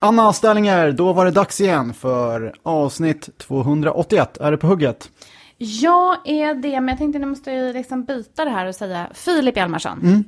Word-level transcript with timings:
Anna 0.00 0.32
Ställninger, 0.32 0.92
då 0.92 1.12
var 1.12 1.24
det 1.24 1.30
dags 1.30 1.60
igen 1.60 1.94
för 1.94 2.54
avsnitt 2.62 3.38
281. 3.38 4.36
Är 4.36 4.50
det 4.50 4.56
på 4.56 4.66
hugget? 4.66 5.10
Jag 5.56 6.16
är 6.24 6.54
det, 6.54 6.80
men 6.80 6.88
jag 6.88 6.98
tänkte 6.98 7.18
nu 7.18 7.26
måste 7.26 7.50
jag 7.50 7.74
liksom 7.74 8.04
byta 8.04 8.44
det 8.44 8.50
här 8.50 8.66
och 8.66 8.74
säga 8.74 9.08
Filip 9.14 9.56
Hjalmarsson. 9.56 10.00
Mm. 10.02 10.24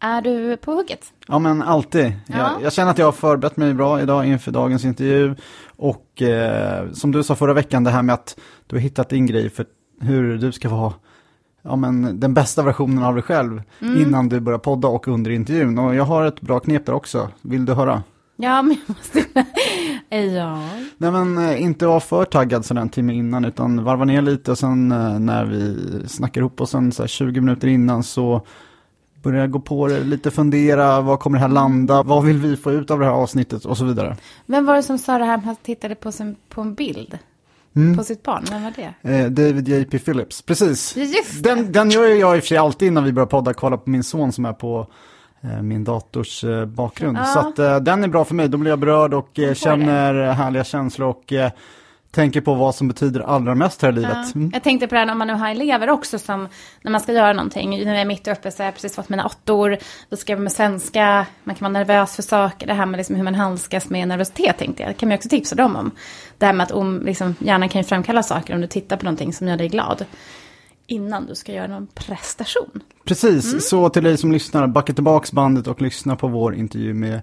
Är 0.00 0.22
du 0.22 0.56
på 0.56 0.72
hugget? 0.72 1.12
Ja, 1.28 1.38
men 1.38 1.62
alltid. 1.62 2.12
Ja. 2.26 2.36
Jag, 2.36 2.62
jag, 2.62 2.72
känner 2.72 2.90
att 2.90 2.98
jag 2.98 3.06
har 3.06 3.12
förberett 3.12 3.56
mig 3.56 3.74
bra 3.74 4.00
idag 4.00 4.26
inför 4.26 4.52
dagens 4.52 4.84
intervju. 4.84 5.34
Och 5.76 6.22
eh, 6.22 6.92
som 6.92 7.12
du 7.12 7.22
sa 7.22 7.34
förra 7.34 7.54
veckan, 7.54 7.84
det 7.84 7.90
här 7.90 8.02
med 8.02 8.14
att 8.14 8.38
du 8.66 8.76
har 8.76 8.80
hittat 8.80 9.08
din 9.08 9.26
grej 9.26 9.50
för 9.50 9.66
hur 10.00 10.38
du 10.38 10.52
ska 10.52 10.68
få 10.68 10.94
ja, 11.62 11.76
men 11.76 12.20
den 12.20 12.34
bästa 12.34 12.62
versionen 12.62 13.04
av 13.04 13.14
dig 13.14 13.22
själv 13.22 13.62
mm. 13.80 14.02
innan 14.02 14.28
du 14.28 14.40
börjar 14.40 14.58
podda 14.58 14.88
och 14.88 15.08
under 15.08 15.30
intervjun. 15.30 15.78
Och 15.78 15.94
jag 15.94 16.04
har 16.04 16.26
ett 16.26 16.40
bra 16.40 16.60
knep 16.60 16.86
där 16.86 16.92
också. 16.92 17.28
Vill 17.42 17.64
du 17.64 17.74
höra? 17.74 18.02
Ja, 18.40 18.62
men 18.62 18.76
jag 18.86 18.96
måste... 18.96 19.24
ja. 20.38 20.68
Nej, 20.98 21.10
men 21.10 21.38
eh, 21.38 21.62
inte 21.62 21.86
vara 21.86 22.00
för 22.00 22.24
taggad 22.24 22.64
sådär 22.64 22.80
en 22.80 22.88
timme 22.88 23.14
innan, 23.14 23.44
utan 23.44 23.84
varva 23.84 24.04
ner 24.04 24.22
lite 24.22 24.50
och 24.50 24.58
sen 24.58 24.92
eh, 24.92 25.18
när 25.18 25.44
vi 25.44 25.78
snackar 26.08 26.40
ihop 26.40 26.60
och 26.60 26.68
sen 26.68 26.92
så 26.92 27.06
20 27.06 27.40
minuter 27.40 27.68
innan 27.68 28.02
så 28.02 28.42
börja 29.22 29.46
gå 29.46 29.60
på 29.60 29.86
det, 29.86 30.00
lite 30.00 30.30
fundera, 30.30 31.00
vad 31.00 31.20
kommer 31.20 31.38
det 31.38 31.42
här 31.42 31.48
landa, 31.48 32.02
vad 32.02 32.24
vill 32.24 32.38
vi 32.38 32.56
få 32.56 32.72
ut 32.72 32.90
av 32.90 32.98
det 32.98 33.04
här 33.04 33.12
avsnittet 33.12 33.64
och 33.64 33.78
så 33.78 33.84
vidare. 33.84 34.16
Vem 34.46 34.66
var 34.66 34.76
det 34.76 34.82
som 34.82 34.98
sa 34.98 35.18
det 35.18 35.24
här 35.24 35.36
med 35.36 35.50
att 35.50 35.62
tittade 35.62 35.94
på, 35.94 36.12
sin, 36.12 36.36
på 36.48 36.60
en 36.60 36.74
bild? 36.74 37.18
Mm. 37.76 37.96
På 37.96 38.04
sitt 38.04 38.22
barn, 38.22 38.44
vem 38.50 38.62
var 38.62 38.72
det? 38.76 39.10
Eh, 39.10 39.30
David 39.30 39.68
J.P. 39.68 39.98
Phillips, 39.98 40.42
precis. 40.42 40.94
Den, 41.42 41.72
den 41.72 41.90
gör 41.90 42.04
jag 42.04 42.36
i 42.36 42.38
och 42.38 42.42
för 42.42 42.48
sig 42.48 42.58
alltid 42.58 42.88
innan 42.88 43.04
vi 43.04 43.12
börjar 43.12 43.26
podda, 43.26 43.54
kolla 43.54 43.76
på 43.76 43.90
min 43.90 44.04
son 44.04 44.32
som 44.32 44.44
är 44.44 44.52
på 44.52 44.86
min 45.62 45.84
dators 45.84 46.44
eh, 46.44 46.64
bakgrund. 46.64 47.18
Ja. 47.18 47.24
Så 47.24 47.38
att 47.38 47.58
eh, 47.58 47.76
den 47.76 48.04
är 48.04 48.08
bra 48.08 48.24
för 48.24 48.34
mig, 48.34 48.48
då 48.48 48.58
blir 48.58 48.70
jag 48.70 48.78
berörd 48.78 49.14
och 49.14 49.40
känner 49.54 50.14
det. 50.14 50.32
härliga 50.32 50.64
känslor 50.64 51.08
och 51.08 51.32
tänker 52.10 52.40
på 52.40 52.54
vad 52.54 52.74
som 52.74 52.88
betyder 52.88 53.20
allra 53.20 53.54
mest 53.54 53.82
här 53.82 53.88
i 53.88 53.92
livet. 53.92 54.10
Ja. 54.12 54.32
Mm. 54.34 54.50
Jag 54.54 54.62
tänkte 54.62 54.86
på 54.86 54.94
det 54.94 54.98
här 54.98 55.06
när 55.06 55.14
man 55.14 55.26
nu 55.26 55.34
har 55.34 55.50
elever 55.50 55.90
också 55.90 56.18
som 56.18 56.48
när 56.82 56.90
man 56.90 57.00
ska 57.00 57.12
göra 57.12 57.32
någonting. 57.32 57.70
Nu 57.70 57.90
är 57.90 57.94
jag 57.94 58.06
mitt 58.06 58.28
uppe 58.28 58.50
så 58.50 58.62
har 58.62 58.64
jag 58.64 58.74
precis 58.74 58.94
fått 58.94 59.08
mina 59.08 59.26
åttor. 59.26 59.78
Vi 60.10 60.16
ska 60.16 60.36
med 60.36 60.52
svenska, 60.52 61.26
man 61.44 61.54
kan 61.54 61.72
vara 61.72 61.84
nervös 61.84 62.16
för 62.16 62.22
saker. 62.22 62.66
Det 62.66 62.74
här 62.74 62.86
med 62.86 62.98
liksom 62.98 63.16
hur 63.16 63.24
man 63.24 63.34
handskas 63.34 63.90
med 63.90 64.08
nervositet 64.08 64.58
tänkte 64.58 64.82
jag. 64.82 64.90
Det 64.90 64.94
kan 64.94 65.08
man 65.08 65.16
också 65.16 65.28
tipsa 65.28 65.54
dem 65.54 65.76
om. 65.76 65.90
Det 66.38 66.46
här 66.46 66.52
med 66.52 66.64
att 66.64 66.72
om, 66.72 67.02
liksom, 67.04 67.34
hjärnan 67.38 67.68
kan 67.68 67.80
ju 67.80 67.88
framkalla 67.88 68.22
saker 68.22 68.54
om 68.54 68.60
du 68.60 68.66
tittar 68.66 68.96
på 68.96 69.04
någonting 69.04 69.32
som 69.32 69.48
gör 69.48 69.56
dig 69.56 69.68
glad 69.68 70.04
innan 70.88 71.26
du 71.26 71.34
ska 71.34 71.52
göra 71.52 71.66
någon 71.66 71.86
prestation. 71.86 72.80
Precis, 73.04 73.48
mm. 73.48 73.60
så 73.60 73.88
till 73.88 74.04
dig 74.04 74.16
som 74.16 74.32
lyssnar, 74.32 74.66
backa 74.66 74.92
tillbaks 74.92 75.32
bandet 75.32 75.66
och 75.66 75.82
lyssna 75.82 76.16
på 76.16 76.28
vår 76.28 76.54
intervju 76.54 76.94
med 76.94 77.20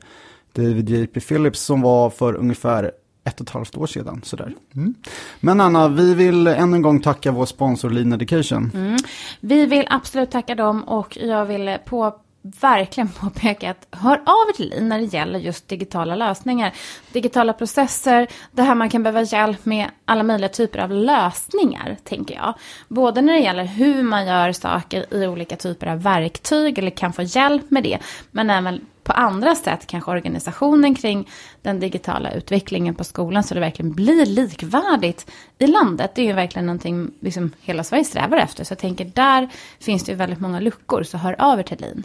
David 0.53 0.89
J.P. 0.89 1.19
Phillips 1.19 1.59
som 1.59 1.81
var 1.81 2.09
för 2.09 2.33
ungefär 2.35 2.91
ett 3.23 3.41
och 3.41 3.47
ett 3.47 3.53
halvt 3.53 3.77
år 3.77 3.87
sedan. 3.87 4.21
Sådär. 4.23 4.53
Mm. 4.75 4.93
Men 5.39 5.61
Anna, 5.61 5.87
vi 5.87 6.13
vill 6.13 6.47
än 6.47 6.73
en 6.73 6.81
gång 6.81 7.01
tacka 7.01 7.31
vår 7.31 7.45
sponsor 7.45 7.89
Lean 7.89 8.13
Education. 8.13 8.71
Mm. 8.73 8.97
Vi 9.39 9.65
vill 9.65 9.87
absolut 9.89 10.31
tacka 10.31 10.55
dem 10.55 10.83
och 10.83 11.17
jag 11.21 11.45
vill 11.45 11.77
på 11.85 12.15
verkligen 12.61 13.09
påpeka 13.21 13.71
att 13.71 13.87
hör 13.91 14.15
av 14.15 14.49
er 14.49 14.53
till 14.53 14.69
Lin 14.69 14.89
när 14.89 14.99
det 14.99 15.05
gäller 15.05 15.39
just 15.39 15.67
digitala 15.67 16.15
lösningar. 16.15 16.73
Digitala 17.11 17.53
processer, 17.53 18.27
det 18.51 18.61
här 18.61 18.75
man 18.75 18.89
kan 18.89 19.03
behöva 19.03 19.21
hjälp 19.21 19.65
med 19.65 19.89
alla 20.05 20.23
möjliga 20.23 20.49
typer 20.49 20.79
av 20.79 20.91
lösningar, 20.91 21.97
tänker 22.03 22.35
jag. 22.35 22.53
Både 22.87 23.21
när 23.21 23.33
det 23.33 23.39
gäller 23.39 23.65
hur 23.65 24.03
man 24.03 24.27
gör 24.27 24.51
saker 24.51 25.13
i 25.13 25.27
olika 25.27 25.55
typer 25.55 25.87
av 25.87 26.01
verktyg 26.01 26.79
eller 26.79 26.91
kan 26.91 27.13
få 27.13 27.21
hjälp 27.21 27.71
med 27.71 27.83
det, 27.83 27.99
men 28.31 28.49
även 28.49 28.85
på 29.05 29.13
andra 29.13 29.55
sätt 29.55 29.87
kanske 29.87 30.11
organisationen 30.11 30.95
kring 30.95 31.29
den 31.61 31.79
digitala 31.79 32.31
utvecklingen 32.31 32.95
på 32.95 33.03
skolan 33.03 33.43
så 33.43 33.53
det 33.53 33.59
verkligen 33.59 33.93
blir 33.93 34.25
likvärdigt 34.25 35.31
i 35.57 35.67
landet. 35.67 36.11
Det 36.15 36.21
är 36.21 36.25
ju 36.25 36.33
verkligen 36.33 36.65
någonting 36.65 37.11
liksom 37.19 37.51
hela 37.61 37.83
Sverige 37.83 38.03
strävar 38.03 38.37
efter. 38.37 38.63
Så 38.63 38.71
jag 38.71 38.79
tänker 38.79 39.05
där 39.05 39.49
finns 39.79 40.03
det 40.03 40.11
ju 40.11 40.17
väldigt 40.17 40.39
många 40.39 40.59
luckor 40.59 41.03
så 41.03 41.17
hör 41.17 41.35
av 41.41 41.59
er 41.59 41.63
till 41.63 41.77
LIN. 41.79 42.03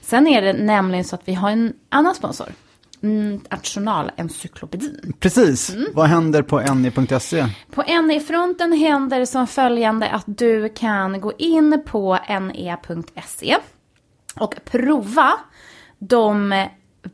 Sen 0.00 0.26
är 0.26 0.42
det 0.42 0.52
nämligen 0.52 1.04
så 1.04 1.14
att 1.14 1.22
vi 1.24 1.34
har 1.34 1.50
en 1.50 1.72
annan 1.88 2.14
sponsor. 2.14 2.52
Mm, 3.02 3.40
Nationalencyklopedin. 3.50 5.12
Precis. 5.20 5.70
Mm. 5.70 5.86
Vad 5.94 6.06
händer 6.06 6.42
på 6.42 6.60
ne.se? 6.60 7.46
På 7.70 7.82
NE-fronten 7.82 8.72
händer 8.72 9.24
som 9.24 9.46
följande 9.46 10.08
att 10.08 10.24
du 10.26 10.68
kan 10.68 11.20
gå 11.20 11.32
in 11.38 11.82
på 11.86 12.18
ne.se 12.28 13.56
och 14.34 14.54
prova 14.64 15.32
de 16.00 16.66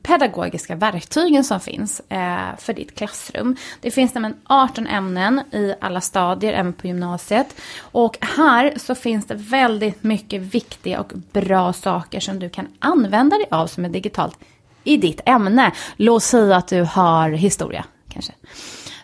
pedagogiska 0.02 0.74
verktygen 0.74 1.44
som 1.44 1.60
finns 1.60 2.02
eh, 2.08 2.56
för 2.58 2.72
ditt 2.72 2.94
klassrum. 2.98 3.56
Det 3.80 3.90
finns 3.90 4.14
nämligen 4.14 4.36
18 4.44 4.86
ämnen 4.86 5.42
i 5.52 5.74
alla 5.80 6.00
stadier, 6.00 6.52
även 6.52 6.72
på 6.72 6.86
gymnasiet. 6.86 7.60
Och 7.78 8.18
här 8.20 8.74
så 8.76 8.94
finns 8.94 9.26
det 9.26 9.34
väldigt 9.34 10.02
mycket 10.02 10.42
viktiga 10.42 11.00
och 11.00 11.12
bra 11.32 11.72
saker 11.72 12.20
som 12.20 12.38
du 12.38 12.48
kan 12.48 12.68
använda 12.78 13.36
dig 13.36 13.46
av 13.50 13.66
som 13.66 13.84
är 13.84 13.88
digitalt 13.88 14.38
i 14.84 14.96
ditt 14.96 15.20
ämne. 15.26 15.72
Låt 15.96 16.22
säga 16.22 16.56
att 16.56 16.68
du 16.68 16.82
har 16.82 17.30
historia 17.30 17.84
kanske 18.08 18.32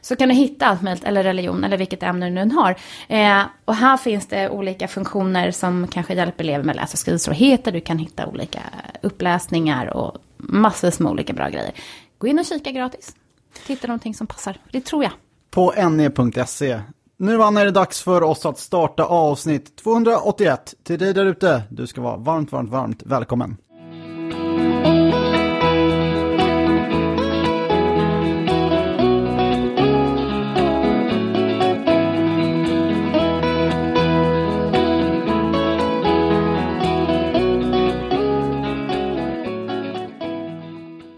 så 0.03 0.17
kan 0.17 0.29
du 0.29 0.35
hitta 0.35 0.67
allt 0.67 0.83
möjligt, 0.83 1.05
eller 1.05 1.23
religion, 1.23 1.65
eller 1.65 1.77
vilket 1.77 2.03
ämne 2.03 2.27
du 2.27 2.45
nu 2.45 2.55
har. 2.55 2.77
Eh, 3.09 3.43
och 3.65 3.75
här 3.75 3.97
finns 3.97 4.27
det 4.27 4.51
olika 4.51 4.89
funktioner 4.89 5.51
som 5.51 5.89
kanske 5.89 6.15
hjälper 6.15 6.45
elever 6.45 6.65
med 6.65 6.77
läs 6.77 6.93
och 6.93 6.99
skrivsvårigheter. 6.99 7.73
Du 7.73 7.81
kan 7.81 7.99
hitta 7.99 8.27
olika 8.27 8.61
uppläsningar 9.03 9.87
och 9.87 10.17
massvis 10.37 11.01
med 11.01 11.13
olika 11.13 11.33
bra 11.33 11.49
grejer. 11.49 11.73
Gå 12.19 12.27
in 12.27 12.39
och 12.39 12.45
kika 12.45 12.71
gratis. 12.71 13.15
titta 13.67 13.87
någonting 13.87 14.15
som 14.15 14.27
passar, 14.27 14.57
det 14.71 14.81
tror 14.81 15.05
jag. 15.05 15.13
På 15.51 15.73
ne.se. 15.91 16.81
Nu 17.17 17.43
Anna 17.43 17.61
är 17.61 17.65
det 17.65 17.71
dags 17.71 18.03
för 18.03 18.23
oss 18.23 18.47
att 18.47 18.59
starta 18.59 19.05
avsnitt 19.05 19.77
281. 19.77 20.75
Till 20.83 20.99
dig 20.99 21.15
där 21.15 21.27
ute, 21.27 21.63
du 21.71 21.87
ska 21.87 22.01
vara 22.01 22.17
varmt, 22.17 22.53
varmt, 22.53 22.71
varmt 22.71 23.03
välkommen. 23.07 23.57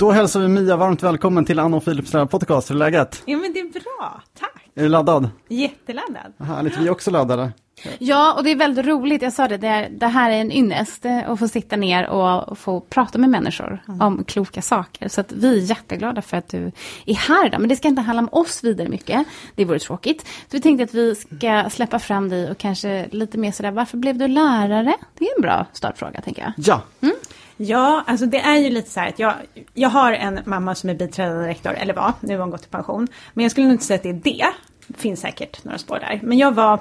Då 0.05 0.11
hälsar 0.11 0.41
vi 0.41 0.49
Mia 0.49 0.77
varmt 0.77 1.03
välkommen 1.03 1.45
till 1.45 1.59
Anna 1.59 1.77
och 1.77 1.85
Philips 1.85 2.13
podcast. 2.13 2.71
Hur 2.71 2.75
är 2.75 2.79
läget? 2.79 3.23
Ja 3.25 3.37
men 3.37 3.53
det 3.53 3.61
är 3.61 3.71
bra, 3.71 4.23
tack. 4.39 4.71
Är 4.75 4.83
du 4.83 4.89
laddad? 4.89 5.31
Jätteladdad. 5.49 6.33
Härligt, 6.39 6.79
vi 6.79 6.87
är 6.87 6.91
också 6.91 7.11
laddade. 7.11 7.53
Ja, 7.99 8.35
och 8.37 8.45
det 8.45 8.51
är 8.51 8.57
väldigt 8.57 8.87
roligt. 8.87 9.23
Jag 9.23 9.33
sa 9.33 9.49
det, 9.49 9.57
det, 9.57 9.69
är, 9.69 9.89
det 9.91 10.07
här 10.07 10.31
är 10.31 10.35
en 10.35 10.53
ynnest 10.53 11.05
eh, 11.05 11.31
att 11.31 11.39
få 11.39 11.49
sitta 11.49 11.77
ner 11.77 12.09
och 12.09 12.59
få 12.59 12.81
prata 12.81 13.19
med 13.19 13.31
människor 13.31 13.83
mm. 13.89 14.01
om 14.01 14.25
kloka 14.25 14.63
saker. 14.63 15.09
Så 15.09 15.21
att 15.21 15.33
vi 15.33 15.59
är 15.59 15.63
jätteglada 15.63 16.23
för 16.23 16.37
att 16.37 16.49
du 16.49 16.73
är 17.07 17.15
här 17.15 17.47
idag. 17.47 17.61
Men 17.61 17.69
det 17.69 17.77
ska 17.77 17.89
inte 17.89 18.03
handla 18.03 18.23
om 18.23 18.29
oss 18.33 18.65
vidare 18.65 18.89
mycket. 18.89 19.27
Det 19.55 19.65
vore 19.65 19.79
tråkigt. 19.79 20.21
Så 20.23 20.49
vi 20.51 20.61
tänkte 20.61 20.85
att 20.85 20.95
vi 20.95 21.15
ska 21.15 21.71
släppa 21.71 21.99
fram 21.99 22.29
dig 22.29 22.51
och 22.51 22.59
kanske 22.59 23.09
lite 23.11 23.39
mer 23.39 23.53
sådär, 23.53 23.71
varför 23.71 23.97
blev 23.97 24.19
du 24.19 24.29
lärare? 24.29 24.95
Det 25.19 25.25
är 25.25 25.37
en 25.37 25.43
bra 25.43 25.67
startfråga, 25.73 26.21
tänker 26.21 26.43
jag. 26.43 26.53
Ja. 26.57 26.83
Mm? 27.01 27.15
Ja, 27.57 28.05
alltså 28.07 28.27
det 28.27 28.39
är 28.39 28.57
ju 28.57 28.71
lite 28.71 28.91
så 28.91 29.01
här 29.01 29.09
att 29.09 29.19
jag, 29.19 29.35
jag 29.75 29.89
har 29.89 30.13
en 30.13 30.41
mamma 30.45 30.75
som 30.75 30.91
är 30.91 30.95
biträdande 30.95 31.49
rektor, 31.49 31.73
eller 31.73 31.95
var, 31.95 32.13
nu 32.21 32.35
har 32.35 32.41
hon 32.41 32.51
gått 32.51 32.65
i 32.65 32.69
pension. 32.69 33.09
Men 33.35 33.43
jag 33.43 33.51
skulle 33.51 33.67
nog 33.67 33.75
inte 33.75 33.85
säga 33.85 33.97
att 33.97 34.03
det 34.03 34.09
är 34.09 34.13
det. 34.13 34.47
Det 34.87 34.99
finns 34.99 35.21
säkert 35.21 35.65
några 35.65 35.79
spår 35.79 35.99
där. 35.99 36.21
Men 36.23 36.39
jag 36.39 36.53
var 36.55 36.81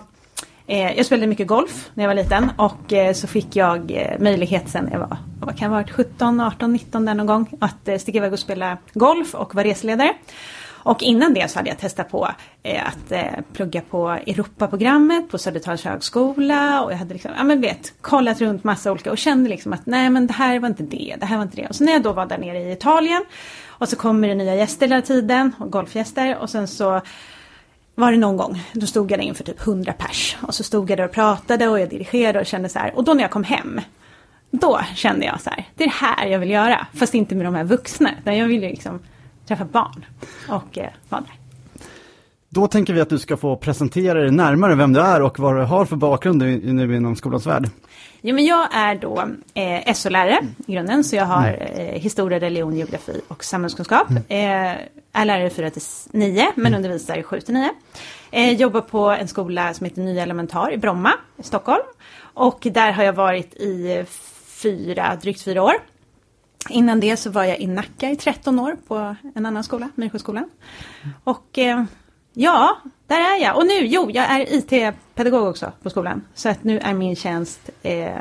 eh, 0.68 0.98
jag 0.98 1.06
spelade 1.06 1.28
mycket 1.28 1.48
golf 1.48 1.90
när 1.94 2.04
jag 2.04 2.10
var 2.10 2.16
liten 2.16 2.52
och 2.58 2.94
eh, 2.94 3.14
så 3.14 3.28
fick 3.28 3.56
jag 3.56 3.92
eh, 3.92 4.20
möjlighet 4.20 4.70
sen 4.70 4.90
jag 4.92 5.00
var, 5.00 5.18
vad 5.40 5.58
kan 5.58 5.66
jag 5.66 5.70
ha 5.70 5.82
varit, 5.82 5.92
17, 5.92 6.40
18, 6.40 6.74
19 6.74 7.06
där 7.06 7.14
någon 7.14 7.28
gång 7.28 7.48
att 7.60 7.88
eh, 7.88 7.98
sticka 7.98 8.18
iväg 8.18 8.34
och 8.34 8.40
spela 8.40 8.78
golf 8.94 9.36
och 9.36 9.56
vara 9.56 9.66
reseledare. 9.66 10.14
Och 10.84 11.04
innan 11.04 11.34
det 11.34 11.52
så 11.52 11.60
hade 11.60 11.70
jag 11.70 11.80
testat 11.80 12.10
på 12.10 12.30
eh, 12.64 12.88
att 12.88 13.12
eh, 13.12 13.44
plugga 13.54 13.82
på 13.82 14.10
Europaprogrammet 14.10 15.30
på 15.30 15.38
Södertörns 15.38 15.84
högskola 15.84 16.84
och 16.84 16.92
jag 16.92 16.98
hade 16.98 17.14
liksom, 17.14 17.32
ja 17.38 17.44
men 17.44 17.62
vet, 17.62 17.94
kollat 18.02 18.42
runt 18.42 18.64
massa 18.64 18.92
olika 18.92 19.12
och 19.12 19.18
kände 19.18 19.50
liksom 19.50 19.74
att 19.74 19.86
nej 19.86 20.10
men 20.10 20.28
det 20.28 20.34
här 20.34 20.60
var 20.60 20.70
inte 20.70 20.84
det, 20.84 21.16
det 21.20 21.26
här 21.26 21.38
var 21.38 21.44
inte 21.44 21.56
det. 21.56 21.68
Och 21.68 21.76
så 21.76 21.84
när 21.84 21.94
jag 21.94 22.02
då 22.02 22.14
var 22.14 22.26
där 22.26 22.38
nere 22.38 22.60
i 22.60 22.72
Italien 22.72 23.26
och 23.66 23.90
så 23.90 23.96
kommer 23.96 24.28
det 24.28 24.36
nya 24.36 24.56
gäster 24.56 24.88
hela 24.88 25.02
tiden, 25.02 25.56
och 25.60 25.72
golfgäster 25.72 26.38
och 26.38 26.50
sen 26.50 26.68
så 26.68 27.02
var 27.96 28.12
det 28.12 28.18
någon 28.18 28.38
gång, 28.38 28.64
då 28.74 28.88
stod 28.88 29.12
jag 29.12 29.20
där 29.20 29.24
inför 29.24 29.44
typ 29.44 29.68
100 29.68 29.94
pers 29.94 30.38
och 30.42 30.56
så 30.56 30.64
stod 30.64 30.90
jag 30.90 30.98
där 30.98 31.06
och 31.06 31.12
pratade 31.12 31.68
och 31.68 31.80
jag 31.80 31.90
dirigerade 31.90 32.40
och 32.40 32.46
kände 32.46 32.70
så 32.70 32.80
här 32.80 32.96
och 32.96 33.04
då 33.04 33.14
när 33.14 33.22
jag 33.22 33.32
kom 33.32 33.44
hem 33.44 33.82
då 34.52 34.82
kände 34.96 35.26
jag 35.26 35.42
så 35.42 35.50
här, 35.50 35.68
det 35.76 35.84
är 35.84 35.88
det 35.88 35.94
här 35.94 36.28
jag 36.28 36.40
vill 36.40 36.50
göra. 36.50 36.88
Fast 36.94 37.14
inte 37.14 37.36
med 37.36 37.46
de 37.46 37.56
här 37.56 37.64
vuxna, 37.64 38.10
utan 38.22 38.38
jag 38.38 38.48
vill 38.48 38.64
ju 38.64 38.70
liksom 38.70 39.00
träffa 39.48 39.66
barn 39.66 40.06
och 40.50 40.78
eh, 40.78 40.90
vara 41.10 41.22
där. 41.22 41.40
Då 42.50 42.68
tänker 42.68 42.94
vi 42.94 43.02
att 43.02 43.10
du 43.10 43.20
ska 43.20 43.38
få 43.38 43.56
presentera 43.56 44.20
dig 44.20 44.32
närmare 44.32 44.76
vem 44.76 44.94
du 44.94 45.00
är 45.00 45.22
och 45.22 45.40
vad 45.40 45.56
du 45.56 45.62
har 45.62 45.86
för 45.86 45.96
bakgrund 45.96 46.38
nu 46.64 46.96
inom 46.96 47.16
skolans 47.16 47.48
värld. 47.48 47.70
Ja, 48.22 48.34
men 48.34 48.46
jag 48.46 48.76
är 48.76 48.96
då 48.96 49.28
eh, 49.54 49.94
SO-lärare 49.94 50.40
i 50.68 50.74
grunden, 50.74 51.04
så 51.04 51.16
jag 51.16 51.26
har 51.26 51.48
mm. 51.48 51.62
eh, 51.62 52.02
historia, 52.02 52.40
religion, 52.40 52.76
geografi 52.76 53.22
och 53.28 53.44
samhällskunskap. 53.44 54.10
Mm. 54.10 54.24
Eh, 54.28 54.78
är 55.14 55.26
lärare 55.26 55.50
4 55.50 55.70
till 55.70 55.82
9, 56.12 56.46
men 56.56 56.66
mm. 56.66 56.78
undervisar 56.78 57.22
7 57.22 57.42
till 57.42 57.54
9. 57.54 57.70
Eh, 58.32 58.54
jobbar 58.54 58.82
på 58.82 59.10
en 59.10 59.28
skola 59.28 59.74
som 59.74 59.86
heter 59.86 60.02
Nya 60.02 60.24
Elementar 60.24 60.74
i 60.74 60.78
Bromma, 60.78 61.14
i 61.38 61.44
Stockholm. 61.44 61.84
Och 62.34 62.68
där 62.72 62.92
har 62.92 63.04
jag 63.04 63.14
varit 63.14 63.54
i 63.54 64.06
fyra, 64.48 65.18
drygt 65.22 65.42
fyra 65.42 65.64
år. 65.64 65.74
Innan 66.70 67.00
det 67.00 67.18
så 67.18 67.30
var 67.30 67.44
jag 67.44 67.60
i 67.60 67.68
Nacka 67.68 68.10
i 68.10 68.16
13 68.16 68.60
år 68.60 68.78
på 68.88 69.16
en 69.36 69.46
annan 69.46 69.64
skola, 69.64 69.90
Myrsjöskolan. 69.96 70.50
Och 71.24 71.58
eh, 71.58 71.84
ja, 72.34 72.78
där 73.08 73.20
är 73.36 73.44
jag. 73.44 73.58
Och 73.58 73.66
nu, 73.66 73.86
jo, 73.86 74.12
jag 74.12 74.26
är 74.26 74.54
IT-pedagog 74.54 75.48
också 75.48 75.72
på 75.84 75.90
skolan. 75.90 76.22
Så 76.34 76.50
att 76.50 76.64
nu 76.64 76.80
är 76.80 76.94
min 76.94 77.16
tjänst 77.16 77.70
eh, 77.82 78.12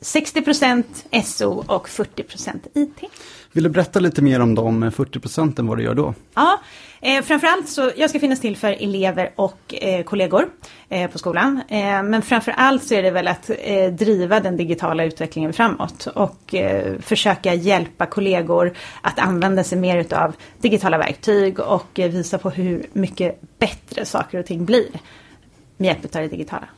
60% 0.00 0.84
SO 1.24 1.64
och 1.66 1.88
40% 1.88 2.66
IT. 2.74 3.10
Vill 3.52 3.64
du 3.64 3.70
berätta 3.70 4.00
lite 4.00 4.22
mer 4.22 4.40
om 4.40 4.54
de 4.54 4.92
40 4.92 5.20
procenten, 5.20 5.66
vad 5.66 5.78
du 5.78 5.84
gör 5.84 5.94
då? 5.94 6.14
Ja, 6.34 6.60
eh, 7.00 7.22
framförallt 7.22 7.68
så, 7.68 7.90
jag 7.96 8.10
ska 8.10 8.20
finnas 8.20 8.40
till 8.40 8.56
för 8.56 8.72
elever 8.72 9.30
och 9.36 9.74
eh, 9.74 10.04
kollegor 10.04 10.48
eh, 10.88 11.10
på 11.10 11.18
skolan. 11.18 11.60
Eh, 11.68 12.02
men 12.02 12.22
framförallt 12.22 12.84
så 12.84 12.94
är 12.94 13.02
det 13.02 13.10
väl 13.10 13.28
att 13.28 13.50
eh, 13.58 13.92
driva 13.92 14.40
den 14.40 14.56
digitala 14.56 15.04
utvecklingen 15.04 15.52
framåt 15.52 16.06
och 16.06 16.54
eh, 16.54 16.98
försöka 17.00 17.54
hjälpa 17.54 18.06
kollegor 18.06 18.72
att 19.02 19.18
använda 19.18 19.64
sig 19.64 19.78
mer 19.78 20.14
av 20.14 20.34
digitala 20.60 20.98
verktyg 20.98 21.60
och 21.60 21.98
eh, 21.98 22.10
visa 22.10 22.38
på 22.38 22.50
hur 22.50 22.86
mycket 22.92 23.40
bättre 23.58 24.04
saker 24.04 24.38
och 24.38 24.46
ting 24.46 24.64
blir 24.64 24.88
med 25.76 25.86
hjälp 25.86 26.04
av 26.16 26.22
det 26.22 26.28
digitala. 26.28 26.68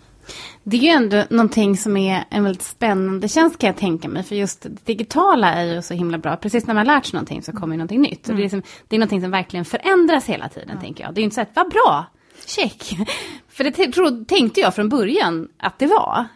Det 0.63 0.77
är 0.77 0.81
ju 0.81 0.89
ändå 0.89 1.25
någonting 1.31 1.77
som 1.77 1.97
är 1.97 2.25
en 2.31 2.45
väldigt 2.45 2.63
spännande 2.63 3.29
tjänst 3.29 3.59
kan 3.59 3.67
jag 3.67 3.77
tänka 3.77 4.09
mig. 4.09 4.23
För 4.23 4.37
just 4.37 4.63
det 4.63 4.87
digitala 4.87 5.53
är 5.53 5.75
ju 5.75 5.83
så 5.83 5.95
himla 5.95 6.19
bra. 6.19 6.37
Precis 6.37 6.67
när 6.67 6.75
man 6.75 6.87
lärt 6.87 7.07
sig 7.07 7.15
någonting 7.17 7.43
så 7.43 7.53
kommer 7.53 7.75
ju 7.75 7.79
någonting 7.79 8.01
nytt. 8.01 8.29
Mm. 8.29 8.37
det, 8.37 8.41
är 8.41 8.45
liksom, 8.45 8.63
det 8.89 8.97
är 8.97 9.01
någonting 9.01 9.21
som 9.21 9.31
verkligen 9.31 9.65
förändras 9.65 10.27
hela 10.27 10.49
tiden 10.49 10.71
mm. 10.71 10.83
tänker 10.83 11.05
jag. 11.05 11.15
Det 11.15 11.19
är 11.19 11.23
ju 11.23 11.25
inte 11.25 11.35
så 11.35 11.41
att, 11.41 11.51
vad 11.55 11.71
bra, 11.71 12.07
check. 12.47 12.97
För 13.49 13.65
det 13.65 13.93
tro, 13.93 14.25
tänkte 14.25 14.61
jag 14.61 14.75
från 14.75 14.89
början 14.89 15.49
att 15.59 15.79
det 15.79 15.87
var. 15.87 16.27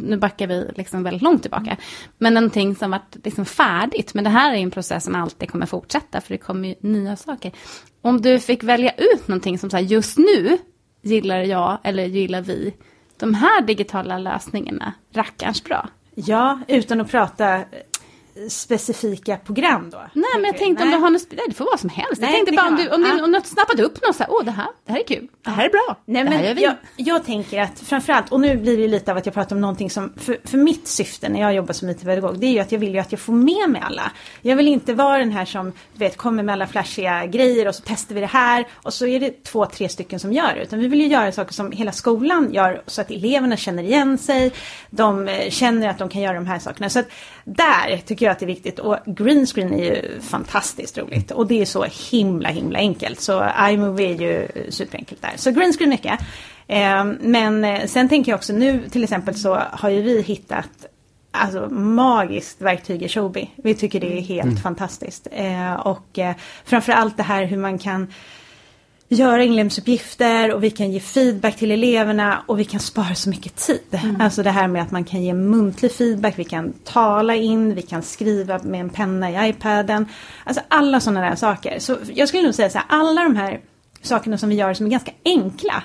Nu 0.00 0.16
backar 0.16 0.46
vi 0.46 0.70
liksom 0.76 1.02
väldigt 1.02 1.22
långt 1.22 1.42
tillbaka. 1.42 1.70
Mm. 1.70 1.76
Men 2.18 2.34
någonting 2.34 2.76
som 2.76 2.90
var 2.90 3.00
liksom 3.24 3.44
färdigt. 3.44 4.14
Men 4.14 4.24
det 4.24 4.30
här 4.30 4.52
är 4.52 4.56
en 4.56 4.70
process 4.70 5.04
som 5.04 5.14
alltid 5.14 5.50
kommer 5.50 5.66
fortsätta. 5.66 6.20
För 6.20 6.34
det 6.34 6.38
kommer 6.38 6.68
ju 6.68 6.74
nya 6.80 7.16
saker. 7.16 7.52
Om 8.02 8.20
du 8.20 8.40
fick 8.40 8.62
välja 8.62 8.92
ut 8.96 9.28
någonting 9.28 9.58
som 9.58 9.70
så 9.70 9.76
här, 9.76 9.84
just 9.84 10.18
nu 10.18 10.58
gillar 11.02 11.38
jag 11.42 11.78
eller 11.82 12.04
gillar 12.04 12.40
vi 12.40 12.74
de 13.16 13.34
här 13.34 13.60
digitala 13.60 14.18
lösningarna 14.18 14.92
rackarns 15.12 15.64
bra. 15.64 15.88
Ja, 16.14 16.60
utan 16.68 17.00
att 17.00 17.10
prata 17.10 17.60
specifika 18.48 19.36
program 19.36 19.90
då? 19.90 19.98
Nej, 20.12 20.24
men 20.34 20.44
jag 20.44 20.56
tänkte 20.56 20.84
nej. 20.84 20.94
om 20.94 21.00
du 21.00 21.04
har 21.04 21.10
något, 21.10 21.30
det 21.48 21.54
får 21.54 21.64
vara 21.64 21.78
som 21.78 21.90
helst. 21.90 22.20
Nej, 22.20 22.30
jag 22.30 22.46
tänkte 22.46 22.54
bara 22.54 22.68
om 22.68 22.76
du, 22.76 22.88
om 22.88 23.02
du, 23.02 23.24
om 23.24 23.32
du 23.32 23.40
snappat 23.44 23.80
upp 23.80 24.02
något 24.06 24.16
så 24.16 24.22
här, 24.22 24.32
åh 24.32 24.44
det 24.44 24.50
här, 24.50 24.68
det 24.86 24.92
här 24.92 25.00
är 25.00 25.06
kul, 25.06 25.28
det 25.42 25.50
här 25.50 25.64
är 25.64 25.68
bra, 25.68 25.96
nej, 26.04 26.24
det 26.24 26.30
här 26.30 26.44
gör 26.44 26.54
vi. 26.54 26.62
Jag, 26.62 26.74
jag 26.96 27.24
tänker 27.24 27.60
att 27.60 27.80
framförallt, 27.80 28.32
och 28.32 28.40
nu 28.40 28.56
blir 28.56 28.76
det 28.76 28.88
lite 28.88 29.10
av 29.10 29.18
att 29.18 29.26
jag 29.26 29.34
pratar 29.34 29.56
om 29.56 29.60
någonting 29.60 29.90
som, 29.90 30.12
för, 30.16 30.38
för 30.44 30.58
mitt 30.58 30.88
syfte 30.88 31.28
när 31.28 31.40
jag 31.40 31.54
jobbar 31.54 31.72
som 31.72 31.88
IT-pedagog, 31.88 32.38
det 32.38 32.46
är 32.46 32.52
ju 32.52 32.58
att 32.58 32.72
jag 32.72 32.78
vill 32.78 32.94
ju 32.94 32.98
att 32.98 33.12
jag 33.12 33.20
får 33.20 33.32
med 33.32 33.70
mig 33.70 33.82
alla. 33.84 34.12
Jag 34.42 34.56
vill 34.56 34.68
inte 34.68 34.94
vara 34.94 35.18
den 35.18 35.32
här 35.32 35.44
som, 35.44 35.72
du 35.92 35.98
vet, 35.98 36.16
kommer 36.16 36.42
med 36.42 36.52
alla 36.52 36.66
flashiga 36.66 37.26
grejer 37.26 37.68
och 37.68 37.74
så 37.74 37.82
testar 37.86 38.14
vi 38.14 38.20
det 38.20 38.26
här 38.26 38.66
och 38.72 38.94
så 38.94 39.06
är 39.06 39.20
det 39.20 39.44
två, 39.44 39.66
tre 39.66 39.88
stycken 39.88 40.20
som 40.20 40.32
gör 40.32 40.54
det. 40.54 40.62
Utan 40.62 40.78
vi 40.78 40.88
vill 40.88 41.00
ju 41.00 41.06
göra 41.06 41.32
saker 41.32 41.54
som 41.54 41.72
hela 41.72 41.92
skolan 41.92 42.52
gör 42.52 42.82
så 42.86 43.00
att 43.00 43.10
eleverna 43.10 43.56
känner 43.56 43.82
igen 43.82 44.18
sig, 44.18 44.52
de 44.90 45.28
eh, 45.28 45.50
känner 45.50 45.88
att 45.88 45.98
de 45.98 46.08
kan 46.08 46.22
göra 46.22 46.34
de 46.34 46.46
här 46.46 46.58
sakerna. 46.58 46.90
Så 46.90 46.98
att 46.98 47.08
där 47.44 48.02
tycker 48.06 48.25
jag 48.25 48.25
att 48.30 48.38
det 48.38 48.44
är 48.44 48.46
viktigt. 48.46 48.78
Och 48.78 48.96
green 49.06 49.46
screen 49.46 49.74
är 49.74 49.84
ju 49.84 50.20
fantastiskt 50.20 50.98
roligt. 50.98 51.30
Och 51.30 51.46
det 51.46 51.60
är 51.60 51.64
så 51.64 51.86
himla 52.10 52.48
himla 52.48 52.78
enkelt. 52.78 53.20
Så 53.20 53.50
iMovie 53.70 54.14
är 54.14 54.20
ju 54.20 54.48
superenkelt 54.70 55.22
där. 55.22 55.32
Så 55.36 55.50
green 55.50 55.72
screen 55.72 55.90
mycket. 55.90 56.20
Eh, 56.66 57.04
men 57.20 57.64
eh, 57.64 57.86
sen 57.86 58.08
tänker 58.08 58.32
jag 58.32 58.36
också 58.36 58.52
nu 58.52 58.88
till 58.88 59.04
exempel 59.04 59.34
så 59.34 59.54
har 59.54 59.88
ju 59.88 60.02
vi 60.02 60.22
hittat 60.22 60.86
alltså, 61.30 61.68
magiskt 61.70 62.62
verktyg 62.62 63.02
i 63.02 63.08
Shobi. 63.08 63.50
Vi 63.56 63.74
tycker 63.74 64.00
det 64.00 64.18
är 64.18 64.20
helt 64.20 64.44
mm. 64.44 64.56
fantastiskt. 64.56 65.28
Eh, 65.32 65.72
och 65.74 66.18
eh, 66.18 66.34
framförallt 66.64 67.16
det 67.16 67.22
här 67.22 67.44
hur 67.44 67.58
man 67.58 67.78
kan 67.78 68.12
göra 69.08 69.44
inlämningsuppgifter 69.44 70.54
och 70.54 70.64
vi 70.64 70.70
kan 70.70 70.92
ge 70.92 71.00
feedback 71.00 71.56
till 71.56 71.70
eleverna 71.70 72.42
och 72.46 72.60
vi 72.60 72.64
kan 72.64 72.80
spara 72.80 73.14
så 73.14 73.30
mycket 73.30 73.56
tid. 73.56 73.80
Mm. 73.90 74.20
Alltså 74.20 74.42
det 74.42 74.50
här 74.50 74.68
med 74.68 74.82
att 74.82 74.90
man 74.90 75.04
kan 75.04 75.22
ge 75.22 75.34
muntlig 75.34 75.92
feedback, 75.92 76.38
vi 76.38 76.44
kan 76.44 76.72
tala 76.72 77.34
in, 77.34 77.74
vi 77.74 77.82
kan 77.82 78.02
skriva 78.02 78.58
med 78.58 78.80
en 78.80 78.90
penna 78.90 79.30
i 79.30 79.50
iPaden. 79.50 80.06
Alltså 80.44 80.62
alla 80.68 81.00
sådana 81.00 81.20
där 81.20 81.36
saker. 81.36 81.78
Så 81.78 81.96
jag 82.14 82.28
skulle 82.28 82.42
nog 82.42 82.54
säga 82.54 82.70
så 82.70 82.78
här, 82.78 82.86
alla 82.88 83.22
de 83.22 83.36
här 83.36 83.60
sakerna 84.02 84.38
som 84.38 84.48
vi 84.48 84.54
gör 84.54 84.74
som 84.74 84.86
är 84.86 84.90
ganska 84.90 85.12
enkla. 85.24 85.82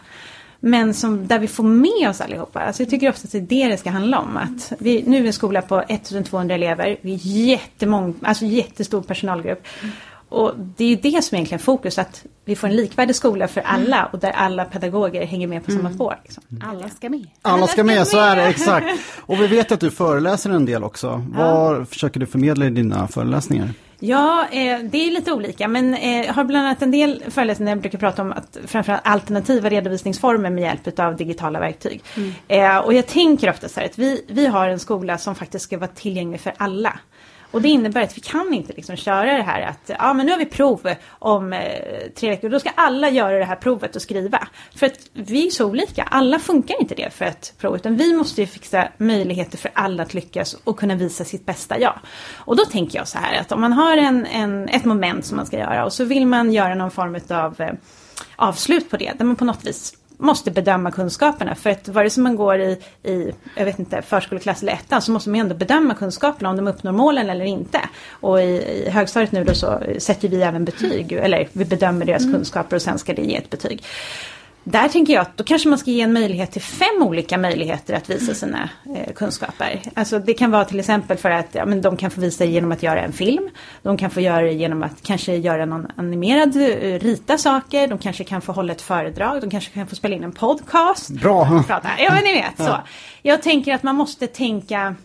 Men 0.63 0.93
som, 0.93 1.27
där 1.27 1.39
vi 1.39 1.47
får 1.47 1.63
med 1.63 2.09
oss 2.09 2.21
allihopa. 2.21 2.59
Alltså 2.59 2.83
jag 2.83 2.89
tycker 2.89 3.09
ofta 3.09 3.25
att 3.25 3.31
det 3.31 3.37
är 3.37 3.41
det 3.41 3.71
det 3.71 3.77
ska 3.77 3.89
handla 3.89 4.19
om. 4.19 4.37
Att 4.37 4.73
vi, 4.79 5.03
nu 5.07 5.17
är 5.17 5.21
vi 5.21 5.27
en 5.27 5.33
skola 5.33 5.61
på 5.61 5.81
1200 5.81 6.55
elever. 6.55 6.97
Vi 7.01 7.13
är 7.13 7.17
jättemång, 7.23 8.15
alltså 8.21 8.45
jättestor 8.45 9.01
personalgrupp. 9.01 9.67
Mm. 9.81 9.93
Och 10.31 10.53
det 10.77 10.83
är 10.83 10.89
ju 10.89 10.95
det 10.95 11.23
som 11.23 11.35
är 11.35 11.39
egentligen 11.39 11.59
fokus, 11.59 11.99
att 11.99 12.25
vi 12.45 12.55
får 12.55 12.67
en 12.67 12.75
likvärdig 12.75 13.15
skola 13.15 13.47
för 13.47 13.61
alla 13.61 14.05
och 14.05 14.19
där 14.19 14.31
alla 14.31 14.65
pedagoger 14.65 15.25
hänger 15.25 15.47
med 15.47 15.65
på 15.65 15.71
samma 15.71 15.81
mm. 15.81 15.93
spår. 15.93 16.19
Liksom. 16.23 16.43
Alla 16.63 16.89
ska 16.89 17.09
med. 17.09 17.27
Alla 17.41 17.67
ska 17.67 17.83
med, 17.83 18.07
så 18.07 18.19
är 18.19 18.35
det 18.35 18.43
exakt. 18.43 18.85
Och 19.19 19.41
vi 19.41 19.47
vet 19.47 19.71
att 19.71 19.79
du 19.79 19.91
föreläser 19.91 20.49
en 20.49 20.65
del 20.65 20.83
också. 20.83 21.25
Vad 21.33 21.75
ja. 21.75 21.85
försöker 21.85 22.19
du 22.19 22.25
förmedla 22.25 22.65
i 22.65 22.69
dina 22.69 23.07
föreläsningar? 23.07 23.69
Ja, 24.03 24.47
eh, 24.51 24.79
det 24.79 25.07
är 25.07 25.11
lite 25.11 25.31
olika 25.31 25.67
men 25.67 25.93
eh, 25.93 26.25
jag 26.25 26.33
har 26.33 26.43
bland 26.43 26.65
annat 26.65 26.81
en 26.81 26.91
del 26.91 27.23
föreläsningar 27.27 27.69
där 27.69 27.75
jag 27.75 27.81
brukar 27.81 27.99
prata 27.99 28.21
om 28.21 28.31
att 28.31 28.57
framförallt 28.65 29.01
alternativa 29.07 29.69
redovisningsformer 29.69 30.49
med 30.49 30.63
hjälp 30.63 30.99
av 30.99 31.15
digitala 31.15 31.59
verktyg. 31.59 32.03
Mm. 32.17 32.33
Eh, 32.47 32.77
och 32.77 32.93
jag 32.93 33.07
tänker 33.07 33.49
ofta 33.49 33.69
så 33.69 33.79
här 33.79 33.87
att 33.87 33.97
vi, 33.97 34.25
vi 34.27 34.45
har 34.45 34.67
en 34.67 34.79
skola 34.79 35.17
som 35.17 35.35
faktiskt 35.35 35.65
ska 35.65 35.77
vara 35.77 35.87
tillgänglig 35.87 36.41
för 36.41 36.53
alla. 36.57 36.99
Och 37.51 37.61
det 37.61 37.69
innebär 37.69 38.01
att 38.01 38.17
vi 38.17 38.21
kan 38.21 38.53
inte 38.53 38.73
liksom 38.73 38.95
köra 38.95 39.37
det 39.37 39.43
här 39.43 39.61
att 39.61 39.91
ja 39.99 40.13
men 40.13 40.25
nu 40.25 40.31
har 40.31 40.39
vi 40.39 40.45
prov 40.45 40.95
om 41.09 41.53
eh, 41.53 41.61
tre 42.15 42.29
veckor. 42.29 42.49
Då 42.49 42.59
ska 42.59 42.69
alla 42.75 43.09
göra 43.09 43.39
det 43.39 43.45
här 43.45 43.55
provet 43.55 43.95
och 43.95 44.01
skriva. 44.01 44.47
För 44.75 44.85
att 44.85 45.09
vi 45.13 45.47
är 45.47 45.51
så 45.51 45.65
olika. 45.65 46.03
Alla 46.03 46.39
funkar 46.39 46.81
inte 46.81 46.95
det 46.95 47.13
för 47.13 47.25
ett 47.25 47.53
prov. 47.57 47.75
Utan 47.75 47.95
vi 47.97 48.13
måste 48.13 48.41
ju 48.41 48.47
fixa 48.47 48.87
möjligheter 48.97 49.57
för 49.57 49.71
alla 49.73 50.03
att 50.03 50.13
lyckas 50.13 50.53
och 50.63 50.79
kunna 50.79 50.95
visa 50.95 51.25
sitt 51.25 51.45
bästa 51.45 51.79
jag. 51.79 51.99
Och 52.37 52.55
då 52.55 52.65
tänker 52.65 52.97
jag 52.97 53.07
så 53.07 53.17
här 53.17 53.41
att 53.41 53.51
om 53.51 53.61
man 53.61 53.73
har 53.73 53.97
en, 53.97 54.25
en, 54.25 54.69
ett 54.69 54.85
moment 54.85 55.25
som 55.25 55.37
man 55.37 55.45
ska 55.45 55.57
göra 55.57 55.85
och 55.85 55.93
så 55.93 56.05
vill 56.05 56.27
man 56.27 56.51
göra 56.51 56.75
någon 56.75 56.91
form 56.91 57.19
av 57.29 57.61
eh, 57.61 57.73
avslut 58.35 58.89
på 58.89 58.97
det. 58.97 59.11
Där 59.17 59.25
man 59.25 59.35
på 59.35 59.45
något 59.45 59.65
vis 59.65 59.93
måste 60.21 60.51
bedöma 60.51 60.91
kunskaperna. 60.91 61.55
För 61.55 61.69
att 61.69 61.87
vare 61.87 62.09
sig 62.09 62.23
man 62.23 62.35
går 62.35 62.59
i, 62.59 62.77
i 63.03 63.31
jag 63.55 63.65
vet 63.65 63.79
inte, 63.79 64.01
förskoleklass 64.01 64.61
eller 64.61 64.73
ettan 64.73 65.01
så 65.01 65.11
måste 65.11 65.29
man 65.29 65.39
ändå 65.39 65.55
bedöma 65.55 65.93
kunskaperna 65.93 66.49
om 66.49 66.55
de 66.55 66.67
uppnår 66.67 66.91
målen 66.91 67.29
eller 67.29 67.45
inte. 67.45 67.79
Och 68.09 68.41
i, 68.41 68.45
i 68.45 68.89
högstadiet 68.89 69.31
nu 69.31 69.43
då 69.43 69.53
så 69.53 69.79
sätter 69.97 70.27
vi 70.27 70.41
även 70.41 70.65
betyg, 70.65 71.11
eller 71.11 71.47
vi 71.53 71.65
bedömer 71.65 72.05
deras 72.05 72.23
mm. 72.23 72.33
kunskaper 72.33 72.75
och 72.75 72.81
sen 72.81 72.99
ska 72.99 73.13
det 73.13 73.21
ge 73.21 73.35
ett 73.35 73.49
betyg. 73.49 73.83
Där 74.63 74.87
tänker 74.87 75.13
jag 75.13 75.21
att 75.21 75.37
då 75.37 75.43
kanske 75.43 75.69
man 75.69 75.77
ska 75.77 75.91
ge 75.91 76.01
en 76.01 76.13
möjlighet 76.13 76.51
till 76.51 76.61
fem 76.61 77.01
olika 77.01 77.37
möjligheter 77.37 77.93
att 77.93 78.09
visa 78.09 78.33
sina 78.33 78.69
eh, 78.95 79.13
kunskaper. 79.13 79.81
Alltså 79.93 80.19
det 80.19 80.33
kan 80.33 80.51
vara 80.51 80.65
till 80.65 80.79
exempel 80.79 81.17
för 81.17 81.29
att 81.29 81.47
ja, 81.51 81.65
men 81.65 81.81
de 81.81 81.97
kan 81.97 82.11
få 82.11 82.21
visa 82.21 82.45
genom 82.45 82.71
att 82.71 82.83
göra 82.83 83.01
en 83.01 83.13
film. 83.13 83.49
De 83.81 83.97
kan 83.97 84.09
få 84.09 84.21
göra 84.21 84.41
det 84.41 84.51
genom 84.51 84.83
att 84.83 85.03
kanske 85.03 85.35
göra 85.35 85.65
någon 85.65 85.87
animerad, 85.95 86.55
eh, 86.55 86.99
rita 86.99 87.37
saker. 87.37 87.87
De 87.87 87.97
kanske 87.97 88.23
kan 88.23 88.41
få 88.41 88.51
hålla 88.51 88.73
ett 88.73 88.81
föredrag. 88.81 89.41
De 89.41 89.49
kanske 89.49 89.71
kan 89.71 89.87
få 89.87 89.95
spela 89.95 90.15
in 90.15 90.23
en 90.23 90.31
podcast. 90.31 91.09
Bra! 91.09 91.63
Prata. 91.67 91.89
Ja 91.99 92.13
men 92.13 92.23
ni 92.23 92.33
vet 92.33 92.57
så. 92.57 92.77
Jag 93.21 93.41
tänker 93.41 93.73
att 93.73 93.83
man 93.83 93.95
måste 93.95 94.27
tänka 94.27 94.95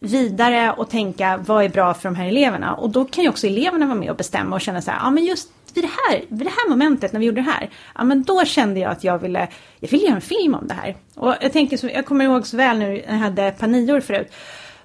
vidare 0.00 0.72
och 0.72 0.90
tänka 0.90 1.36
vad 1.46 1.64
är 1.64 1.68
bra 1.68 1.94
för 1.94 2.08
de 2.08 2.16
här 2.16 2.26
eleverna. 2.26 2.74
Och 2.74 2.90
då 2.90 3.04
kan 3.04 3.24
ju 3.24 3.30
också 3.30 3.46
eleverna 3.46 3.86
vara 3.86 3.98
med 3.98 4.10
och 4.10 4.16
bestämma 4.16 4.56
och 4.56 4.60
känna 4.60 4.82
så 4.82 4.90
här, 4.90 4.98
ja 4.98 5.10
men 5.10 5.24
just 5.24 5.48
vid 5.74 5.84
det 5.84 5.90
här, 6.08 6.24
vid 6.28 6.46
det 6.46 6.50
här 6.50 6.68
momentet 6.68 7.12
när 7.12 7.20
vi 7.20 7.26
gjorde 7.26 7.40
det 7.40 7.50
här, 7.50 7.70
ja 7.94 8.04
men 8.04 8.22
då 8.22 8.44
kände 8.44 8.80
jag 8.80 8.92
att 8.92 9.04
jag 9.04 9.18
ville, 9.18 9.48
jag 9.80 9.88
ville 9.88 10.04
göra 10.04 10.14
en 10.14 10.20
film 10.20 10.54
om 10.54 10.66
det 10.66 10.74
här. 10.74 10.96
Och 11.14 11.34
jag 11.40 11.52
tänker 11.52 11.76
så, 11.76 11.86
jag 11.86 12.06
kommer 12.06 12.24
ihåg 12.24 12.46
så 12.46 12.56
väl 12.56 12.78
nu 12.78 12.86
när 12.86 13.12
jag 13.12 13.14
hade 13.14 13.50
panior 13.50 14.00
förut. 14.00 14.32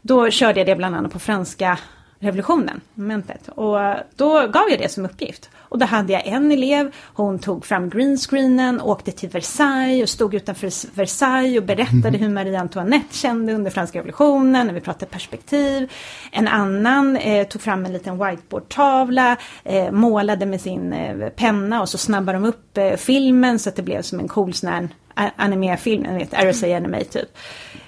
Då 0.01 0.29
körde 0.29 0.59
jag 0.59 0.67
det 0.67 0.75
bland 0.75 0.95
annat 0.95 1.11
på 1.11 1.19
franska 1.19 1.77
revolutionen, 2.19 2.81
momentet. 2.93 3.47
Och 3.47 3.77
då 4.15 4.47
gav 4.47 4.69
jag 4.69 4.79
det 4.79 4.91
som 4.91 5.05
uppgift. 5.05 5.49
Och 5.69 5.79
då 5.79 5.85
hade 5.85 6.13
jag 6.13 6.27
en 6.27 6.51
elev, 6.51 6.95
hon 7.13 7.39
tog 7.39 7.65
fram 7.65 7.89
greenscreenen, 7.89 8.81
åkte 8.81 9.11
till 9.11 9.29
Versailles 9.29 10.03
och 10.03 10.09
stod 10.09 10.33
utanför 10.33 10.95
Versailles 10.95 11.57
och 11.57 11.65
berättade 11.65 12.07
mm. 12.07 12.21
hur 12.21 12.29
Marie 12.29 12.59
Antoinette 12.59 13.15
kände 13.15 13.53
under 13.53 13.71
franska 13.71 13.99
revolutionen, 13.99 14.67
när 14.67 14.73
vi 14.73 14.81
pratade 14.81 15.11
perspektiv. 15.11 15.91
En 16.31 16.47
annan 16.47 17.17
eh, 17.17 17.47
tog 17.47 17.61
fram 17.61 17.85
en 17.85 17.93
liten 17.93 18.25
whiteboardtavla, 18.25 19.37
eh, 19.63 19.91
målade 19.91 20.45
med 20.45 20.61
sin 20.61 20.93
eh, 20.93 21.29
penna 21.29 21.81
och 21.81 21.89
så 21.89 21.97
snabbade 21.97 22.37
de 22.37 22.45
upp 22.45 22.77
eh, 22.77 22.95
filmen 22.95 23.59
så 23.59 23.69
att 23.69 23.75
det 23.75 23.83
blev 23.83 24.01
som 24.01 24.19
en 24.19 24.27
cool 24.27 24.53
sån 24.53 24.69
här 24.69 24.89
animerfilm, 25.35 26.03
ni 26.03 26.17
vet, 26.17 26.33
RSA 26.33 26.75
Anime 26.75 27.03
typ. 27.03 27.29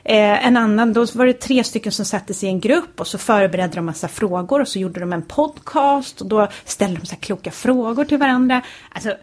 Eh, 0.10 0.48
en 0.48 0.58
annan, 0.58 0.94
då 0.94 1.06
var 1.06 1.26
det 1.26 1.34
tre 1.34 1.64
stycken 1.64 1.92
som 1.92 2.06
sattes 2.06 2.44
i 2.44 2.48
en 2.48 2.60
grupp 2.60 3.00
och 3.00 3.08
så 3.08 3.18
förberedde 3.18 3.76
de 3.76 3.86
massa 3.86 4.08
frågor 4.08 4.62
och 4.62 4.68
så 4.68 4.80
gjorde 4.80 5.00
de 5.00 5.14
en 5.14 5.22
podcast 5.22 6.22
och 6.22 6.28
då 6.28 6.48
ställde 6.66 7.00
de 7.00 7.06
så 7.06 7.16
här 7.16 7.22
kloka 7.22 7.52
frågor 7.52 8.06
till 8.06 8.18
varandra. 8.18 8.62
Alltså, 8.90 9.14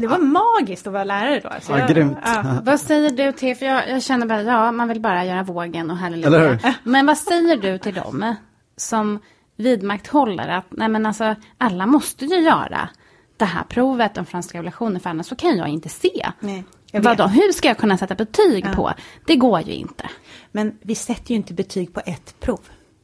det 0.00 0.06
var 0.06 0.18
magiskt 0.18 0.86
att 0.86 0.92
vara 0.92 1.04
lärare 1.04 1.40
då. 1.40 1.48
Alltså, 1.48 1.78
ja, 1.78 1.86
grymt. 1.86 2.18
Ja. 2.24 2.58
Vad 2.62 2.80
säger 2.80 3.10
du 3.10 3.32
till, 3.32 3.56
för 3.56 3.66
jag, 3.66 3.90
jag, 3.90 4.02
känner 4.02 4.26
bara, 4.26 4.42
ja, 4.42 4.72
man 4.72 4.88
vill 4.88 5.00
bara 5.00 5.24
göra 5.24 5.42
vågen 5.42 5.90
och 5.90 5.96
halleluja. 5.96 6.74
Men 6.82 7.06
vad 7.06 7.18
säger 7.18 7.56
du 7.56 7.78
till 7.78 7.94
dem 7.94 8.34
som 8.76 9.18
vidmakthåller 9.56 10.48
att, 10.48 10.66
nej 10.70 10.88
men 10.88 11.06
alltså, 11.06 11.34
alla 11.58 11.86
måste 11.86 12.24
ju 12.24 12.36
göra 12.40 12.88
det 13.36 13.44
här 13.44 13.64
provet 13.64 14.18
om 14.18 14.26
franska 14.26 14.58
revolutionen, 14.58 15.00
för 15.00 15.10
annars 15.10 15.26
så 15.26 15.36
kan 15.36 15.56
jag 15.56 15.68
inte 15.68 15.88
se. 15.88 16.26
Nej. 16.40 16.64
Vadå, 16.92 17.26
hur 17.26 17.52
ska 17.52 17.68
jag 17.68 17.78
kunna 17.78 17.98
sätta 17.98 18.14
betyg 18.14 18.64
ja. 18.66 18.72
på? 18.74 18.92
Det 19.26 19.36
går 19.36 19.60
ju 19.60 19.72
inte. 19.72 20.10
Men 20.52 20.78
vi 20.82 20.94
sätter 20.94 21.30
ju 21.30 21.36
inte 21.36 21.54
betyg 21.54 21.94
på 21.94 22.00
ett 22.06 22.40
prov. 22.40 22.60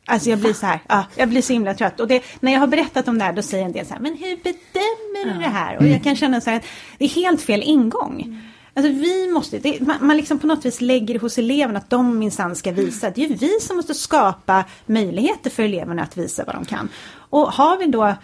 Alltså 0.07 0.31
jag 0.31 0.39
blir 0.39 0.53
så 0.53 0.67
här, 0.67 0.81
ja, 0.89 1.05
jag 1.17 1.29
blir 1.29 1.43
så 1.43 1.53
himla 1.53 1.75
trött. 1.75 2.01
Och 2.01 2.09
det, 2.09 2.23
när 2.41 2.53
jag 2.53 2.61
har 2.61 2.67
berättat 2.67 3.09
om 3.09 3.19
det 3.19 3.25
här 3.25 3.33
då 3.33 3.43
säger 3.43 3.65
en 3.65 3.73
del 3.73 3.87
så 3.87 3.93
här, 3.93 4.01
men 4.01 4.17
hur 4.17 4.37
bedömer 4.37 5.35
du 5.35 5.41
det 5.41 5.49
här? 5.49 5.79
Och 5.79 5.87
jag 5.87 6.03
kan 6.03 6.17
känna 6.17 6.41
så 6.41 6.51
här, 6.51 6.57
att 6.57 6.65
det 6.99 7.05
är 7.05 7.09
helt 7.09 7.43
fel 7.43 7.63
ingång. 7.63 8.23
Mm. 8.23 8.41
Alltså 8.75 8.93
vi 8.93 9.29
måste, 9.33 9.59
det, 9.59 9.81
man, 9.81 9.97
man 10.01 10.17
liksom 10.17 10.39
på 10.39 10.47
något 10.47 10.65
vis 10.65 10.81
lägger 10.81 11.15
det 11.15 11.21
hos 11.21 11.39
eleverna 11.39 11.79
att 11.79 11.91
de 11.91 12.19
minsann 12.19 12.57
ska 12.57 12.73
visa. 12.73 13.11
Det 13.11 13.25
är 13.25 13.29
ju 13.29 13.35
vi 13.35 13.61
som 13.61 13.77
måste 13.77 13.95
skapa 13.95 14.65
möjligheter 14.87 15.51
för 15.51 15.63
eleverna 15.63 16.03
att 16.03 16.17
visa 16.17 16.45
vad 16.47 16.55
de 16.55 16.65
kan. 16.65 16.89
Och 17.15 17.53
har 17.53 17.79
vi 17.79 17.87
då 17.87 18.15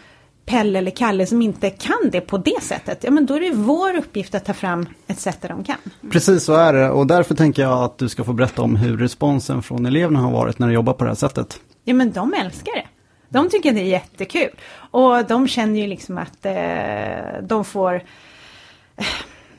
Pelle 0.46 0.78
eller 0.78 0.90
Kalle 0.90 1.26
som 1.26 1.42
inte 1.42 1.70
kan 1.70 2.10
det 2.12 2.20
på 2.20 2.38
det 2.38 2.62
sättet, 2.62 3.04
ja 3.04 3.10
men 3.10 3.26
då 3.26 3.34
är 3.34 3.40
det 3.40 3.50
vår 3.52 3.96
uppgift 3.96 4.34
att 4.34 4.44
ta 4.44 4.52
fram 4.52 4.86
ett 5.06 5.20
sätt 5.20 5.38
där 5.40 5.48
de 5.48 5.64
kan. 5.64 5.76
Precis 6.10 6.44
så 6.44 6.54
är 6.54 6.72
det 6.72 6.90
och 6.90 7.06
därför 7.06 7.34
tänker 7.34 7.62
jag 7.62 7.82
att 7.84 7.98
du 7.98 8.08
ska 8.08 8.24
få 8.24 8.32
berätta 8.32 8.62
om 8.62 8.76
hur 8.76 8.96
responsen 8.96 9.62
från 9.62 9.86
eleverna 9.86 10.20
har 10.20 10.32
varit 10.32 10.58
när 10.58 10.68
du 10.68 10.74
jobbar 10.74 10.92
på 10.92 11.04
det 11.04 11.10
här 11.10 11.14
sättet. 11.14 11.60
Ja 11.84 11.94
men 11.94 12.12
de 12.12 12.34
älskar 12.34 12.72
det. 12.74 12.86
De 13.28 13.50
tycker 13.50 13.72
det 13.72 13.80
är 13.80 13.84
jättekul. 13.84 14.50
Och 14.90 15.24
de 15.24 15.48
känner 15.48 15.80
ju 15.80 15.86
liksom 15.86 16.18
att 16.18 16.46
eh, 16.46 17.42
de 17.42 17.64
får 17.64 17.94
eh, 18.96 19.04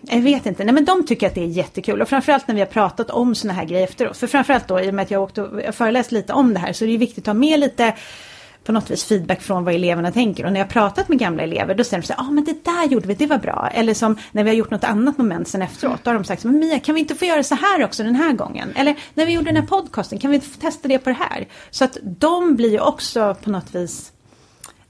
jag 0.02 0.22
vet 0.22 0.46
inte, 0.46 0.63
nej 0.63 0.74
men 0.74 0.86
de 0.86 1.06
tycker 1.06 1.28
att 1.28 1.36
det 1.36 1.42
är 1.42 1.48
jättekul 1.48 2.02
och 2.02 2.10
framförallt 2.10 2.48
när 2.48 2.56
vi 2.56 2.62
har 2.62 2.68
pratat 2.68 3.10
om 3.10 3.36
sådana 3.36 3.60
här 3.60 3.66
grejer 3.66 3.84
efteråt. 3.84 4.18
För 4.18 4.28
framförallt 4.28 4.68
då 4.68 4.80
i 4.80 4.90
och 4.90 4.94
med 4.94 5.04
att 5.04 5.12
jag 5.12 5.24
åkte 5.24 5.42
och 5.42 5.75
föreläst 5.75 6.12
lite 6.12 6.34
om 6.34 6.54
det 6.54 6.60
här 6.60 6.74
så 6.74 6.86
är 6.86 6.90
det 6.90 6.98
viktigt 6.98 7.24
att 7.24 7.28
ha 7.28 7.34
med 7.34 7.60
lite 7.60 7.94
på 8.63 8.72
något 8.72 8.91
vis 8.91 9.05
feedback 9.05 9.41
från 9.41 9.63
vad 9.63 9.74
eleverna 9.74 10.12
tänker. 10.12 10.46
Och 10.46 10.53
när 10.53 10.60
jag 10.60 10.70
pratat 10.70 11.10
med 11.10 11.20
gamla 11.20 11.43
elever 11.43 11.75
då 11.75 11.84
säger 11.84 12.01
de 12.01 12.08
så 12.08 12.13
här, 12.13 12.24
ja 12.24 12.27
ah, 12.27 12.32
men 12.32 12.43
det 12.43 12.63
där 12.65 12.88
gjorde 12.88 13.08
vi, 13.08 13.13
det 13.13 13.25
var 13.25 13.38
bra. 13.38 13.70
Eller 13.74 13.93
som 13.93 14.17
när 14.32 14.43
vi 14.43 14.50
har 14.50 14.55
gjort 14.55 14.72
något 14.72 14.84
annat 14.84 15.17
moment 15.17 15.48
sen 15.48 15.62
efteråt, 15.62 16.03
då 16.03 16.10
har 16.10 16.15
de 16.15 16.24
sagt, 16.24 16.43
men 16.43 16.60
Mia 16.60 16.79
kan 16.79 16.96
vi 16.96 17.01
inte 17.01 17.15
få 17.15 17.25
göra 17.25 17.43
så 17.43 17.55
här 17.55 17.84
också 17.84 18.03
den 18.03 18.15
här 18.15 18.34
gången? 18.34 18.74
Eller 18.75 18.96
när 19.13 19.25
vi 19.25 19.34
gjorde 19.34 19.46
den 19.46 19.55
här 19.55 19.67
podcasten, 19.67 20.20
kan 20.20 20.32
vi 20.32 20.36
inte 20.36 20.48
få 20.48 20.60
testa 20.60 20.88
det 20.88 21.00
på 21.00 21.10
det 21.10 21.17
här? 21.20 21.48
Så 21.72 21.84
att 21.84 21.98
de 22.03 22.55
blir 22.55 22.72
ju 22.72 22.79
också 22.79 23.36
på 23.43 23.50
något 23.50 23.75
vis 23.75 24.12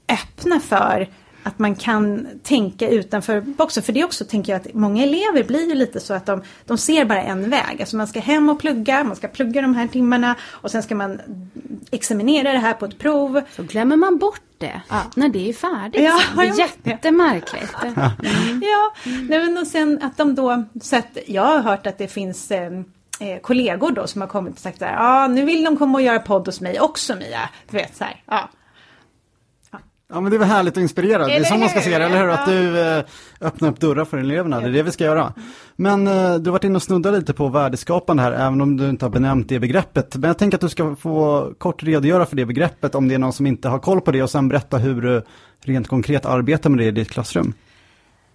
öppna 0.08 0.60
för 0.60 1.08
att 1.44 1.58
man 1.58 1.74
kan 1.74 2.26
tänka 2.42 2.88
utanför 2.88 3.40
boxen. 3.40 3.82
För 3.82 3.92
det 3.92 4.04
också 4.04 4.24
tänker 4.24 4.52
jag 4.52 4.60
att 4.60 4.74
många 4.74 5.02
elever 5.02 5.44
blir 5.44 5.68
ju 5.68 5.74
lite 5.74 6.00
så 6.00 6.14
att 6.14 6.26
de, 6.26 6.42
de 6.66 6.78
ser 6.78 7.04
bara 7.04 7.22
en 7.22 7.50
väg. 7.50 7.80
Alltså 7.80 7.96
man 7.96 8.06
ska 8.06 8.20
hem 8.20 8.48
och 8.48 8.60
plugga, 8.60 9.04
man 9.04 9.16
ska 9.16 9.28
plugga 9.28 9.62
de 9.62 9.74
här 9.74 9.86
timmarna 9.86 10.34
och 10.50 10.70
sen 10.70 10.82
ska 10.82 10.94
man 10.94 11.20
examinera 11.90 12.52
det 12.52 12.58
här 12.58 12.72
på 12.72 12.84
ett 12.84 12.98
prov. 12.98 13.40
Så 13.56 13.62
glömmer 13.62 13.96
man 13.96 14.18
bort 14.18 14.40
det 14.58 14.80
ja. 14.88 15.02
när 15.16 15.28
det 15.28 15.48
är 15.48 15.52
färdigt. 15.52 16.02
Ja, 16.02 16.20
det 16.36 16.42
är 16.42 16.58
jättemärkligt. 16.84 17.74
Mm. 17.82 18.62
ja, 18.62 18.94
men 19.28 19.58
och 19.58 19.66
sen 19.66 20.02
att 20.02 20.16
de 20.16 20.34
då, 20.34 20.64
så 20.82 20.96
att 20.96 21.18
jag 21.26 21.42
har 21.42 21.58
hört 21.58 21.86
att 21.86 21.98
det 21.98 22.08
finns 22.08 22.50
eh, 22.50 22.72
eh 23.20 23.40
kollegor 23.42 23.90
då 23.90 24.06
som 24.06 24.20
har 24.20 24.28
kommit 24.28 24.54
och 24.54 24.60
sagt 24.60 24.78
så 24.78 24.84
här, 24.84 24.92
ja 24.92 25.26
nu 25.26 25.44
vill 25.44 25.64
de 25.64 25.76
komma 25.76 25.98
och 25.98 26.02
göra 26.02 26.18
podd 26.18 26.46
hos 26.46 26.60
mig 26.60 26.80
också 26.80 27.14
Mia. 27.14 27.48
Du 27.70 27.76
vet 27.76 27.96
så 27.96 28.04
här, 28.04 28.22
ja. 28.26 28.48
Ja 30.08 30.20
men 30.20 30.30
det 30.30 30.36
är 30.36 30.38
väl 30.38 30.48
härligt 30.48 30.76
och 30.76 30.82
inspirerande, 30.82 31.26
det 31.26 31.36
är 31.36 31.44
så 31.44 31.56
man 31.56 31.68
ska 31.68 31.80
se 31.80 31.98
det, 31.98 32.04
eller 32.04 32.18
hur? 32.18 32.28
Att 32.28 32.46
du 32.46 32.80
eh, 32.80 33.04
öppnar 33.40 33.68
upp 33.68 33.80
dörrar 33.80 34.04
för 34.04 34.18
eleverna, 34.18 34.60
det 34.60 34.66
är 34.66 34.72
det 34.72 34.82
vi 34.82 34.90
ska 34.90 35.04
göra. 35.04 35.32
Men 35.76 36.06
eh, 36.06 36.34
du 36.34 36.50
har 36.50 36.52
varit 36.52 36.64
inne 36.64 36.76
och 36.76 36.82
snuddat 36.82 37.14
lite 37.14 37.32
på 37.32 37.48
värdeskapande 37.48 38.22
här, 38.22 38.32
även 38.32 38.60
om 38.60 38.76
du 38.76 38.88
inte 38.88 39.04
har 39.04 39.10
benämnt 39.10 39.48
det 39.48 39.58
begreppet. 39.58 40.16
Men 40.16 40.28
jag 40.28 40.38
tänker 40.38 40.56
att 40.56 40.60
du 40.60 40.68
ska 40.68 40.96
få 40.96 41.50
kort 41.58 41.82
redogöra 41.82 42.26
för 42.26 42.36
det 42.36 42.46
begreppet, 42.46 42.94
om 42.94 43.08
det 43.08 43.14
är 43.14 43.18
någon 43.18 43.32
som 43.32 43.46
inte 43.46 43.68
har 43.68 43.78
koll 43.78 44.00
på 44.00 44.10
det, 44.10 44.22
och 44.22 44.30
sen 44.30 44.48
berätta 44.48 44.78
hur 44.78 45.02
du 45.02 45.22
rent 45.64 45.88
konkret 45.88 46.26
arbetar 46.26 46.70
med 46.70 46.78
det 46.78 46.84
i 46.84 46.90
ditt 46.90 47.10
klassrum. 47.10 47.52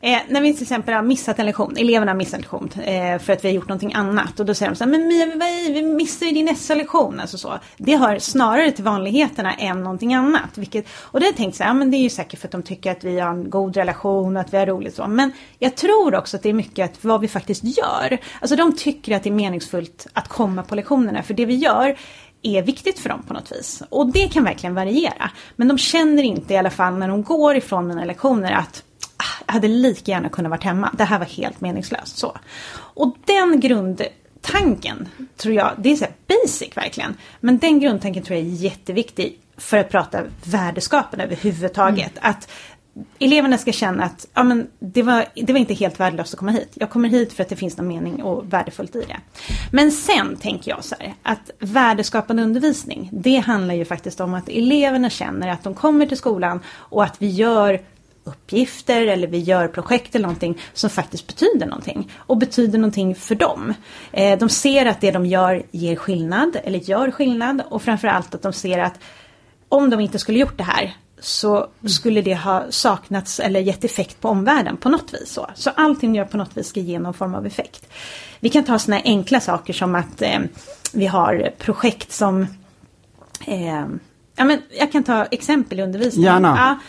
Eh, 0.02 0.20
när 0.28 0.42
vi 0.42 0.54
till 0.54 0.62
exempel 0.62 0.94
har 0.94 1.02
missat 1.02 1.40
en 1.40 1.46
lektion, 1.46 1.78
eleverna 1.78 2.12
har 2.12 2.18
missat 2.18 2.34
en 2.34 2.42
lektion 2.42 2.70
eh, 2.84 3.20
för 3.20 3.34
att 3.34 3.44
vi 3.44 3.48
har 3.48 3.56
gjort 3.56 3.68
någonting 3.68 3.94
annat. 3.94 4.40
Och 4.40 4.46
då 4.46 4.54
säger 4.54 4.72
de 4.72 4.76
så 4.76 4.84
här, 4.84 4.92
men 4.92 5.08
Mia, 5.08 5.26
vi 5.74 5.84
missar 5.84 6.26
ju 6.26 6.32
din 6.32 6.46
nästa 6.46 6.76
lektion. 6.76 7.20
Alltså 7.20 7.38
så. 7.38 7.60
Det 7.78 7.96
hör 7.96 8.20
snarare 8.20 8.72
till 8.72 8.84
vanligheterna 8.84 9.54
än 9.54 9.84
någonting 9.84 10.14
annat. 10.14 10.58
Vilket, 10.58 10.86
och 10.92 11.20
det 11.20 11.26
har 11.26 11.32
jag 11.32 11.38
tänkt 11.38 11.58
så 11.58 11.64
här, 11.64 11.74
men 11.74 11.92
det 11.92 11.98
är 11.98 12.02
ju 12.02 12.10
säkert 12.10 12.40
för 12.40 12.48
att 12.48 12.52
de 12.52 12.64
tycker 12.64 12.92
att 12.92 13.04
vi 13.04 13.20
har 13.20 13.30
en 13.30 13.50
god 13.50 13.78
relation 13.78 14.36
och 14.36 14.42
att 14.42 14.54
vi 14.54 14.58
har 14.58 14.66
roligt 14.66 14.96
så. 14.96 15.08
Men 15.08 15.32
jag 15.60 15.76
tror 15.76 16.16
också 16.16 16.38
att 16.38 16.44
det 16.44 16.50
är 16.50 16.54
mycket 16.54 16.92
att 16.92 17.04
vad 17.04 17.22
vi 17.22 17.28
faktiskt 17.28 17.64
gör. 17.64 18.18
Alltså 18.42 18.56
de 18.56 18.76
tycker 18.76 19.16
att 19.16 19.24
det 19.24 19.30
är 19.30 19.34
meningsfullt 19.34 20.08
att 20.14 20.28
komma 20.28 20.64
på 20.64 20.76
lektionerna. 20.76 21.24
För 21.24 21.34
det 21.34 21.46
vi 21.46 21.56
gör 21.56 21.98
är 22.42 22.62
viktigt 22.62 23.00
för 23.00 23.10
dem 23.10 23.24
på 23.28 23.34
något 23.34 23.52
vis. 23.52 23.84
Och 23.90 24.12
det 24.12 24.28
kan 24.28 24.44
verkligen 24.44 24.76
variera. 24.76 25.32
Men 25.56 25.68
de 25.68 25.78
känner 25.78 26.24
inte 26.24 26.54
i 26.54 26.58
alla 26.58 26.70
fall 26.70 26.98
när 26.98 27.08
de 27.08 27.24
går 27.24 27.56
ifrån 27.56 27.88
mina 27.88 28.06
lektioner 28.06 28.52
att 28.52 28.84
hade 29.52 29.68
lika 29.68 30.12
gärna 30.12 30.30
kunnat 30.30 30.50
vara 30.50 30.62
hemma. 30.62 30.96
Det 30.98 31.04
här 31.04 31.20
var 31.20 31.26
helt 31.26 31.62
meningslöst. 31.62 32.18
Så. 32.18 32.38
Och 32.76 33.16
den 33.26 33.60
grundtanken 33.60 35.10
tror 35.38 35.56
jag, 35.56 35.72
det 35.78 35.92
är 35.92 35.96
så 35.96 36.06
basic 36.28 36.78
verkligen. 36.78 37.18
Men 37.40 37.58
den 37.58 37.80
grundtanken 37.80 38.24
tror 38.24 38.38
jag 38.38 38.48
är 38.48 38.52
jätteviktig 38.52 39.40
för 39.58 39.78
att 39.78 39.90
prata 39.90 40.22
värdeskapen 40.44 41.20
överhuvudtaget. 41.20 42.18
Mm. 42.18 42.32
Att 42.32 42.50
eleverna 43.20 43.58
ska 43.58 43.72
känna 43.72 44.04
att 44.04 44.28
ja, 44.34 44.44
men 44.44 44.68
det, 44.80 45.04
var, 45.04 45.26
det 45.36 45.54
var 45.54 45.60
inte 45.60 45.74
helt 45.74 46.00
värdelöst 46.00 46.34
att 46.34 46.40
komma 46.40 46.52
hit. 46.52 46.72
Jag 46.74 46.90
kommer 46.90 47.10
hit 47.10 47.34
för 47.34 47.44
att 47.44 47.50
det 47.50 47.56
finns 47.56 47.78
någon 47.78 47.88
mening 47.88 48.24
och 48.24 48.54
värdefullt 48.54 48.96
i 48.96 49.04
det. 49.08 49.18
Men 49.72 49.92
sen 49.92 50.36
tänker 50.36 50.72
jag 50.72 50.84
så 50.84 50.96
här 51.00 51.14
att 51.24 51.52
värdeskapande 51.60 52.44
undervisning 52.44 53.10
det 53.12 53.38
handlar 53.38 53.74
ju 53.74 53.86
faktiskt 53.86 54.20
om 54.20 54.34
att 54.34 54.50
eleverna 54.50 55.10
känner 55.10 55.48
att 55.48 55.64
de 55.64 55.74
kommer 55.74 56.06
till 56.06 56.18
skolan 56.18 56.60
och 56.70 57.04
att 57.04 57.22
vi 57.22 57.28
gör 57.28 57.82
uppgifter 58.30 59.08
eller 59.08 59.28
vi 59.28 59.40
gör 59.40 59.68
projekt 59.68 60.16
eller 60.16 60.24
någonting 60.24 60.58
som 60.74 60.90
faktiskt 60.90 61.28
betyder 61.28 61.66
någonting. 61.66 62.12
Och 62.18 62.38
betyder 62.38 62.80
någonting 62.80 63.16
för 63.16 63.36
dem. 63.36 63.74
Eh, 64.12 64.40
de 64.40 64.50
ser 64.50 64.86
att 64.86 65.02
det 65.02 65.12
de 65.12 65.26
gör 65.26 65.64
ger 65.72 65.96
skillnad 65.96 66.58
eller 66.64 66.80
gör 66.80 67.12
skillnad 67.12 67.62
och 67.70 67.82
framförallt 67.82 68.36
att 68.36 68.42
de 68.42 68.54
ser 68.54 68.80
att 68.80 69.00
om 69.70 69.90
de 69.90 70.00
inte 70.00 70.20
skulle 70.20 70.40
gjort 70.40 70.58
det 70.58 70.64
här 70.64 70.96
så 71.20 71.68
skulle 71.88 72.22
det 72.22 72.36
ha 72.36 72.66
saknats 72.70 73.40
eller 73.40 73.60
gett 73.60 73.84
effekt 73.84 74.22
på 74.22 74.30
omvärlden 74.30 74.78
på 74.78 74.90
något 74.90 75.14
vis. 75.14 75.32
Så, 75.32 75.50
så 75.56 75.70
allting 75.70 76.16
gör 76.16 76.26
på 76.26 76.38
något 76.38 76.58
vis 76.58 76.68
ska 76.68 76.80
ge 76.80 77.00
någon 77.00 77.14
form 77.14 77.36
av 77.36 77.46
effekt. 77.46 77.90
Vi 78.40 78.50
kan 78.50 78.64
ta 78.64 78.80
sådana 78.80 79.02
enkla 79.06 79.40
saker 79.40 79.74
som 79.74 79.96
att 79.96 80.22
eh, 80.22 80.40
vi 80.94 81.06
har 81.06 81.52
projekt 81.58 82.12
som 82.12 82.42
eh, 83.48 83.86
Ja, 84.40 84.46
men 84.46 84.62
jag 84.72 84.92
kan 84.92 85.04
ta 85.04 85.26
exempel 85.26 85.80
i 85.80 85.84
undervisningen. 85.84 86.34
Gärna. 86.34 86.56
Ja, 86.58 86.80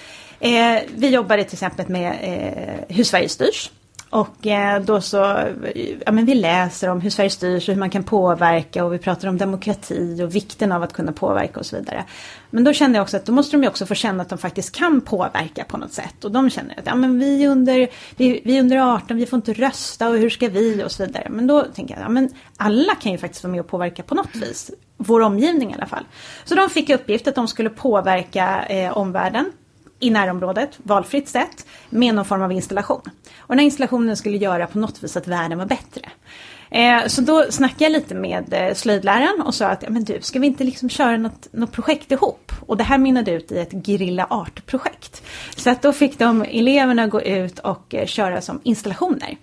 Eh, 0.40 0.82
vi 0.94 1.08
jobbade 1.08 1.44
till 1.44 1.54
exempel 1.54 1.88
med 1.88 2.18
eh, 2.22 2.96
hur 2.96 3.04
Sverige 3.04 3.28
styrs. 3.28 3.70
Och 4.10 4.46
eh, 4.46 4.82
då 4.82 5.00
så, 5.00 5.24
eh, 5.24 5.96
ja 6.06 6.12
men 6.12 6.26
vi 6.26 6.34
läser 6.34 6.88
om 6.88 7.00
hur 7.00 7.10
Sverige 7.10 7.30
styrs 7.30 7.68
och 7.68 7.74
hur 7.74 7.80
man 7.80 7.90
kan 7.90 8.02
påverka 8.02 8.84
och 8.84 8.92
vi 8.92 8.98
pratar 8.98 9.28
om 9.28 9.38
demokrati 9.38 10.22
och 10.22 10.34
vikten 10.34 10.72
av 10.72 10.82
att 10.82 10.92
kunna 10.92 11.12
påverka 11.12 11.60
och 11.60 11.66
så 11.66 11.76
vidare. 11.76 12.04
Men 12.50 12.64
då 12.64 12.72
kände 12.72 12.98
jag 12.98 13.02
också 13.02 13.16
att 13.16 13.26
då 13.26 13.32
måste 13.32 13.56
de 13.56 13.62
ju 13.62 13.68
också 13.68 13.86
få 13.86 13.94
känna 13.94 14.22
att 14.22 14.28
de 14.28 14.38
faktiskt 14.38 14.76
kan 14.76 15.00
påverka 15.00 15.64
på 15.64 15.76
något 15.76 15.92
sätt. 15.92 16.24
Och 16.24 16.32
de 16.32 16.50
känner 16.50 16.78
att 16.78 16.86
ja, 16.86 16.94
men 16.94 17.18
vi, 17.18 17.44
är 17.44 17.48
under, 17.48 17.88
vi, 18.16 18.40
vi 18.44 18.56
är 18.56 18.60
under 18.60 18.94
18, 18.94 19.16
vi 19.16 19.26
får 19.26 19.36
inte 19.36 19.52
rösta 19.52 20.08
och 20.08 20.16
hur 20.16 20.30
ska 20.30 20.48
vi 20.48 20.84
och 20.84 20.92
så 20.92 21.06
vidare. 21.06 21.26
Men 21.30 21.46
då 21.46 21.64
tänker 21.74 21.94
jag, 21.94 22.04
ja 22.04 22.08
men 22.08 22.28
alla 22.56 22.94
kan 22.94 23.12
ju 23.12 23.18
faktiskt 23.18 23.44
vara 23.44 23.50
med 23.50 23.60
och 23.60 23.68
påverka 23.68 24.02
på 24.02 24.14
något 24.14 24.36
vis. 24.36 24.70
Vår 24.96 25.20
omgivning 25.20 25.70
i 25.70 25.74
alla 25.74 25.86
fall. 25.86 26.04
Så 26.44 26.54
de 26.54 26.70
fick 26.70 26.90
uppgift 26.90 27.28
att 27.28 27.34
de 27.34 27.48
skulle 27.48 27.70
påverka 27.70 28.64
eh, 28.68 28.96
omvärlden 28.96 29.52
i 30.00 30.10
närområdet, 30.10 30.78
valfritt 30.82 31.28
sätt, 31.28 31.66
med 31.90 32.14
någon 32.14 32.24
form 32.24 32.42
av 32.42 32.52
installation. 32.52 33.00
Och 33.38 33.48
den 33.48 33.58
här 33.58 33.64
installationen 33.64 34.16
skulle 34.16 34.36
göra 34.36 34.66
på 34.66 34.78
något 34.78 35.04
vis 35.04 35.16
att 35.16 35.26
världen 35.26 35.58
var 35.58 35.66
bättre. 35.66 36.02
Eh, 36.70 37.06
så 37.06 37.20
då 37.20 37.46
snackade 37.50 37.84
jag 37.84 37.92
lite 37.92 38.14
med 38.14 38.52
eh, 38.52 38.74
slöjdläraren 38.74 39.42
och 39.42 39.54
sa 39.54 39.66
att, 39.66 39.82
ja 39.82 39.90
men 39.90 40.04
du, 40.04 40.18
ska 40.20 40.38
vi 40.38 40.46
inte 40.46 40.64
liksom 40.64 40.88
köra 40.88 41.16
något, 41.16 41.48
något 41.52 41.72
projekt 41.72 42.12
ihop? 42.12 42.52
Och 42.66 42.76
det 42.76 42.84
här 42.84 42.98
mynnade 42.98 43.30
ut 43.30 43.52
i 43.52 43.58
ett 43.58 43.72
grilla 43.72 44.26
Art-projekt. 44.30 45.22
Så 45.56 45.70
att 45.70 45.82
då 45.82 45.92
fick 45.92 46.18
de 46.18 46.42
eleverna 46.42 47.06
gå 47.06 47.22
ut 47.22 47.58
och 47.58 47.94
eh, 47.94 48.06
köra 48.06 48.40
som 48.40 48.60
installationer. 48.62 49.36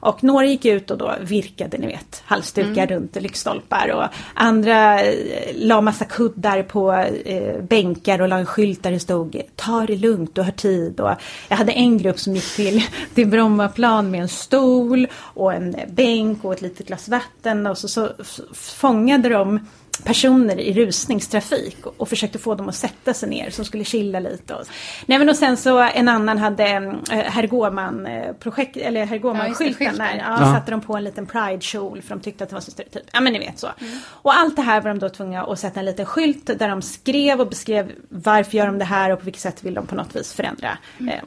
Och 0.00 0.24
några 0.24 0.46
gick 0.46 0.64
ut 0.64 0.90
och 0.90 0.98
då 0.98 1.14
virkade, 1.20 1.78
ni 1.78 1.86
vet, 1.86 2.22
halsdukar 2.24 2.82
mm. 2.82 2.88
runt 2.88 3.16
lyktstolpar 3.16 3.90
och 3.94 4.04
andra 4.34 5.02
eh, 5.02 5.14
la 5.54 5.80
massa 5.80 6.04
kuddar 6.04 6.62
på 6.62 6.92
eh, 7.24 7.62
bänkar 7.62 8.20
och 8.20 8.28
la 8.28 8.38
en 8.38 8.46
skylt 8.46 8.82
där 8.82 8.90
det 8.90 9.00
stod 9.00 9.42
ta 9.56 9.86
det 9.86 9.96
lugnt, 9.96 10.34
du 10.34 10.42
har 10.42 10.50
tid. 10.50 11.00
Och 11.00 11.10
jag 11.48 11.56
hade 11.56 11.72
en 11.72 11.98
grupp 11.98 12.18
som 12.18 12.34
gick 12.34 12.56
till, 12.56 12.82
till 13.14 13.26
Brommaplan 13.26 14.10
med 14.10 14.20
en 14.20 14.28
stol 14.28 15.06
och 15.14 15.52
en 15.54 15.76
bänk 15.88 16.44
och 16.44 16.52
ett 16.52 16.62
litet 16.62 16.86
glas 16.86 17.08
vatten 17.08 17.66
och 17.66 17.78
så, 17.78 17.88
så 17.88 18.08
fångade 18.54 19.28
de 19.28 19.60
personer 20.04 20.60
i 20.60 20.72
rusningstrafik 20.72 21.86
och 21.86 22.08
försökte 22.08 22.38
få 22.38 22.54
dem 22.54 22.68
att 22.68 22.74
sätta 22.74 23.14
sig 23.14 23.28
ner 23.28 23.50
som 23.50 23.64
skulle 23.64 23.84
chilla 23.84 24.20
lite. 24.20 24.54
Och, 24.54 24.66
nej 25.06 25.18
men 25.18 25.28
och 25.28 25.36
sen 25.36 25.56
så 25.56 25.78
en 25.78 26.08
annan 26.08 26.38
hade 26.38 26.64
äh, 26.64 27.18
herr 27.18 27.46
Gåman 27.46 28.06
eh, 28.06 28.32
projekt 28.32 28.76
eller 28.76 29.06
herr 29.06 29.18
Gåman 29.18 29.54
skylten 29.54 29.98
där. 29.98 30.24
Ja, 30.28 30.36
ja. 30.40 30.54
satte 30.54 30.70
de 30.70 30.80
på 30.80 30.96
en 30.96 31.04
liten 31.04 31.26
pride-kjol 31.26 32.02
för 32.02 32.14
de 32.14 32.20
tyckte 32.20 32.44
att 32.44 32.50
det 32.50 32.54
var 32.54 32.60
så 32.60 32.70
stereotyp. 32.70 33.02
Ja 33.12 33.20
men 33.20 33.32
ni 33.32 33.38
vet 33.38 33.58
så. 33.58 33.68
Mm. 33.80 33.98
Och 34.06 34.36
allt 34.36 34.56
det 34.56 34.62
här 34.62 34.80
var 34.80 34.88
de 34.88 34.98
då 34.98 35.08
tvungna 35.08 35.42
att 35.42 35.58
sätta 35.58 35.80
en 35.80 35.86
liten 35.86 36.06
skylt 36.06 36.46
där 36.46 36.68
de 36.68 36.82
skrev 36.82 37.40
och 37.40 37.48
beskrev 37.48 37.92
varför 38.08 38.56
gör 38.56 38.66
de 38.66 38.78
det 38.78 38.84
här 38.84 39.10
och 39.10 39.18
på 39.18 39.24
vilket 39.24 39.42
sätt 39.42 39.64
vill 39.64 39.74
de 39.74 39.86
på 39.86 39.94
något 39.94 40.16
vis 40.16 40.32
förändra. 40.32 40.78
Mm. 40.98 41.14
Eh, 41.14 41.20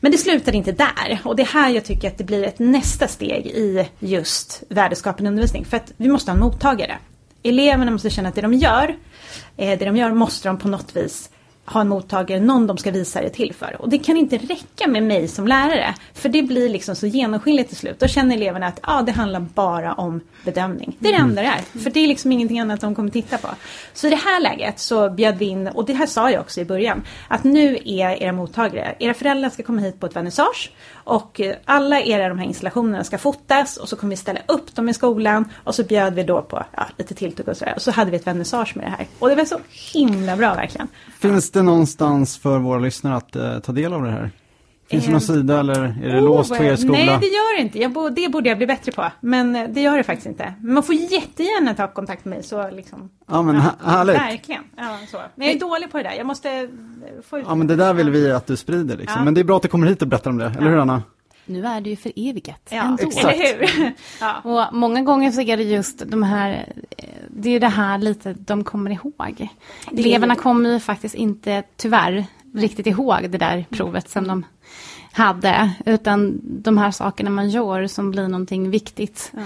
men 0.00 0.12
det 0.12 0.18
slutade 0.18 0.56
inte 0.56 0.72
där 0.72 1.18
och 1.24 1.36
det 1.36 1.42
är 1.42 1.46
här 1.46 1.70
jag 1.70 1.84
tycker 1.84 2.08
att 2.08 2.18
det 2.18 2.24
blir 2.24 2.44
ett 2.44 2.58
nästa 2.58 3.08
steg 3.08 3.46
i 3.46 3.88
just 3.98 4.62
värdeskapande 4.68 5.28
undervisning. 5.28 5.64
För 5.64 5.76
att 5.76 5.92
vi 5.96 6.08
måste 6.08 6.30
ha 6.30 6.34
en 6.34 6.40
mottagare 6.40 6.98
eleverna 7.42 7.90
måste 7.90 8.10
känna 8.10 8.28
att 8.28 8.34
det 8.34 8.40
de 8.40 8.54
gör, 8.54 8.96
eh, 9.56 9.78
det 9.78 9.84
de 9.84 9.96
gör 9.96 10.12
måste 10.12 10.48
de 10.48 10.58
på 10.58 10.68
något 10.68 10.96
vis 10.96 11.30
ha 11.72 11.80
en 11.80 11.88
mottagare, 11.88 12.40
någon 12.40 12.66
de 12.66 12.78
ska 12.78 12.90
visa 12.90 13.20
det 13.20 13.30
till 13.30 13.54
för. 13.54 13.76
Och 13.78 13.88
det 13.88 13.98
kan 13.98 14.16
inte 14.16 14.36
räcka 14.36 14.88
med 14.88 15.02
mig 15.02 15.28
som 15.28 15.46
lärare. 15.46 15.94
För 16.14 16.28
det 16.28 16.42
blir 16.42 16.68
liksom 16.68 16.96
så 16.96 17.06
genomskinligt 17.06 17.68
till 17.68 17.76
slut. 17.76 18.00
Då 18.00 18.06
känner 18.06 18.36
eleverna 18.36 18.66
att 18.66 18.78
ah, 18.82 19.02
det 19.02 19.12
handlar 19.12 19.40
bara 19.40 19.92
om 19.92 20.20
bedömning. 20.44 20.96
Det 20.98 21.08
är 21.08 21.12
det 21.12 21.18
mm. 21.18 21.30
enda 21.30 21.42
det 21.42 21.48
är. 21.48 21.80
För 21.80 21.90
det 21.90 22.00
är 22.00 22.08
liksom 22.08 22.32
ingenting 22.32 22.60
annat 22.60 22.80
de 22.80 22.94
kommer 22.94 23.10
titta 23.10 23.38
på. 23.38 23.48
Så 23.92 24.06
i 24.06 24.10
det 24.10 24.16
här 24.16 24.40
läget 24.40 24.78
så 24.78 25.10
bjöd 25.10 25.38
vi 25.38 25.44
in, 25.44 25.68
och 25.68 25.84
det 25.84 25.92
här 25.92 26.06
sa 26.06 26.30
jag 26.30 26.40
också 26.40 26.60
i 26.60 26.64
början, 26.64 27.02
att 27.28 27.44
nu 27.44 27.78
är 27.84 28.22
era 28.22 28.32
mottagare, 28.32 28.96
era 28.98 29.14
föräldrar 29.14 29.50
ska 29.50 29.62
komma 29.62 29.80
hit 29.80 30.00
på 30.00 30.06
ett 30.06 30.16
vernissage 30.16 30.72
och 31.04 31.40
alla 31.64 32.00
era 32.00 32.28
de 32.28 32.38
här 32.38 32.46
installationerna 32.46 33.04
ska 33.04 33.18
fotas 33.18 33.76
och 33.76 33.88
så 33.88 33.96
kommer 33.96 34.10
vi 34.10 34.16
ställa 34.16 34.40
upp 34.46 34.74
dem 34.74 34.88
i 34.88 34.94
skolan 34.94 35.48
och 35.64 35.74
så 35.74 35.84
bjöd 35.84 36.14
vi 36.14 36.22
då 36.22 36.42
på 36.42 36.64
ja, 36.76 36.86
lite 36.96 37.14
tilltugg 37.14 37.48
och 37.48 37.56
sådär. 37.56 37.72
Och 37.76 37.82
så 37.82 37.90
hade 37.90 38.10
vi 38.10 38.16
ett 38.16 38.26
vernissage 38.26 38.76
med 38.76 38.86
det 38.86 38.90
här. 38.90 39.06
Och 39.18 39.28
det 39.28 39.34
var 39.34 39.44
så 39.44 39.58
himla 39.92 40.36
bra 40.36 40.54
verkligen. 40.54 40.88
Finns 41.20 41.50
det 41.50 41.59
någonstans 41.62 42.38
för 42.38 42.58
våra 42.58 42.78
lyssnare 42.78 43.16
att 43.16 43.36
uh, 43.36 43.58
ta 43.58 43.72
del 43.72 43.92
av 43.92 44.02
det 44.02 44.10
här? 44.10 44.30
Finns 44.90 45.04
det 45.04 45.10
någon 45.10 45.20
sida 45.20 45.60
eller 45.60 45.82
är 46.02 46.12
det 46.12 46.18
oh, 46.18 46.24
låst 46.24 46.56
på 46.56 46.64
er 46.64 46.76
skola? 46.76 46.92
Nej, 46.92 47.06
det 47.06 47.26
gör 47.26 47.56
det 47.56 47.62
inte. 47.62 47.78
Jag, 47.78 48.14
det 48.14 48.28
borde 48.28 48.48
jag 48.48 48.58
bli 48.58 48.66
bättre 48.66 48.92
på. 48.92 49.06
Men 49.20 49.56
eh, 49.56 49.68
det 49.68 49.80
gör 49.80 49.96
det 49.96 50.02
faktiskt 50.02 50.26
inte. 50.26 50.54
Man 50.62 50.82
får 50.82 50.94
jättegärna 50.94 51.74
ta 51.74 51.88
kontakt 51.88 52.24
med 52.24 52.36
mig. 52.36 52.42
Så 52.42 52.70
liksom, 52.70 53.10
ja, 53.28 53.42
men 53.42 53.54
ja, 53.54 53.90
härligt. 53.90 54.16
Verkligen. 54.16 54.62
Ja, 54.76 54.98
så. 55.10 55.16
Men 55.34 55.46
jag 55.46 55.56
är 55.56 55.60
dålig 55.60 55.92
på 55.92 55.96
det 55.96 56.02
där. 56.02 56.12
Jag 56.12 56.26
måste 56.26 56.50
eh, 56.50 56.68
få 57.28 57.38
ut 57.38 57.44
Ja, 57.48 57.54
men 57.54 57.66
det 57.66 57.76
där 57.76 57.94
vill 57.94 58.10
vi 58.10 58.32
att 58.32 58.46
du 58.46 58.56
sprider. 58.56 58.96
Liksom. 58.96 59.18
Ja. 59.18 59.24
Men 59.24 59.34
det 59.34 59.40
är 59.40 59.44
bra 59.44 59.56
att 59.56 59.62
du 59.62 59.68
kommer 59.68 59.86
hit 59.86 60.02
och 60.02 60.08
berättar 60.08 60.30
om 60.30 60.38
det. 60.38 60.52
Eller 60.58 60.70
hur, 60.70 60.78
Anna? 60.78 61.02
Nu 61.50 61.66
är 61.66 61.80
det 61.80 61.90
ju 61.90 61.96
för 61.96 62.12
eviget 62.16 62.68
ja, 62.70 62.82
ändå. 62.82 63.02
Exakt. 63.02 63.38
Eller 63.38 63.66
hur? 63.66 63.92
ja. 64.20 64.40
Och 64.40 64.74
många 64.74 65.02
gånger 65.02 65.30
så 65.30 65.40
är 65.40 65.56
det 65.56 65.62
just 65.62 66.02
de 66.06 66.22
här, 66.22 66.72
det 67.28 67.50
är 67.50 67.60
det 67.60 67.68
här 67.68 67.98
lite 67.98 68.32
de 68.32 68.64
kommer 68.64 68.90
ihåg. 68.90 69.48
Eleverna 69.92 70.36
kommer 70.36 70.70
ju 70.70 70.80
faktiskt 70.80 71.14
inte, 71.14 71.62
tyvärr, 71.76 72.26
riktigt 72.54 72.86
ihåg 72.86 73.30
det 73.30 73.38
där 73.38 73.66
provet 73.70 74.10
som 74.10 74.28
de 74.28 74.44
hade. 75.12 75.70
Utan 75.86 76.40
de 76.42 76.78
här 76.78 76.90
sakerna 76.90 77.30
man 77.30 77.50
gör 77.50 77.86
som 77.86 78.10
blir 78.10 78.28
någonting 78.28 78.70
viktigt. 78.70 79.32
Ja. 79.34 79.40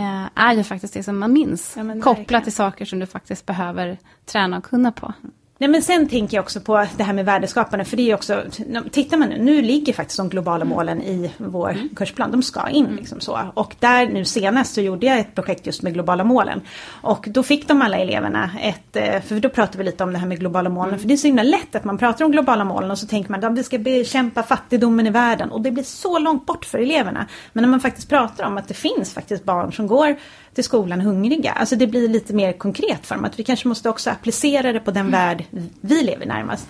Eh, 0.00 0.28
är 0.34 0.54
ju 0.54 0.64
faktiskt 0.64 0.94
det 0.94 1.02
som 1.02 1.18
man 1.18 1.32
minns. 1.32 1.76
Ja, 1.76 2.00
kopplat 2.02 2.44
till 2.44 2.52
saker 2.52 2.84
som 2.84 2.98
du 2.98 3.06
faktiskt 3.06 3.46
behöver 3.46 3.98
träna 4.26 4.58
och 4.58 4.64
kunna 4.64 4.92
på. 4.92 5.12
Nej 5.60 5.68
men 5.68 5.82
sen 5.82 6.08
tänker 6.08 6.36
jag 6.36 6.42
också 6.42 6.60
på 6.60 6.86
det 6.96 7.02
här 7.02 7.12
med 7.12 7.24
värdeskapande 7.24 7.84
för 7.84 7.96
det 7.96 8.10
är 8.10 8.14
också, 8.14 8.44
tittar 8.90 9.16
man 9.16 9.28
nu, 9.28 9.38
nu 9.42 9.62
ligger 9.62 9.92
faktiskt 9.92 10.16
de 10.16 10.28
globala 10.28 10.64
mm. 10.64 10.68
målen 10.68 11.02
i 11.02 11.30
vår 11.36 11.70
mm. 11.70 11.88
kursplan, 11.96 12.30
de 12.30 12.42
ska 12.42 12.68
in 12.68 12.84
mm. 12.84 12.96
liksom 12.96 13.20
så. 13.20 13.38
Och 13.54 13.76
där 13.78 14.06
nu 14.06 14.24
senast 14.24 14.74
så 14.74 14.80
gjorde 14.80 15.06
jag 15.06 15.18
ett 15.18 15.34
projekt 15.34 15.66
just 15.66 15.82
med 15.82 15.94
globala 15.94 16.24
målen. 16.24 16.60
Och 17.02 17.26
då 17.30 17.42
fick 17.42 17.68
de 17.68 17.82
alla 17.82 17.98
eleverna 17.98 18.50
ett, 18.62 18.96
eh, 18.96 19.20
för 19.20 19.40
då 19.40 19.48
pratade 19.48 19.78
vi 19.78 19.84
lite 19.84 20.04
om 20.04 20.12
det 20.12 20.18
här 20.18 20.26
med 20.26 20.38
globala 20.38 20.70
målen, 20.70 20.88
mm. 20.88 21.00
för 21.00 21.08
det 21.08 21.14
är 21.14 21.16
så 21.16 21.26
himla 21.26 21.42
lätt 21.42 21.74
att 21.74 21.84
man 21.84 21.98
pratar 21.98 22.24
om 22.24 22.30
globala 22.30 22.64
målen 22.64 22.90
och 22.90 22.98
så 22.98 23.06
tänker 23.06 23.30
man 23.30 23.44
att 23.44 23.58
vi 23.58 23.64
ska 23.64 23.78
bekämpa 23.78 24.42
fattigdomen 24.42 25.06
i 25.06 25.10
världen 25.10 25.50
och 25.50 25.60
det 25.60 25.70
blir 25.70 25.84
så 25.84 26.18
långt 26.18 26.46
bort 26.46 26.64
för 26.64 26.78
eleverna. 26.78 27.26
Men 27.52 27.62
när 27.62 27.68
man 27.68 27.80
faktiskt 27.80 28.08
pratar 28.08 28.44
om 28.44 28.58
att 28.58 28.68
det 28.68 28.74
finns 28.74 29.14
faktiskt 29.14 29.44
barn 29.44 29.72
som 29.72 29.86
går 29.86 30.16
till 30.54 30.64
skolan 30.64 31.00
hungriga. 31.00 31.52
Alltså 31.52 31.76
det 31.76 31.86
blir 31.86 32.08
lite 32.08 32.32
mer 32.32 32.52
konkret 32.52 33.06
för 33.06 33.14
dem. 33.14 33.24
Att 33.24 33.38
vi 33.38 33.44
kanske 33.44 33.68
måste 33.68 33.88
också 33.88 34.10
applicera 34.10 34.72
det 34.72 34.80
på 34.80 34.90
den 34.90 35.06
mm. 35.06 35.12
värld 35.12 35.44
vi 35.80 36.02
lever 36.02 36.26
närmast. 36.26 36.68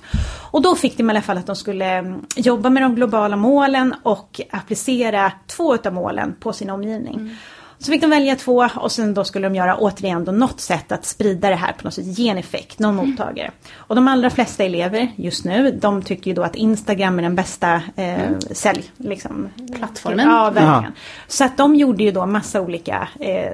Och 0.51 0.63
då 0.63 0.77
fick 0.77 0.97
de 0.97 1.11
i 1.11 1.13
alla 1.13 1.23
fall 1.23 1.39
att 1.39 1.47
de 1.47 1.57
skulle 1.57 1.87
mm, 1.87 2.21
jobba 2.37 2.71
med 2.71 2.83
de 2.83 2.95
globala 2.95 3.37
målen 3.37 3.95
och 4.03 4.41
applicera 4.51 5.33
två 5.47 5.77
av 5.85 5.93
målen 5.93 6.35
på 6.41 6.53
sin 6.53 6.71
omgivning. 6.71 7.15
Mm. 7.15 7.37
Så 7.83 7.93
fick 7.93 8.01
de 8.01 8.11
välja 8.11 8.37
två 8.37 8.69
och 8.77 8.93
sen 8.93 9.15
då 9.15 9.25
skulle 9.25 9.47
de 9.47 9.55
göra 9.55 9.77
återigen 9.77 10.25
då 10.25 10.33
något 10.33 10.61
sätt 10.61 10.93
att 10.93 11.05
sprida 11.05 11.49
det 11.49 11.55
här 11.55 11.73
på 11.73 11.85
något 11.85 11.95
sätt, 11.95 12.19
ge 12.19 12.29
en 12.29 12.39
effekt, 12.39 12.79
någon 12.79 12.99
mm. 12.99 13.11
mottagare. 13.11 13.51
Och 13.75 13.95
de 13.95 14.09
allra 14.09 14.31
flesta 14.31 14.65
elever 14.65 15.13
just 15.17 15.45
nu, 15.45 15.71
de 15.71 16.03
tycker 16.03 16.31
ju 16.31 16.35
då 16.35 16.43
att 16.43 16.55
Instagram 16.55 17.19
är 17.19 17.23
den 17.23 17.35
bästa 17.35 17.75
eh, 17.75 18.25
mm. 18.25 18.41
sälj, 18.41 18.91
liksom, 18.97 19.49
plattformen. 19.77 20.29
Ja, 20.29 20.51
verkligen. 20.51 20.93
Så 21.29 21.45
att 21.45 21.57
de 21.57 21.75
gjorde 21.75 22.05
ju 22.05 22.11
då 22.11 22.27
massa 22.27 22.61
olika 22.61 23.09
eh, 23.21 23.53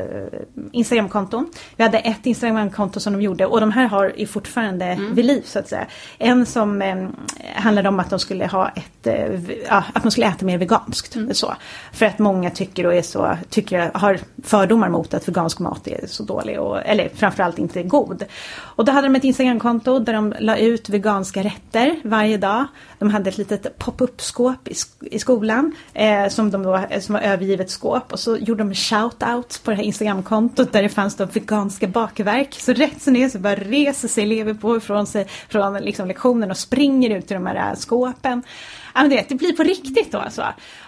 Instagramkonton. 0.72 1.50
Vi 1.76 1.84
hade 1.84 1.98
ett 1.98 2.26
Instagramkonto 2.26 3.00
som 3.00 3.12
de 3.12 3.22
gjorde 3.22 3.46
och 3.46 3.60
de 3.60 3.72
här 3.72 3.86
har 3.86 4.12
ju 4.16 4.26
fortfarande 4.26 4.84
mm. 4.84 5.14
vid 5.14 5.24
liv 5.24 5.42
så 5.44 5.58
att 5.58 5.68
säga. 5.68 5.86
En 6.18 6.46
som 6.46 6.82
eh, 6.82 7.08
handlade 7.54 7.88
om 7.88 8.00
att 8.00 8.10
de 8.10 8.18
skulle 8.18 8.46
ha 8.46 8.68
ett, 8.68 9.06
eh, 9.06 9.82
att 9.92 10.04
man 10.04 10.10
skulle 10.10 10.26
äta 10.26 10.44
mer 10.44 10.58
veganskt. 10.58 11.16
Mm. 11.16 11.34
Så. 11.34 11.54
För 11.92 12.06
att 12.06 12.18
många 12.18 12.50
tycker 12.50 12.86
och 12.86 12.94
är 12.94 13.02
så, 13.02 13.36
tycker, 13.50 13.90
har 13.94 14.15
fördomar 14.42 14.88
mot 14.88 15.14
att 15.14 15.28
vegansk 15.28 15.58
mat 15.58 15.88
är 15.88 16.06
så 16.06 16.22
dålig, 16.22 16.60
och, 16.60 16.86
eller 16.86 17.08
framförallt 17.14 17.58
inte 17.58 17.82
god. 17.82 18.24
Och 18.58 18.84
då 18.84 18.92
hade 18.92 19.06
de 19.06 19.16
ett 19.16 19.24
Instagramkonto 19.24 19.98
där 19.98 20.12
de 20.12 20.34
la 20.40 20.56
ut 20.56 20.88
veganska 20.88 21.42
rätter 21.42 22.00
varje 22.04 22.36
dag. 22.36 22.66
De 22.98 23.10
hade 23.10 23.30
ett 23.30 23.38
litet 23.38 23.78
pop-up-skåp 23.78 24.68
i, 24.68 24.74
i 25.00 25.18
skolan 25.18 25.72
eh, 25.94 26.28
som, 26.28 26.50
de 26.50 26.62
då, 26.62 26.80
som 27.00 27.12
var 27.12 27.20
övergivet 27.22 27.70
skåp. 27.70 28.12
Och 28.12 28.20
så 28.20 28.36
gjorde 28.36 28.64
de 28.64 28.72
shout-out 28.72 29.64
på 29.64 29.70
det 29.70 29.76
här 29.76 29.84
Instagramkontot 29.84 30.72
där 30.72 30.82
det 30.82 30.88
fanns 30.88 31.16
då 31.16 31.24
veganska 31.24 31.86
bakverk. 31.86 32.54
Så 32.60 32.72
rätt 32.72 33.02
som 33.02 33.14
det 33.14 33.22
är 33.22 33.28
så 33.28 33.38
bara 33.38 33.54
reser 33.54 34.08
sig 34.08 34.24
elever 34.24 34.54
på 34.54 34.80
från, 34.80 35.06
sig 35.06 35.26
från 35.48 35.74
liksom 35.74 36.08
lektionen 36.08 36.50
och 36.50 36.56
springer 36.56 37.10
ut 37.10 37.30
i 37.30 37.34
de 37.34 37.46
här 37.46 37.70
äh, 37.70 37.76
skåpen. 37.76 38.42
Ja, 38.94 39.00
men 39.00 39.10
det, 39.10 39.24
det 39.28 39.34
blir 39.34 39.52
på 39.52 39.62
riktigt 39.62 40.12
då 40.12 40.18
alltså. 40.18 40.44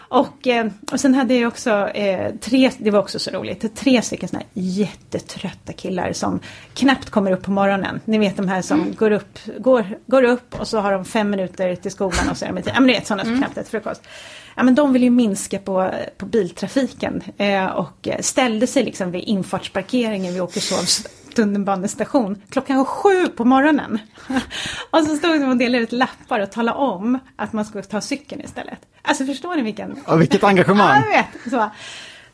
Och, 0.08 0.46
eh, 0.46 0.66
och 0.92 1.00
sen 1.00 1.14
hade 1.14 1.34
jag 1.34 1.48
också 1.48 1.70
eh, 1.88 2.34
tre, 2.40 2.70
det 2.78 2.90
var 2.90 2.98
också 2.98 3.18
så 3.18 3.30
roligt, 3.30 3.74
tre 3.74 4.02
stycken 4.02 4.28
sådana 4.28 4.44
här 4.54 4.62
jättetrötta 4.62 5.72
killar 5.72 6.12
som 6.12 6.40
knappt 6.74 7.10
kommer 7.10 7.32
upp 7.32 7.42
på 7.42 7.50
morgonen. 7.50 8.00
Ni 8.04 8.18
vet 8.18 8.36
de 8.36 8.48
här 8.48 8.62
som 8.62 8.80
mm. 8.80 8.94
går, 8.94 9.10
upp, 9.10 9.38
går, 9.58 9.98
går 10.06 10.22
upp 10.22 10.60
och 10.60 10.68
så 10.68 10.78
har 10.78 10.92
de 10.92 11.04
fem 11.04 11.30
minuter 11.30 11.74
till 11.74 11.90
skolan 11.90 12.28
och 12.30 12.36
så 12.36 12.44
är 12.44 12.52
de, 12.52 12.62
ja 12.66 12.72
men 12.74 12.86
ni 12.86 12.92
vet 12.92 13.06
sådana 13.06 13.22
som 13.22 13.32
mm. 13.32 13.42
knappt 13.42 13.58
äter 13.58 13.70
frukost. 13.70 14.02
Ja 14.56 14.62
men 14.62 14.74
de 14.74 14.92
vill 14.92 15.02
ju 15.02 15.10
minska 15.10 15.58
på, 15.58 15.90
på 16.16 16.26
biltrafiken 16.26 17.22
eh, 17.36 17.66
och 17.66 18.08
ställde 18.20 18.66
sig 18.66 18.84
liksom 18.84 19.10
vid 19.10 19.22
infartsparkeringen 19.22 20.32
vid 20.32 20.42
Åkershovs 20.42 21.06
tunnelbanestation 21.38 22.42
klockan 22.50 22.84
sju 22.84 23.28
på 23.28 23.44
morgonen. 23.44 23.98
och 24.90 24.98
så 24.98 25.16
stod 25.16 25.40
de 25.40 25.50
och 25.50 25.56
delade 25.56 25.84
ut 25.84 25.92
lappar 25.92 26.40
och 26.40 26.50
talade 26.50 26.78
om 26.78 27.18
att 27.36 27.52
man 27.52 27.64
skulle 27.64 27.84
ta 27.84 28.00
cykeln 28.00 28.40
istället. 28.40 28.78
Alltså 29.02 29.24
förstår 29.24 29.56
ni 29.56 29.62
vilken... 29.62 29.96
Ja, 30.06 30.16
vilket 30.16 30.44
engagemang! 30.44 30.88
Ja, 30.88 31.02
jag 31.06 31.22
vet. 31.22 31.50
Så. 31.50 31.70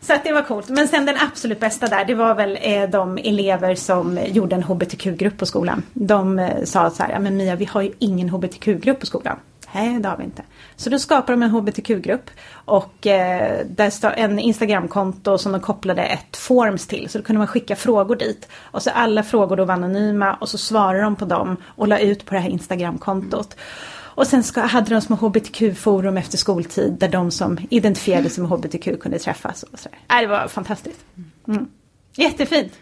Så 0.01 0.15
att 0.15 0.25
det 0.25 0.33
var 0.33 0.43
coolt. 0.43 0.69
Men 0.69 0.89
sen 0.89 1.07
den 1.07 1.17
absolut 1.21 1.61
bästa 1.61 1.87
där, 1.87 2.05
det 2.05 2.15
var 2.15 2.35
väl 2.35 2.59
eh, 2.61 2.91
de 2.91 3.19
elever 3.19 3.75
som 3.75 4.19
gjorde 4.27 4.57
en 4.57 4.63
hbtq-grupp 4.63 5.39
på 5.39 5.47
skolan. 5.47 5.83
De 5.93 6.39
eh, 6.39 6.65
sa 6.65 6.91
så 6.91 7.03
här, 7.03 7.19
men 7.19 7.37
Mia 7.37 7.57
vi 7.57 7.65
har 7.65 7.83
ju 7.83 7.93
ingen 7.99 8.29
hbtq-grupp 8.29 9.01
på 9.01 9.07
skolan. 9.07 9.37
Nej, 9.75 10.01
det 10.01 10.09
har 10.09 10.17
vi 10.17 10.25
inte. 10.25 10.43
Så 10.77 10.91
då 10.91 10.99
skapade 10.99 11.33
de 11.33 11.43
en 11.43 11.51
hbtq-grupp 11.51 12.31
och 12.55 13.07
eh, 13.07 13.67
där 13.67 13.91
står 13.91 14.11
en 14.11 14.39
Instagramkonto 14.39 15.39
som 15.39 15.53
de 15.53 15.61
kopplade 15.61 16.03
ett 16.03 16.37
forms 16.37 16.87
till. 16.87 17.09
Så 17.09 17.19
då 17.19 17.25
kunde 17.25 17.39
man 17.39 17.47
skicka 17.47 17.77
frågor 17.77 18.17
dit. 18.17 18.49
Och 18.55 18.83
så 18.83 18.91
alla 18.91 19.23
frågor 19.23 19.57
då 19.57 19.65
var 19.65 19.75
anonyma 19.75 20.35
och 20.35 20.49
så 20.49 20.59
svarade 20.59 21.03
de 21.03 21.17
på 21.17 21.25
dem 21.25 21.57
och 21.65 21.89
la 21.89 21.99
ut 21.99 22.25
på 22.25 22.35
det 22.35 22.41
här 22.41 22.51
Instagramkontot. 22.51 23.57
Och 23.95 24.27
sen 24.27 24.43
ska, 24.43 24.61
hade 24.61 24.95
de 24.95 25.01
små 25.01 25.17
hbtq-forum 25.17 26.17
efter 26.17 26.39
skoltid 26.39 26.93
där 26.93 27.09
de 27.09 27.31
som 27.31 27.59
identifierade 27.71 28.31
sig 28.31 28.43
med 28.43 28.51
hbtq 28.51 29.01
kunde 29.01 29.19
träffas. 29.19 29.63
Och 29.63 29.79
så 29.79 29.89
äh, 29.89 30.21
det 30.21 30.27
var 30.27 30.49
fantastiskt. 30.49 31.05
Mm. 31.49 31.69
Jättefint. 32.17 32.73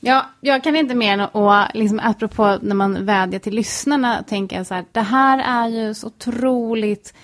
Ja, 0.00 0.26
jag 0.40 0.64
kan 0.64 0.76
inte 0.76 0.94
mer 0.94 1.12
än 1.12 1.20
att, 1.20 1.74
liksom, 1.74 2.00
apropå 2.02 2.58
när 2.62 2.74
man 2.74 3.06
vädjar 3.06 3.40
till 3.40 3.54
lyssnarna, 3.54 4.22
tänka 4.22 4.64
så 4.64 4.74
här, 4.74 4.84
det 4.92 5.00
här 5.00 5.38
är 5.38 5.68
ju 5.68 5.94
så 5.94 6.06
otroligt 6.06 7.14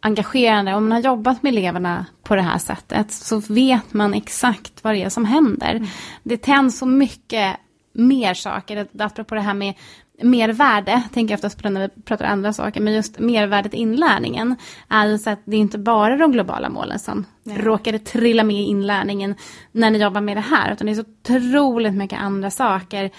engagerande. 0.00 0.74
Om 0.74 0.88
man 0.88 0.92
har 0.92 1.00
jobbat 1.00 1.42
med 1.42 1.52
eleverna 1.52 2.06
på 2.22 2.36
det 2.36 2.42
här 2.42 2.58
sättet 2.58 3.12
så 3.12 3.38
vet 3.38 3.92
man 3.92 4.14
exakt 4.14 4.84
vad 4.84 4.94
det 4.94 5.02
är 5.02 5.08
som 5.08 5.24
händer. 5.24 5.74
Mm. 5.74 5.88
Det 6.22 6.36
tänds 6.36 6.78
så 6.78 6.86
mycket 6.86 7.56
mer 7.92 8.34
saker, 8.34 8.88
apropå 8.98 9.34
det 9.34 9.40
här 9.40 9.54
med 9.54 9.74
mervärde, 10.20 11.02
tänker 11.12 11.32
jag 11.32 11.38
oftast 11.38 11.62
på 11.62 11.68
när 11.68 11.80
vi 11.80 12.02
pratar 12.02 12.24
andra 12.24 12.52
saker, 12.52 12.80
men 12.80 12.92
just 12.92 13.18
mervärdet 13.18 13.74
i 13.74 13.76
inlärningen 13.76 14.56
är 14.88 15.06
ju 15.06 15.18
så 15.18 15.30
att 15.30 15.40
det 15.44 15.56
är 15.56 15.60
inte 15.60 15.78
bara 15.78 16.16
de 16.16 16.32
globala 16.32 16.68
målen 16.68 16.98
som 16.98 17.24
Nej. 17.42 17.58
råkade 17.58 17.98
trilla 17.98 18.44
med 18.44 18.56
i 18.56 18.64
inlärningen 18.64 19.34
när 19.72 19.90
ni 19.90 19.98
jobbar 19.98 20.20
med 20.20 20.36
det 20.36 20.40
här, 20.40 20.72
utan 20.72 20.86
det 20.86 20.92
är 20.92 20.94
så 20.94 21.04
otroligt 21.22 21.94
mycket 21.94 22.18
andra 22.18 22.50
saker 22.50 23.10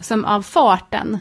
som 0.00 0.24
av 0.24 0.42
farten 0.42 1.18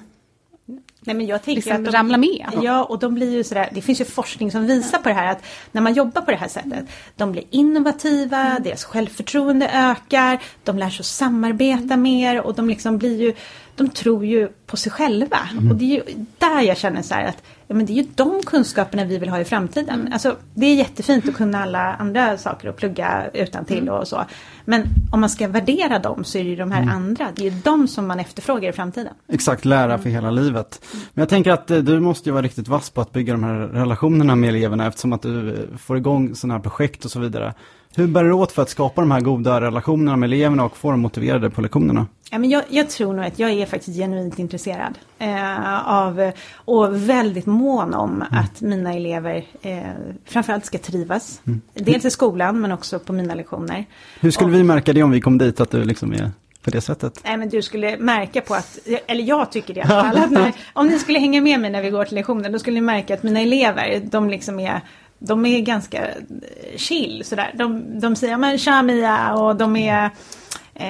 Nej, 1.06 1.16
men 1.16 1.26
jag 1.26 1.44
tänker 1.44 1.56
liksom 1.56 1.76
att 1.76 1.86
de, 1.86 1.92
ramla 1.92 2.18
med. 2.18 2.50
Ja, 2.62 2.84
och 2.84 3.00
de 3.00 3.14
blir 3.14 3.32
ju 3.32 3.44
sådär, 3.44 3.70
det 3.72 3.82
finns 3.82 4.02
ju 4.02 4.06
forskning 4.06 4.52
som 4.52 4.68
visar 4.68 4.98
på 4.98 5.10
det 5.10 5.16
här 5.16 5.32
att 5.32 5.44
när 5.72 5.82
man 5.82 5.94
jobbar 5.94 6.22
på 6.22 6.32
det 6.32 6.38
här 6.38 6.48
sättet, 6.48 6.86
de 7.16 7.32
blir 7.32 7.44
innovativa, 7.50 8.38
mm. 8.38 8.64
deras 8.64 8.84
självförtroende 8.84 9.70
ökar, 9.70 10.42
de 10.64 10.78
lär 10.78 10.90
sig 10.90 11.00
att 11.00 11.06
samarbeta 11.06 11.84
mm. 11.94 12.02
mer 12.02 12.42
och 12.42 12.56
de 12.56 12.70
liksom 12.70 12.98
blir 12.98 13.22
ju, 13.22 13.34
de 13.76 13.90
tror 13.90 14.26
ju 14.26 14.48
på 14.66 14.78
sig 14.78 14.92
själva. 14.92 15.38
Mm. 15.52 15.72
Och 15.72 15.76
det 15.78 15.86
är 15.86 15.96
ju 15.96 16.26
där 16.38 16.62
jag 16.62 16.78
känner 16.78 17.02
så 17.02 17.14
här 17.14 17.26
att 17.26 17.44
ja, 17.68 17.76
men 17.76 17.86
det 17.86 17.94
är 17.94 17.96
ju 17.96 18.08
de 18.16 18.42
kunskaperna 18.46 19.06
vi 19.06 19.18
vill 19.18 19.30
ha 19.30 19.40
i 19.40 19.46
framtiden. 19.46 20.00
Mm. 20.00 20.14
Alltså, 20.14 20.36
det 20.54 20.66
är 20.66 20.76
jättefint 20.76 21.30
att 21.30 21.36
kunna 21.36 21.64
alla 21.64 21.96
andra 21.96 22.38
saker 22.38 22.68
och 22.68 22.76
plugga 22.76 23.30
utan 23.34 23.66
till 23.66 23.78
mm. 23.78 23.94
och 23.94 24.08
så. 24.08 24.26
Men 24.66 24.84
om 25.12 25.20
man 25.20 25.30
ska 25.30 25.48
värdera 25.48 26.00
dem 26.00 26.24
så 26.24 26.38
är 26.38 26.44
det 26.44 26.50
ju 26.50 26.56
de 26.56 26.72
här 26.72 26.82
mm. 26.82 26.96
andra, 26.96 27.28
det 27.36 27.48
är 27.48 27.52
ju 27.52 27.58
de 27.64 27.88
som 27.88 28.08
man 28.08 28.20
efterfrågar 28.20 28.70
i 28.70 28.74
framtiden. 28.74 29.14
Exakt, 29.28 29.66
lära 29.66 29.98
för 29.98 30.10
hela 30.10 30.32
livet. 30.32 30.82
Men 31.14 31.22
jag 31.22 31.30
tänker 31.30 31.52
att 31.52 31.72
eh, 31.72 31.78
du 31.78 32.00
måste 32.00 32.30
ju 32.30 32.34
vara 32.34 32.44
riktigt 32.44 32.68
vass 32.68 32.90
på 32.90 33.02
att 33.02 33.12
bygga 33.12 33.34
de 33.34 33.44
här 33.44 33.54
relationerna 33.54 34.36
med 34.36 34.50
eleverna 34.50 34.88
eftersom 34.88 35.14
att 35.14 35.22
du 35.22 35.50
eh, 35.50 35.78
får 35.78 35.98
igång 35.98 36.36
sådana 36.36 36.54
här 36.54 36.62
projekt 36.62 37.06
och 37.06 37.12
så 37.12 37.20
vidare. 37.20 37.54
Hur 37.96 38.08
bär 38.08 38.24
du 38.24 38.32
åt 38.32 38.52
för 38.52 38.62
att 38.62 38.70
skapa 38.70 39.02
de 39.02 39.12
här 39.12 39.22
goda 39.22 39.62
relationerna 39.62 40.18
med 40.18 40.28
eleverna 40.28 40.64
och 40.66 40.78
få 40.78 40.92
dem 40.92 41.00
motiverade 41.00 41.50
på 41.50 41.62
lektionerna? 41.62 42.08
Ja, 42.34 42.40
men 42.40 42.50
jag, 42.50 42.64
jag 42.70 42.90
tror 42.90 43.14
nog 43.14 43.26
att 43.26 43.40
jag 43.40 43.52
är 43.52 43.66
faktiskt 43.66 43.98
genuint 43.98 44.40
intresserad 44.40 44.98
eh, 45.20 45.90
av 45.90 46.32
och 46.56 47.10
väldigt 47.10 47.46
mån 47.46 47.94
om 47.94 48.10
mm. 48.16 48.28
att 48.32 48.62
mina 48.62 48.94
elever 48.94 49.46
eh, 49.62 49.82
framförallt 50.26 50.66
ska 50.66 50.78
trivas. 50.78 51.42
Mm. 51.48 51.62
Dels 51.74 52.06
i 52.06 52.10
skolan 52.10 52.62
men 52.62 52.72
också 52.72 53.00
på 53.00 53.14
mina 53.14 53.36
lektioner. 53.36 53.86
Hur 54.20 54.32
skulle 54.32 54.50
och, 54.50 54.56
vi 54.56 54.64
märka 54.64 54.94
det 54.94 55.04
om 55.04 55.12
vi 55.12 55.22
kom 55.22 55.38
dit 55.38 55.60
att 55.60 55.72
du 55.72 55.84
liksom 55.84 56.14
är 56.14 56.32
på 56.64 56.70
det 56.70 56.82
sättet? 56.82 57.22
Nej 57.24 57.38
men 57.38 57.50
du 57.50 57.62
skulle 57.62 57.98
märka 57.98 58.42
på 58.42 58.54
att, 58.54 58.80
eller 59.08 59.24
jag 59.24 59.52
tycker 59.52 59.74
det 59.74 59.80
i 59.80 59.84
alla 59.84 60.14
fall, 60.14 60.30
när, 60.32 60.54
om 60.74 60.88
ni 60.88 61.00
skulle 61.00 61.20
hänga 61.20 61.42
med 61.42 61.60
mig 61.60 61.72
när 61.72 61.82
vi 61.82 61.90
går 61.90 62.06
till 62.06 62.16
lektionen 62.16 62.52
då 62.52 62.60
skulle 62.60 62.76
ni 62.76 62.82
märka 62.82 63.14
att 63.14 63.24
mina 63.24 63.40
elever, 63.40 64.02
de 64.04 64.30
liksom 64.30 64.60
är 64.60 64.82
de 65.20 65.46
är 65.46 65.60
ganska 65.60 66.08
chill 66.76 67.24
sådär. 67.26 67.52
De, 67.54 68.00
de 68.00 68.16
säger 68.16 68.38
men 68.38 68.58
tja 68.58 68.82
Mia 68.82 69.34
och 69.34 69.56
de 69.56 69.76
är 69.76 70.10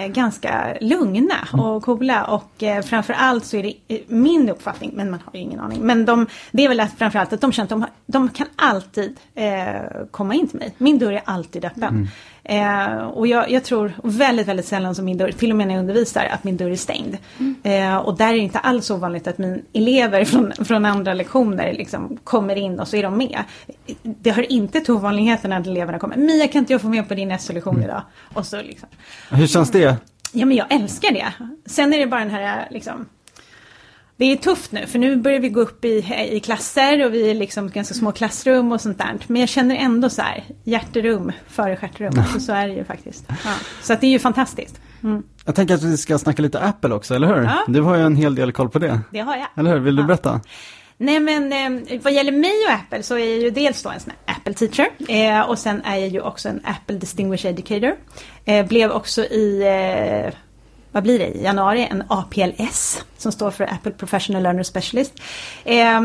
ganska 0.07 0.77
lugna 0.81 1.47
mm. 1.53 1.65
och 1.65 1.83
coola 1.83 2.25
och 2.25 2.63
eh, 2.63 2.83
framförallt 2.83 3.45
så 3.45 3.57
är 3.57 3.63
det 3.63 3.73
eh, 3.87 3.99
min 4.07 4.49
uppfattning, 4.49 4.91
men 4.93 5.11
man 5.11 5.19
har 5.25 5.33
ju 5.33 5.39
ingen 5.39 5.59
aning, 5.59 5.81
men 5.81 6.05
de, 6.05 6.27
det 6.51 6.65
är 6.65 6.69
väl 6.69 6.79
att 6.79 6.93
framförallt 6.97 7.33
att 7.33 7.41
de 7.41 7.51
känner 7.51 7.65
att 7.65 7.69
de, 7.69 7.85
de 8.05 8.29
kan 8.29 8.47
alltid 8.55 9.19
eh, 9.35 10.05
komma 10.11 10.33
in 10.33 10.47
till 10.47 10.59
mig. 10.59 10.75
Min 10.77 10.99
dörr 10.99 11.13
är 11.13 11.21
alltid 11.25 11.65
öppen. 11.65 11.83
Mm. 11.83 12.07
Eh, 12.43 12.97
och 12.97 13.27
jag, 13.27 13.51
jag, 13.51 13.63
tror 13.63 13.93
väldigt, 14.03 14.47
väldigt 14.47 14.65
sällan 14.65 14.95
som 14.95 15.05
min 15.05 15.17
dörr, 15.17 15.31
till 15.31 15.51
och 15.51 15.57
med 15.57 15.67
när 15.67 15.73
jag 15.73 15.81
undervisar, 15.81 16.25
att 16.25 16.43
min 16.43 16.57
dörr 16.57 16.71
är 16.71 16.75
stängd. 16.75 17.17
Mm. 17.39 17.55
Eh, 17.63 17.97
och 17.97 18.17
där 18.17 18.29
är 18.29 18.33
det 18.33 18.39
inte 18.39 18.59
alls 18.59 18.91
ovanligt 18.91 19.27
att 19.27 19.37
min 19.37 19.65
elever 19.73 20.25
från, 20.25 20.53
från 20.65 20.85
andra 20.85 21.13
lektioner 21.13 21.73
liksom 21.73 22.17
kommer 22.23 22.55
in 22.55 22.79
och 22.79 22.87
så 22.87 22.97
är 22.97 23.03
de 23.03 23.17
med. 23.17 23.43
Det 24.03 24.31
hör 24.31 24.51
inte 24.51 24.81
till 24.81 24.93
ovanligheterna 24.93 25.57
att 25.57 25.67
eleverna 25.67 25.99
kommer, 25.99 26.17
Mia 26.17 26.47
kan 26.47 26.59
inte 26.59 26.73
jag 26.73 26.81
få 26.81 26.89
med 26.89 27.07
på 27.07 27.13
din 27.13 27.39
SO-lektion 27.39 27.75
mm. 27.75 27.89
idag? 27.89 28.01
Och 28.33 28.45
så 28.45 28.61
liksom. 28.61 28.89
Hur 29.29 29.47
känns 29.47 29.71
det? 29.71 29.95
Ja 30.31 30.45
men 30.45 30.57
jag 30.57 30.73
älskar 30.73 31.11
det. 31.13 31.33
Sen 31.65 31.93
är 31.93 31.97
det 31.97 32.07
bara 32.07 32.19
den 32.19 32.29
här 32.29 32.67
liksom 32.71 33.05
det 34.21 34.31
är 34.31 34.35
tufft 34.35 34.71
nu 34.71 34.87
för 34.87 34.99
nu 34.99 35.15
börjar 35.15 35.39
vi 35.39 35.49
gå 35.49 35.61
upp 35.61 35.85
i, 35.85 36.05
i 36.31 36.39
klasser 36.39 37.05
och 37.05 37.13
vi 37.13 37.29
är 37.29 37.33
liksom 37.33 37.69
ganska 37.69 37.93
små 37.93 38.11
klassrum 38.11 38.71
och 38.71 38.81
sånt 38.81 38.97
där. 38.97 39.17
Men 39.27 39.39
jag 39.39 39.49
känner 39.49 39.75
ändå 39.75 40.09
så 40.09 40.21
här, 40.21 40.43
hjärterum 40.63 41.31
före 41.47 41.77
stjärterum. 41.77 42.19
Alltså, 42.19 42.39
så 42.39 42.53
är 42.53 42.67
det 42.67 42.73
ju 42.73 42.83
faktiskt. 42.83 43.25
Ja. 43.27 43.53
Så 43.81 43.93
att 43.93 44.01
det 44.01 44.07
är 44.07 44.11
ju 44.11 44.19
fantastiskt. 44.19 44.81
Mm. 45.03 45.23
Jag 45.45 45.55
tänker 45.55 45.75
att 45.75 45.83
vi 45.83 45.97
ska 45.97 46.17
snacka 46.17 46.41
lite 46.41 46.59
Apple 46.59 46.93
också, 46.93 47.15
eller 47.15 47.27
hur? 47.27 47.43
Ja. 47.43 47.63
Du 47.67 47.81
har 47.81 47.95
ju 47.95 48.01
en 48.01 48.15
hel 48.15 48.35
del 48.35 48.51
koll 48.51 48.69
på 48.69 48.79
det. 48.79 48.99
Det 49.11 49.19
har 49.19 49.35
jag. 49.35 49.47
Eller 49.55 49.71
hur? 49.71 49.79
Vill 49.79 49.95
du 49.95 50.03
berätta? 50.03 50.41
Nej 50.97 51.19
men 51.19 51.53
eh, 51.53 51.99
vad 52.01 52.13
gäller 52.13 52.31
mig 52.31 52.65
och 52.67 52.73
Apple 52.73 53.03
så 53.03 53.15
är 53.15 53.19
jag 53.19 53.39
ju 53.39 53.49
dels 53.49 53.83
då 53.83 53.89
en 53.89 53.99
sån 53.99 54.13
här 54.25 54.35
Apple 54.35 54.53
teacher 54.53 54.89
eh, 55.09 55.49
och 55.49 55.59
sen 55.59 55.81
är 55.81 55.97
jag 55.97 56.09
ju 56.09 56.21
också 56.21 56.49
en 56.49 56.61
Apple 56.63 56.97
Distinguished 56.97 57.53
Educator. 57.53 57.95
Eh, 58.45 58.65
blev 58.65 58.91
också 58.91 59.23
i 59.23 59.63
vad 60.91 61.03
blir 61.03 61.19
det, 61.19 61.27
i 61.27 61.43
januari 61.43 61.87
en 61.91 62.03
APLS 62.07 63.05
som 63.17 63.31
står 63.31 63.51
för 63.51 63.63
Apple 63.63 63.91
Professional 63.91 64.43
Learner 64.43 64.63
Specialist. 64.63 65.13
Eh, 65.63 66.01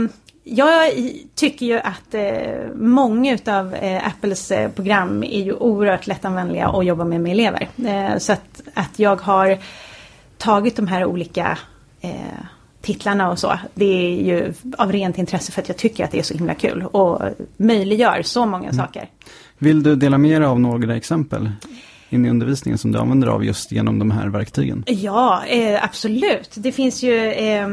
jag 0.49 0.93
tycker 1.35 1.67
ju 1.67 1.79
att 1.79 2.15
eh, 2.15 2.75
många 2.75 3.35
utav 3.35 3.75
eh, 3.75 4.07
Apples 4.07 4.51
eh, 4.51 4.71
program 4.71 5.23
är 5.23 5.43
ju 5.43 5.53
oerhört 5.53 6.07
lättanvändliga 6.07 6.69
att 6.69 6.87
jobba 6.87 7.05
med 7.05 7.21
med 7.21 7.33
elever. 7.33 7.69
Så 8.19 8.33
att, 8.33 8.63
att 8.75 8.99
jag 8.99 9.21
har 9.21 9.59
tagit 10.39 10.77
de 10.77 10.87
här 10.87 11.05
olika 11.05 11.59
titlarna 12.83 13.31
och 13.31 13.39
så. 13.39 13.59
Det 13.75 13.85
är 13.85 14.23
ju 14.23 14.53
av 14.79 14.93
rent 14.93 15.19
intresse 15.19 15.53
för 15.53 15.63
att 15.63 15.69
jag 15.69 15.77
tycker 15.77 16.05
att 16.05 16.11
det 16.11 16.19
är 16.19 16.23
så 16.23 16.35
himla 16.35 16.55
kul 16.55 16.83
och 16.83 17.23
möjliggör 17.57 18.23
så 18.23 18.47
många 18.47 18.69
mm. 18.69 18.77
saker. 18.77 19.09
Vill 19.59 19.83
du 19.83 19.97
dela 19.97 20.19
med 20.19 20.41
dig 20.41 20.49
av 20.49 20.61
några 20.61 20.97
exempel? 20.97 21.51
In 22.11 22.27
i 22.27 22.31
undervisningen 22.31 22.79
som 22.79 22.93
du 22.93 22.99
använder 22.99 23.29
av 23.29 23.45
just 23.45 23.73
genom 23.73 23.99
de 23.99 24.11
här 24.11 24.29
verktygen? 24.29 24.85
Ja, 24.87 25.45
eh, 25.47 25.85
absolut. 25.85 26.51
Det 26.55 26.73
finns 26.73 27.03
ju 27.03 27.33
eh, 27.33 27.69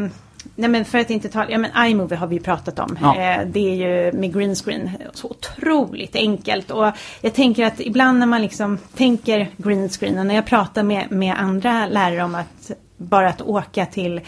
Nej 0.56 0.70
men 0.70 0.86
för 0.86 0.98
att 0.98 1.10
inte 1.10 1.30
tala, 1.30 1.50
ja 1.50 1.58
men 1.58 1.88
iMovie 1.88 2.18
har 2.18 2.28
vi 2.28 2.40
pratat 2.40 2.80
om. 2.80 2.98
Ja. 3.02 3.16
Eh, 3.16 3.48
det 3.48 3.60
är 3.60 3.76
ju 3.76 4.12
med 4.12 4.34
green 4.34 4.56
screen 4.56 4.90
så 5.14 5.28
otroligt 5.28 6.16
enkelt. 6.16 6.72
Och 6.72 6.92
jag 7.22 7.34
tänker 7.34 7.66
att 7.66 7.80
ibland 7.80 8.20
när 8.20 8.26
man 8.26 8.42
liksom 8.42 8.78
tänker 8.96 9.50
green 9.58 9.90
screen 9.90 10.20
och 10.20 10.26
när 10.26 10.36
jag 10.36 10.46
pratar 10.46 10.84
med, 10.84 11.12
med 11.12 11.36
andra 11.40 11.88
lärare 11.88 12.24
om 12.24 12.36
att 12.36 12.72
bara 12.98 13.30
att 13.30 13.42
åka 13.42 13.86
till 13.86 14.22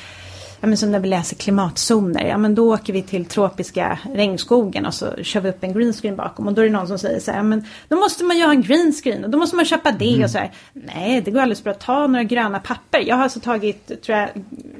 ja, 0.66 0.70
men 0.70 0.78
som 0.78 0.92
när 0.92 1.00
vi 1.00 1.08
läser 1.08 1.36
klimatzoner, 1.36 2.26
ja 2.26 2.38
men 2.38 2.56
då 2.56 2.74
åker 2.74 2.94
vi 2.94 3.02
till 3.02 3.26
tropiska 3.26 4.00
regnskogen 4.14 4.86
och 4.86 4.94
så 4.94 5.24
kör 5.24 5.42
vi 5.42 5.50
upp 5.50 5.64
en 5.64 5.74
greenscreen 5.74 6.16
bakom 6.16 6.48
och 6.48 6.54
då 6.54 6.62
är 6.62 6.66
det 6.66 6.72
någon 6.72 6.88
som 6.88 7.00
säger 7.00 7.20
så 7.20 7.32
här, 7.32 7.44
men 7.44 7.66
då 7.88 7.96
måste 7.96 8.24
man 8.24 8.38
ju 8.38 8.44
ha 8.44 8.52
en 8.52 8.62
greenscreen 8.62 9.24
och 9.24 9.30
då 9.30 9.38
måste 9.38 9.56
man 9.56 9.66
köpa 9.66 9.92
det 9.92 10.14
mm. 10.14 10.24
och 10.24 10.30
så 10.30 10.38
här. 10.38 10.52
Nej, 10.74 11.22
det 11.22 11.32
går 11.32 11.40
alldeles 11.40 11.64
bra 11.64 11.74
att 11.74 11.80
ta 11.80 12.08
några 12.08 12.24
gröna 12.24 12.60
papper. 12.60 13.00
Jag 13.00 13.16
har 13.16 13.24
alltså 13.24 13.40
tagit, 13.40 14.04
tror 14.04 14.18
jag, 14.18 14.30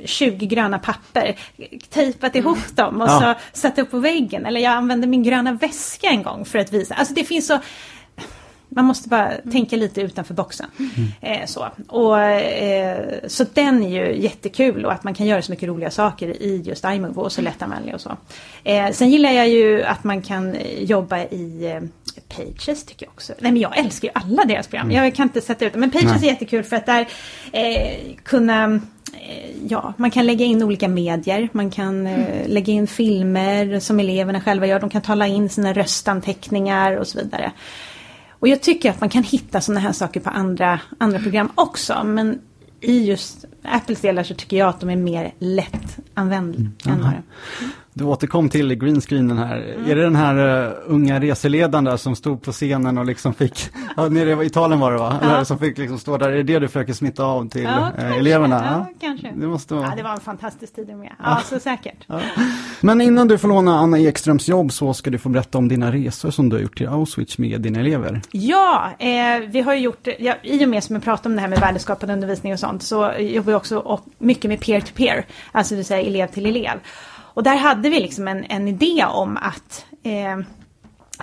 20 0.06 0.46
gröna 0.46 0.80
papper, 0.80 1.36
tejpat 1.90 2.36
ihop 2.36 2.58
mm. 2.58 2.76
dem 2.76 3.02
och 3.02 3.08
ja. 3.08 3.36
så 3.54 3.60
satt 3.60 3.80
upp 3.80 3.92
på 3.92 4.00
väggen. 4.00 4.46
Eller 4.46 4.62
jag 4.62 4.74
använde 4.74 5.08
min 5.08 5.24
gröna 5.24 5.54
väska 5.54 6.08
en 6.08 6.24
gång 6.24 6.46
för 6.46 6.60
att 6.60 6.74
visa. 6.74 6.96
Alltså 6.96 7.14
det 7.14 7.24
finns 7.24 7.48
så 7.48 7.60
man 8.70 8.86
måste 8.86 9.10
bara 9.10 9.32
mm. 9.32 9.52
tänka 9.52 9.76
lite 9.76 10.02
utanför 10.02 10.34
boxen. 10.34 10.68
Mm. 10.80 11.42
Eh, 11.42 11.46
så. 11.46 11.68
Och, 11.88 12.20
eh, 12.20 13.20
så 13.28 13.46
den 13.54 13.84
är 13.84 13.90
ju 13.90 14.22
jättekul 14.22 14.86
och 14.86 14.92
att 14.92 15.04
man 15.04 15.14
kan 15.14 15.26
göra 15.26 15.42
så 15.42 15.52
mycket 15.52 15.70
roliga 15.70 15.92
saker 15.92 16.28
i 16.42 16.62
just 16.66 16.86
iMove 16.86 17.22
och 17.22 17.32
så 17.32 17.42
lättanvändlig 17.42 17.96
och 17.96 18.02
så. 18.02 18.18
Eh, 18.64 18.92
sen 18.92 19.10
gillar 19.10 19.32
jag 19.32 19.50
ju 19.50 19.84
att 19.84 20.04
man 20.04 20.22
kan 20.22 20.56
jobba 20.80 21.20
i 21.20 21.72
eh, 21.72 21.82
Pages 22.30 22.86
tycker 22.86 23.06
jag 23.06 23.14
också. 23.14 23.34
Nej 23.40 23.52
men 23.52 23.62
jag 23.62 23.78
älskar 23.78 24.08
ju 24.08 24.12
alla 24.14 24.46
deras 24.46 24.68
program. 24.68 24.90
Mm. 24.90 25.04
Jag 25.04 25.16
kan 25.16 25.24
inte 25.24 25.42
sätta 25.42 25.66
ut 25.66 25.74
det. 25.74 25.80
Men 25.80 25.92
Pages 25.92 26.06
Nej. 26.06 26.30
är 26.30 26.32
jättekul 26.32 26.64
för 26.64 26.76
att 26.76 26.86
där 26.86 27.08
eh, 27.52 28.16
kunna 28.24 28.66
eh, 29.14 29.46
Ja, 29.70 29.94
man 29.98 30.12
kan 30.12 30.26
lägga 30.26 30.46
in 30.46 30.64
olika 30.64 30.88
medier. 30.88 31.50
Man 31.52 31.72
kan 31.72 32.08
mm. 32.08 32.52
lägga 32.52 32.74
in 32.74 32.88
filmer 32.88 33.80
som 33.80 34.00
eleverna 34.00 34.42
själva 34.42 34.68
gör. 34.68 34.80
De 34.80 34.90
kan 34.90 35.02
tala 35.02 35.28
in 35.28 35.50
sina 35.50 35.74
röstanteckningar 35.74 36.98
och 36.98 37.08
så 37.08 37.18
vidare. 37.18 37.52
Och 38.46 38.50
jag 38.50 38.62
tycker 38.62 38.90
att 38.90 39.02
man 39.02 39.10
kan 39.10 39.24
hitta 39.24 39.62
sådana 39.62 39.80
här 39.80 39.92
saker 39.92 40.20
på 40.20 40.30
andra, 40.30 40.80
andra 40.98 41.20
program 41.20 41.52
också. 41.56 42.04
Men 42.04 42.42
i 42.82 43.06
just 43.06 43.46
Apples 43.64 44.02
delar 44.02 44.24
så 44.24 44.34
tycker 44.34 44.58
jag 44.58 44.70
att 44.70 44.80
de 44.80 44.90
är 44.90 44.96
mer 44.96 45.34
lättanvändliga. 45.40 46.72
Mm. 46.86 47.22
Du 47.98 48.04
återkom 48.04 48.50
till 48.50 48.76
greenscreenen 48.76 49.38
här. 49.38 49.58
Mm. 49.58 49.92
Är 49.92 49.96
det 49.96 50.02
den 50.02 50.16
här 50.16 50.66
uh, 50.68 50.74
unga 50.86 51.20
reseledaren 51.20 51.84
där 51.84 51.98
som 51.98 52.16
stod 52.16 52.42
på 52.42 52.52
scenen 52.52 52.98
och 52.98 53.06
liksom 53.06 53.34
fick, 53.34 53.70
ja, 53.98 54.10
nere 54.10 54.44
i 54.44 54.46
Italien 54.46 54.80
var 54.80 54.92
det 54.92 54.98
va? 54.98 55.20
Ja. 55.22 55.28
Eller, 55.28 55.44
som 55.44 55.60
fick 55.60 55.78
liksom 55.78 56.00
stå 56.00 56.18
där, 56.18 56.30
är 56.30 56.36
det 56.36 56.44
det 56.44 56.60
du 56.60 56.68
försöker 56.68 56.94
smitta 56.94 57.24
av 57.24 57.50
till 57.50 57.64
ja, 57.64 57.92
uh, 58.00 58.18
eleverna? 58.18 58.64
Ja, 58.66 59.08
kanske. 59.08 59.32
Det, 59.36 59.48
måste 59.48 59.74
vara... 59.74 59.86
ja, 59.86 59.96
det 59.96 60.04
var 60.04 60.12
en 60.12 60.20
fantastisk 60.20 60.76
tid 60.76 60.88
med. 60.88 61.16
Ja, 61.24 61.42
så 61.46 61.60
säkert. 61.60 62.08
Men 62.82 63.02
innan 63.02 63.28
du 63.28 63.38
får 63.38 63.48
låna 63.48 63.80
Anna 63.80 64.00
Ekströms 64.00 64.48
jobb 64.48 64.72
så 64.72 64.94
ska 64.94 65.10
du 65.10 65.18
få 65.18 65.30
berätta 65.30 65.58
om 65.58 65.68
dina 65.68 65.92
resor 65.92 66.32
som 66.32 66.50
du 66.50 66.56
har 66.56 66.62
gjort 66.62 66.78
till 66.78 66.88
Auschwitz 66.88 67.38
med 67.38 67.62
dina 67.62 67.80
elever. 67.80 68.22
Ja, 68.32 68.92
eh, 69.00 69.40
vi 69.48 69.62
har 69.62 69.74
gjort, 69.74 70.08
ja, 70.20 70.34
i 70.44 70.66
och 70.66 70.70
med 70.70 70.84
som 70.84 70.96
vi 70.96 71.02
pratar 71.02 71.30
om 71.30 71.36
det 71.36 71.42
här 71.42 71.50
med 71.50 71.60
värdeskapande 71.60 72.14
undervisning 72.14 72.54
och 72.54 72.60
sånt 72.60 72.84
så 72.84 73.12
jobbar 73.20 73.52
vi 73.52 73.54
också 73.54 74.00
mycket 74.18 74.50
med 74.50 74.60
peer-to-peer, 74.60 75.16
-peer, 75.16 75.24
alltså 75.52 75.74
det 75.74 75.76
vill 75.76 75.86
säga 75.86 76.02
elev 76.02 76.28
till 76.28 76.46
elev. 76.46 76.80
Och 77.36 77.44
där 77.44 77.56
hade 77.56 77.90
vi 77.90 78.00
liksom 78.00 78.28
en, 78.28 78.44
en 78.44 78.68
idé 78.68 79.06
om 79.06 79.38
att 79.38 79.86
eh, 80.04 80.38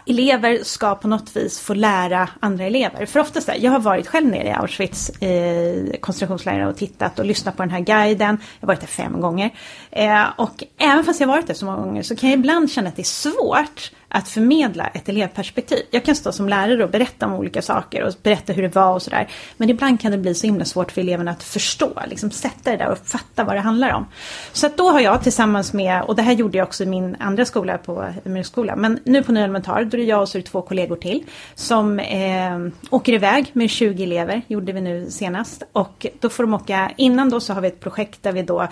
elever 0.07 0.65
ska 0.65 0.95
på 0.95 1.09
något 1.09 1.37
vis 1.37 1.61
få 1.61 1.75
lära 1.75 2.29
andra 2.41 2.65
elever. 2.65 3.07
För 3.07 3.21
oftast, 3.21 3.51
jag 3.59 3.71
har 3.71 3.81
varit 3.81 4.07
själv 4.07 4.29
nere 4.29 4.49
i 4.49 4.53
Auschwitz 4.53 5.11
eh, 5.21 5.29
i 5.29 5.99
koncentrationslägren 6.01 6.69
och 6.69 6.77
tittat 6.77 7.19
och 7.19 7.25
lyssnat 7.25 7.57
på 7.57 7.63
den 7.63 7.71
här 7.71 7.81
guiden. 7.81 8.39
Jag 8.61 8.67
har 8.67 8.75
varit 8.75 8.81
där 8.81 8.87
fem 8.87 9.21
gånger. 9.21 9.51
Eh, 9.91 10.25
och 10.37 10.65
även 10.79 11.05
fast 11.05 11.21
jag 11.21 11.29
varit 11.29 11.47
där 11.47 11.55
så 11.55 11.65
många 11.65 11.79
gånger 11.79 12.03
så 12.03 12.17
kan 12.17 12.31
jag 12.31 12.39
ibland 12.39 12.71
känna 12.71 12.89
att 12.89 12.97
det 12.97 13.03
är 13.03 13.05
svårt 13.05 13.91
att 14.15 14.29
förmedla 14.29 14.87
ett 14.87 15.09
elevperspektiv. 15.09 15.79
Jag 15.91 16.05
kan 16.05 16.15
stå 16.15 16.33
som 16.33 16.49
lärare 16.49 16.85
och 16.85 16.91
berätta 16.91 17.27
om 17.27 17.33
olika 17.33 17.63
saker 17.63 18.03
och 18.03 18.15
berätta 18.23 18.53
hur 18.53 18.63
det 18.63 18.75
var 18.75 18.95
och 18.95 19.03
sådär. 19.03 19.29
Men 19.57 19.71
ibland 19.71 20.01
kan 20.01 20.13
det 20.13 20.19
bli 20.19 20.35
så 20.35 20.47
himla 20.47 20.65
svårt 20.65 20.93
för 20.93 21.01
eleverna 21.01 21.31
att 21.31 21.43
förstå, 21.43 21.91
liksom 22.07 22.31
sätta 22.31 22.71
det 22.71 22.77
där 22.77 22.89
och 22.89 22.99
fatta 22.99 23.45
vad 23.45 23.57
det 23.57 23.61
handlar 23.61 23.93
om. 23.93 24.07
Så 24.53 24.67
att 24.67 24.77
då 24.77 24.91
har 24.91 25.01
jag 25.01 25.23
tillsammans 25.23 25.73
med, 25.73 26.03
och 26.03 26.17
det 26.17 26.23
här 26.23 26.33
gjorde 26.33 26.59
jag 26.59 26.67
också 26.67 26.83
i 26.83 26.87
min 26.87 27.17
andra 27.21 27.45
skola 27.45 27.79
på 27.79 28.07
Emirsskolan, 28.25 28.81
men 28.81 28.99
nu 29.05 29.23
på 29.23 29.33
Nya 29.33 29.45
Elementar, 29.45 29.85
då 29.85 29.97
är 29.97 30.01
det 30.01 30.07
jag 30.07 30.21
och 30.21 30.29
så 30.29 30.39
är 30.39 30.43
det 30.43 30.49
två 30.49 30.63
kollegor 30.63 30.97
till 30.97 31.25
som 31.55 31.99
eh, 31.99 32.59
åker 32.91 33.13
iväg 33.13 33.51
med 33.53 33.71
20 33.71 34.03
elever, 34.03 34.43
gjorde 34.47 34.73
vi 34.73 34.81
nu 34.81 35.11
senast. 35.11 35.63
Och 35.73 36.07
då 36.21 36.29
får 36.29 36.45
de 36.45 36.55
åka, 36.55 36.93
innan 36.97 37.31
då 37.31 37.41
så 37.41 37.53
har 37.53 37.61
vi 37.61 37.69
ett 37.69 37.81
projekt 37.81 38.23
där 38.23 38.33
vi 38.33 38.43
då 38.43 38.69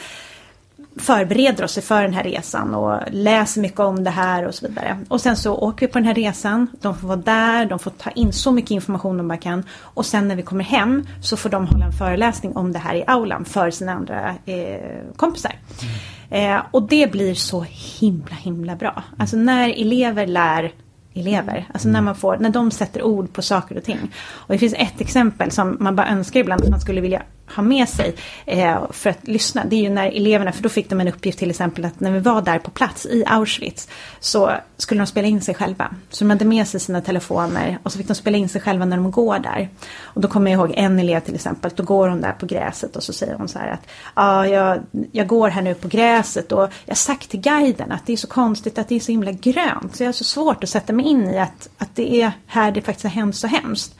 förbereder 0.96 1.64
oss 1.64 1.78
för 1.78 2.02
den 2.02 2.12
här 2.12 2.24
resan 2.24 2.74
och 2.74 3.00
läser 3.10 3.60
mycket 3.60 3.80
om 3.80 4.04
det 4.04 4.10
här 4.10 4.46
och 4.46 4.54
så 4.54 4.68
vidare. 4.68 4.98
Och 5.08 5.20
sen 5.20 5.36
så 5.36 5.54
åker 5.54 5.86
vi 5.86 5.92
på 5.92 5.98
den 5.98 6.06
här 6.06 6.14
resan, 6.14 6.66
de 6.80 6.98
får 6.98 7.08
vara 7.08 7.16
där, 7.16 7.66
de 7.66 7.78
får 7.78 7.90
ta 7.90 8.10
in 8.10 8.32
så 8.32 8.52
mycket 8.52 8.70
information 8.70 9.16
de 9.16 9.28
bara 9.28 9.38
kan. 9.38 9.64
Och 9.80 10.06
sen 10.06 10.28
när 10.28 10.36
vi 10.36 10.42
kommer 10.42 10.64
hem 10.64 11.06
så 11.22 11.36
får 11.36 11.48
de 11.48 11.66
hålla 11.66 11.84
en 11.84 11.92
föreläsning 11.92 12.56
om 12.56 12.72
det 12.72 12.78
här 12.78 12.94
i 12.94 13.04
aulan 13.06 13.44
för 13.44 13.70
sina 13.70 13.92
andra 13.92 14.34
eh, 14.46 15.14
kompisar. 15.16 15.52
Mm. 15.82 16.56
Eh, 16.56 16.62
och 16.70 16.82
det 16.82 17.12
blir 17.12 17.34
så 17.34 17.64
himla 18.00 18.34
himla 18.34 18.76
bra. 18.76 19.02
Alltså 19.18 19.36
när 19.36 19.68
elever 19.68 20.26
lär 20.26 20.72
elever. 21.14 21.66
Alltså 21.72 21.88
när, 21.88 22.00
man 22.00 22.14
får, 22.14 22.36
när 22.36 22.50
de 22.50 22.70
sätter 22.70 23.02
ord 23.02 23.32
på 23.32 23.42
saker 23.42 23.76
och 23.76 23.84
ting. 23.84 23.98
Och 24.30 24.52
det 24.52 24.58
finns 24.58 24.74
ett 24.74 25.00
exempel 25.00 25.50
som 25.50 25.76
man 25.80 25.96
bara 25.96 26.08
önskar 26.08 26.40
ibland 26.40 26.62
att 26.62 26.70
man 26.70 26.80
skulle 26.80 27.00
vilja 27.00 27.22
ha 27.56 27.62
med 27.62 27.88
sig 27.88 28.14
eh, 28.46 28.90
för 28.90 29.10
att 29.10 29.28
lyssna. 29.28 29.64
Det 29.64 29.76
är 29.76 29.80
ju 29.80 29.90
när 29.90 30.06
eleverna, 30.06 30.52
för 30.52 30.62
då 30.62 30.68
fick 30.68 30.90
de 30.90 31.00
en 31.00 31.08
uppgift 31.08 31.38
till 31.38 31.50
exempel 31.50 31.84
att 31.84 32.00
när 32.00 32.10
vi 32.10 32.18
var 32.18 32.42
där 32.42 32.58
på 32.58 32.70
plats 32.70 33.06
i 33.06 33.24
Auschwitz 33.26 33.88
så 34.20 34.52
skulle 34.76 35.00
de 35.00 35.06
spela 35.06 35.28
in 35.28 35.40
sig 35.40 35.54
själva. 35.54 35.94
Så 36.10 36.24
de 36.24 36.30
hade 36.30 36.44
med 36.44 36.68
sig 36.68 36.80
sina 36.80 37.00
telefoner 37.00 37.78
och 37.82 37.92
så 37.92 37.98
fick 37.98 38.08
de 38.08 38.14
spela 38.14 38.38
in 38.38 38.48
sig 38.48 38.60
själva 38.60 38.84
när 38.84 38.96
de 38.96 39.10
går 39.10 39.38
där. 39.38 39.68
Och 40.02 40.20
då 40.20 40.28
kommer 40.28 40.50
jag 40.50 40.58
ihåg 40.58 40.74
en 40.76 40.98
elev 40.98 41.20
till 41.20 41.34
exempel, 41.34 41.70
då 41.74 41.82
går 41.82 42.08
hon 42.08 42.20
där 42.20 42.32
på 42.32 42.46
gräset 42.46 42.96
och 42.96 43.02
så 43.02 43.12
säger 43.12 43.34
hon 43.34 43.48
så 43.48 43.58
här 43.58 43.68
att 43.68 43.86
ja, 44.14 44.46
jag, 44.46 44.80
jag 45.12 45.26
går 45.26 45.48
här 45.48 45.62
nu 45.62 45.74
på 45.74 45.88
gräset 45.88 46.52
och 46.52 46.62
jag 46.62 46.90
har 46.90 46.94
sagt 46.94 47.30
till 47.30 47.40
guiden 47.40 47.92
att 47.92 48.06
det 48.06 48.12
är 48.12 48.16
så 48.16 48.26
konstigt 48.26 48.78
att 48.78 48.88
det 48.88 48.94
är 48.94 49.00
så 49.00 49.12
himla 49.12 49.32
grönt. 49.32 49.96
Så 49.96 50.02
jag 50.02 50.08
har 50.08 50.12
så 50.12 50.24
svårt 50.24 50.64
att 50.64 50.70
sätta 50.70 50.92
mig 50.92 51.06
in 51.06 51.30
i 51.30 51.38
att, 51.38 51.68
att 51.78 51.96
det 51.96 52.22
är 52.22 52.32
här 52.46 52.72
det 52.72 52.82
faktiskt 52.82 53.04
har 53.04 53.10
hänt 53.10 53.36
så 53.36 53.46
hemskt. 53.46 53.94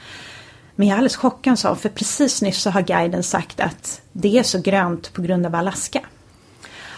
Men 0.80 0.88
jag 0.88 0.94
är 0.94 0.98
alldeles 0.98 1.16
chockad 1.16 1.58
sa 1.58 1.74
för 1.76 1.88
precis 1.88 2.42
nyss 2.42 2.62
så 2.62 2.70
har 2.70 2.82
guiden 2.82 3.22
sagt 3.22 3.60
att 3.60 4.00
det 4.12 4.38
är 4.38 4.42
så 4.42 4.60
grönt 4.60 5.12
på 5.12 5.22
grund 5.22 5.46
av 5.46 5.54
Alaska. 5.54 6.00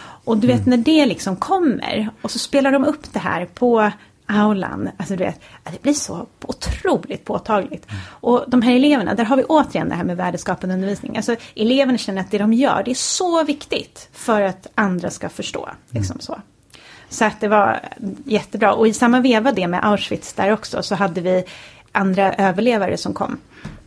Och 0.03 0.37
du 0.37 0.47
vet 0.47 0.65
mm. 0.67 0.69
när 0.69 0.77
det 0.77 1.05
liksom 1.05 1.35
kommer 1.35 2.09
och 2.21 2.31
så 2.31 2.39
spelar 2.39 2.71
de 2.71 2.85
upp 2.85 3.13
det 3.13 3.19
här 3.19 3.45
på 3.45 3.91
aulan. 4.25 4.89
Alltså 4.97 5.15
du 5.15 5.23
vet, 5.23 5.41
det 5.63 5.81
blir 5.81 5.93
så 5.93 6.25
otroligt 6.41 7.25
påtagligt. 7.25 7.91
Mm. 7.91 8.01
Och 8.09 8.43
de 8.47 8.61
här 8.61 8.75
eleverna, 8.75 9.13
där 9.13 9.23
har 9.23 9.37
vi 9.37 9.43
återigen 9.43 9.89
det 9.89 9.95
här 9.95 10.03
med 10.03 10.17
värdeskapande 10.17 10.75
undervisning. 10.75 11.17
Alltså 11.17 11.35
eleverna 11.55 11.97
känner 11.97 12.21
att 12.21 12.31
det 12.31 12.37
de 12.37 12.53
gör, 12.53 12.83
det 12.85 12.91
är 12.91 12.95
så 12.95 13.43
viktigt 13.43 14.09
för 14.13 14.41
att 14.41 14.67
andra 14.75 15.09
ska 15.09 15.29
förstå. 15.29 15.65
Mm. 15.65 15.77
Liksom 15.89 16.19
så. 16.19 16.41
Så 17.09 17.25
att 17.25 17.39
det 17.39 17.47
var 17.47 17.79
jättebra. 18.25 18.73
Och 18.73 18.87
i 18.87 18.93
samma 18.93 19.19
veva 19.19 19.51
det 19.51 19.67
med 19.67 19.85
Auschwitz 19.85 20.33
där 20.33 20.51
också 20.51 20.83
så 20.83 20.95
hade 20.95 21.21
vi 21.21 21.43
andra 21.93 22.33
överlevare 22.33 22.97
som 22.97 23.13
kom. 23.13 23.37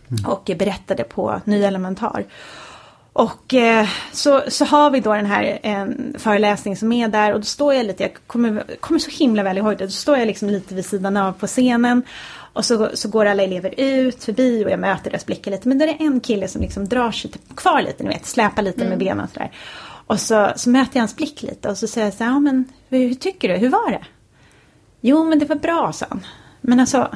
Mm. 0.09 0.25
Och 0.27 0.51
berättade 0.59 1.05
på 1.05 1.41
Ny 1.45 1.63
Elementar. 1.63 2.25
Och 3.13 3.55
eh, 3.55 3.89
så, 4.13 4.43
så 4.49 4.65
har 4.65 4.91
vi 4.91 5.01
då 5.01 5.15
den 5.15 5.27
här 5.27 5.59
en 5.63 6.15
föreläsning 6.19 6.77
som 6.77 6.93
är 6.93 7.09
där 7.09 7.33
och 7.33 7.41
då 7.41 7.47
står 7.47 7.75
jag 7.75 7.87
lite, 7.87 8.03
jag 8.03 8.13
kommer, 8.27 8.65
kommer 8.81 9.01
så 9.01 9.11
himla 9.11 9.43
väl 9.43 9.59
ihåg 9.59 9.79
det, 9.79 9.85
då 9.85 9.91
står 9.91 10.19
jag 10.19 10.27
liksom 10.27 10.51
lite 10.51 10.75
vid 10.75 10.87
sidan 10.87 11.17
av 11.17 11.33
på 11.33 11.47
scenen. 11.47 12.03
Och 12.53 12.65
så, 12.65 12.91
så 12.95 13.09
går 13.09 13.27
alla 13.27 13.43
elever 13.43 13.75
ut 13.77 14.25
förbi 14.25 14.65
och 14.65 14.71
jag 14.71 14.81
möter 14.81 15.11
deras 15.11 15.27
blickar 15.27 15.51
lite. 15.51 15.69
Men 15.69 15.79
då 15.79 15.85
är 15.85 15.87
det 15.87 16.05
en 16.05 16.21
kille 16.21 16.49
som 16.49 16.63
liksom 16.63 16.89
drar 16.89 17.11
sig 17.11 17.31
kvar 17.57 17.83
lite, 17.83 18.03
ni 18.03 18.09
vet, 18.09 18.27
släpar 18.27 18.63
lite 18.63 18.81
mm. 18.81 18.89
med 18.89 18.99
benen 18.99 19.25
och 19.25 19.31
sådär. 19.31 19.51
Och 20.07 20.21
så, 20.21 20.53
så 20.57 20.71
möter 20.71 20.97
jag 20.97 21.03
hans 21.03 21.17
blick 21.17 21.43
lite 21.43 21.69
och 21.69 21.79
så 21.79 21.87
säger 21.87 22.07
jag 22.07 22.15
så 22.15 22.25
här, 22.25 22.31
ja 22.31 22.41
men 22.41 22.65
hur, 22.89 22.99
hur 22.99 23.15
tycker 23.15 23.49
du, 23.49 23.57
hur 23.57 23.69
var 23.69 23.91
det? 23.91 24.05
Jo 25.01 25.25
men 25.25 25.39
det 25.39 25.47
var 25.47 25.57
bra, 25.57 25.93
sa 25.93 26.07
han. 26.09 26.27
Men 26.61 26.81
alltså, 26.81 27.11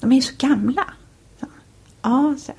de 0.00 0.12
är 0.12 0.16
ju 0.16 0.22
så 0.22 0.34
gamla. 0.38 0.84
Ja, 2.02 2.34
så. 2.38 2.52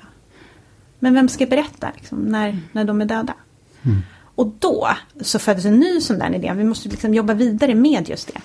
Men 0.98 1.14
vem 1.14 1.28
ska 1.28 1.46
berätta 1.46 1.90
liksom, 1.94 2.18
när, 2.18 2.48
mm. 2.48 2.60
när 2.72 2.84
de 2.84 3.00
är 3.00 3.04
döda? 3.04 3.34
Mm. 3.82 4.02
Och 4.34 4.52
då 4.58 4.88
så 5.20 5.38
föddes 5.38 5.64
en 5.64 5.80
ny 5.80 6.00
sån 6.00 6.18
där 6.18 6.34
idé. 6.34 6.52
Vi 6.56 6.64
måste 6.64 6.88
liksom 6.88 7.14
jobba 7.14 7.34
vidare 7.34 7.74
med 7.74 8.08
just 8.08 8.34
det. 8.34 8.40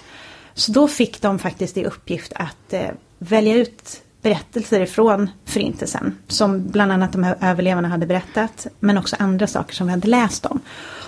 Så 0.54 0.72
då 0.72 0.88
fick 0.88 1.22
de 1.22 1.40
faktiskt 1.40 1.78
i 1.78 1.86
uppgift 1.86 2.34
att 2.36 2.74
eh, 2.74 2.90
välja 3.18 3.56
ut 3.56 4.02
berättelser 4.22 4.82
ifrån 4.82 5.30
Förintelsen. 5.46 6.18
Som 6.28 6.68
bland 6.68 6.92
annat 6.92 7.12
de 7.12 7.24
här 7.24 7.38
överlevarna 7.42 7.88
hade 7.88 8.06
berättat. 8.06 8.68
Men 8.80 8.98
också 8.98 9.16
andra 9.20 9.48
saker 9.48 9.76
som 9.76 9.88
vi 9.88 9.92
hade 9.92 10.08
läst 10.08 10.46
om. 10.46 10.60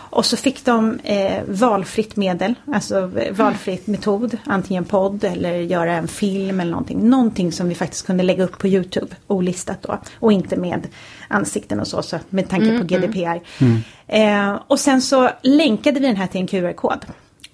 Och 0.10 0.26
så 0.26 0.38
fick 0.38 0.65
de 0.65 1.00
eh, 1.04 1.43
valfritt 1.48 2.15
medel, 2.15 2.54
alltså 2.74 3.12
valfritt 3.32 3.88
metod, 3.88 4.38
antingen 4.43 4.86
podd 4.86 5.24
eller 5.24 5.54
göra 5.54 5.93
en 5.93 6.08
film 6.08 6.60
eller 6.60 6.72
någonting. 6.72 7.10
Någonting 7.10 7.52
som 7.52 7.69
vi 7.69 7.76
faktiskt 7.76 8.06
kunde 8.06 8.24
lägga 8.24 8.43
upp 8.43 8.58
på 8.58 8.67
YouTube, 8.67 9.15
olistat 9.28 9.82
då. 9.82 10.00
Och 10.19 10.32
inte 10.32 10.58
med 10.58 10.88
ansikten 11.28 11.80
och 11.80 11.88
så, 11.88 12.02
så 12.02 12.19
med 12.30 12.50
tanke 12.50 12.69
mm, 12.69 12.80
på 12.80 12.88
GDPR. 12.88 13.39
Mm. 13.60 13.82
Eh, 14.08 14.62
och 14.67 14.80
sen 14.80 15.02
så 15.02 15.30
länkade 15.41 16.00
vi 16.00 16.06
den 16.08 16.15
här 16.15 16.28
till 16.28 16.41
en 16.41 16.48
QR-kod. 16.48 17.06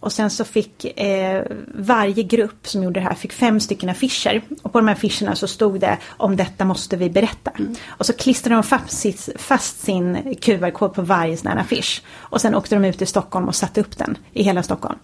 Och 0.06 0.14
sen 0.14 0.30
så 0.30 0.46
fick 0.46 1.00
eh, 1.00 1.44
varje 1.76 2.24
grupp 2.24 2.68
som 2.68 2.84
gjorde 2.84 3.00
det 3.00 3.04
här 3.04 3.14
fick 3.14 3.34
fem 3.34 3.60
stycken 3.60 3.90
affischer. 3.90 4.42
Och 4.62 4.72
på 4.72 4.80
de 4.80 4.88
här 4.88 4.96
affischerna 4.96 5.36
så 5.36 5.48
stod 5.48 5.80
det 5.80 5.98
om 6.08 6.36
detta 6.36 6.66
måste 6.66 6.98
vi 6.98 7.10
berätta. 7.10 7.52
Mm. 7.60 7.76
Och 7.88 8.06
så 8.06 8.14
klistrade 8.14 8.56
de 8.56 8.64
fast, 8.64 9.30
fast 9.36 9.84
sin 9.84 10.36
QR-kod 10.42 10.94
på 10.94 11.02
varje 11.02 11.38
sån 11.38 11.52
här 11.52 11.58
affisch. 11.58 12.02
Och 12.16 12.42
sen 12.42 12.56
åkte 12.56 12.76
de 12.76 12.86
ut 12.86 13.02
i 13.02 13.06
Stockholm 13.06 13.48
och 13.48 13.56
satte 13.56 13.82
upp 13.82 13.98
den 13.98 14.18
i 14.34 14.44
hela 14.44 14.64
Stockholm. 14.64 15.00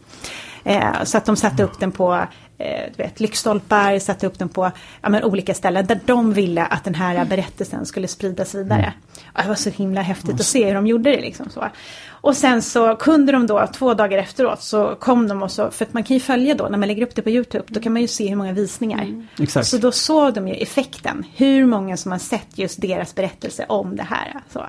Eh, 0.64 1.04
så 1.04 1.18
att 1.18 1.26
de 1.26 1.36
satte 1.36 1.64
upp 1.64 1.80
den 1.80 1.92
på 1.92 2.26
eh, 2.58 2.92
du 2.98 3.04
vet, 3.04 3.20
lyktstolpar, 3.20 4.00
satte 4.00 4.28
upp 4.28 4.40
den 4.40 4.50
på 4.50 4.72
ja, 5.02 5.10
men, 5.10 5.24
olika 5.24 5.54
ställen 5.54 5.86
där 5.86 6.00
de 6.06 6.34
ville 6.34 6.66
att 6.66 6.84
den 6.84 6.96
här 6.96 7.26
berättelsen 7.26 7.86
skulle 7.86 8.08
spridas 8.08 8.56
vidare. 8.56 8.82
Mm. 8.82 9.26
Och 9.34 9.42
det 9.42 9.48
var 9.48 9.56
så 9.56 9.70
himla 9.70 10.02
häftigt 10.02 10.40
att 10.40 10.46
se 10.46 10.66
hur 10.66 10.74
de 10.74 10.88
gjorde 10.88 11.12
det. 11.12 11.22
Liksom 11.22 11.50
så. 11.50 11.68
Och 12.10 12.38
sen 12.38 12.62
så 12.62 12.96
kunde 12.96 13.32
de 13.32 13.48
då, 13.48 13.68
två 13.74 13.94
dagar 13.94 14.18
efteråt, 14.18 14.62
så 14.62 14.96
kom 14.96 15.28
de 15.28 15.44
och 15.44 15.52
så, 15.52 15.72
för 15.72 15.86
att 15.86 15.94
man 15.94 16.04
kan 16.04 16.14
ju 16.14 16.20
följa 16.20 16.56
då, 16.56 16.68
när 16.68 16.78
man 16.78 16.88
lägger 16.88 17.04
upp 17.04 17.16
det 17.16 17.22
på 17.22 17.30
YouTube, 17.30 17.64
då 17.68 17.80
kan 17.80 17.94
man 17.94 18.02
ju 18.02 18.08
se 18.08 18.30
hur 18.30 18.36
många 18.36 18.54
visningar. 18.54 19.04
Mm. 19.04 19.28
Exakt. 19.40 19.68
Så 19.68 19.78
då 19.78 19.92
såg 19.92 20.34
de 20.34 20.48
ju 20.48 20.54
effekten, 20.54 21.26
hur 21.36 21.66
många 21.66 21.98
som 21.98 22.12
har 22.12 22.20
sett 22.20 22.58
just 22.58 22.82
deras 22.82 23.16
berättelse 23.16 23.66
om 23.70 23.96
det 23.96 24.04
här. 24.04 24.40
Så, 24.50 24.66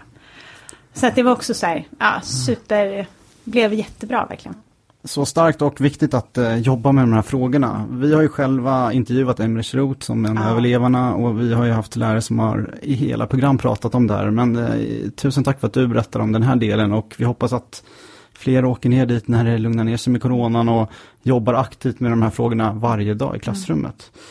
så 0.94 1.06
att 1.06 1.14
det 1.14 1.22
var 1.22 1.32
också 1.32 1.54
så 1.54 1.66
här, 1.66 1.86
ja, 1.98 2.20
super, 2.22 3.06
blev 3.44 3.74
jättebra 3.74 4.26
verkligen. 4.26 4.56
Så 5.04 5.26
starkt 5.26 5.62
och 5.62 5.80
viktigt 5.80 6.14
att 6.14 6.38
eh, 6.38 6.56
jobba 6.56 6.92
med 6.92 7.04
de 7.04 7.12
här 7.12 7.22
frågorna. 7.22 7.86
Vi 7.90 8.14
har 8.14 8.22
ju 8.22 8.28
själva 8.28 8.92
intervjuat 8.92 9.40
Emre 9.40 9.62
Schroth 9.62 10.00
som 10.00 10.24
en 10.24 10.36
ja. 10.36 10.50
överlevarna 10.50 11.14
och 11.14 11.40
vi 11.40 11.54
har 11.54 11.64
ju 11.64 11.72
haft 11.72 11.96
lärare 11.96 12.20
som 12.22 12.38
har 12.38 12.74
i 12.82 12.94
hela 12.94 13.26
program 13.26 13.58
pratat 13.58 13.94
om 13.94 14.06
det 14.06 14.14
här. 14.14 14.30
Men 14.30 14.56
eh, 14.56 15.10
tusen 15.10 15.44
tack 15.44 15.60
för 15.60 15.66
att 15.66 15.72
du 15.72 15.88
berättar 15.88 16.20
om 16.20 16.32
den 16.32 16.42
här 16.42 16.56
delen 16.56 16.92
och 16.92 17.14
vi 17.18 17.24
hoppas 17.24 17.52
att 17.52 17.82
fler 18.32 18.64
åker 18.64 18.88
ner 18.88 19.06
dit 19.06 19.28
när 19.28 19.44
det 19.44 19.58
lugnar 19.58 19.84
ner 19.84 19.96
sig 19.96 20.12
med 20.12 20.22
coronan 20.22 20.68
och 20.68 20.90
jobbar 21.22 21.54
aktivt 21.54 22.00
med 22.00 22.12
de 22.12 22.22
här 22.22 22.30
frågorna 22.30 22.72
varje 22.72 23.14
dag 23.14 23.36
i 23.36 23.38
klassrummet. 23.38 24.10
Mm. 24.14 24.22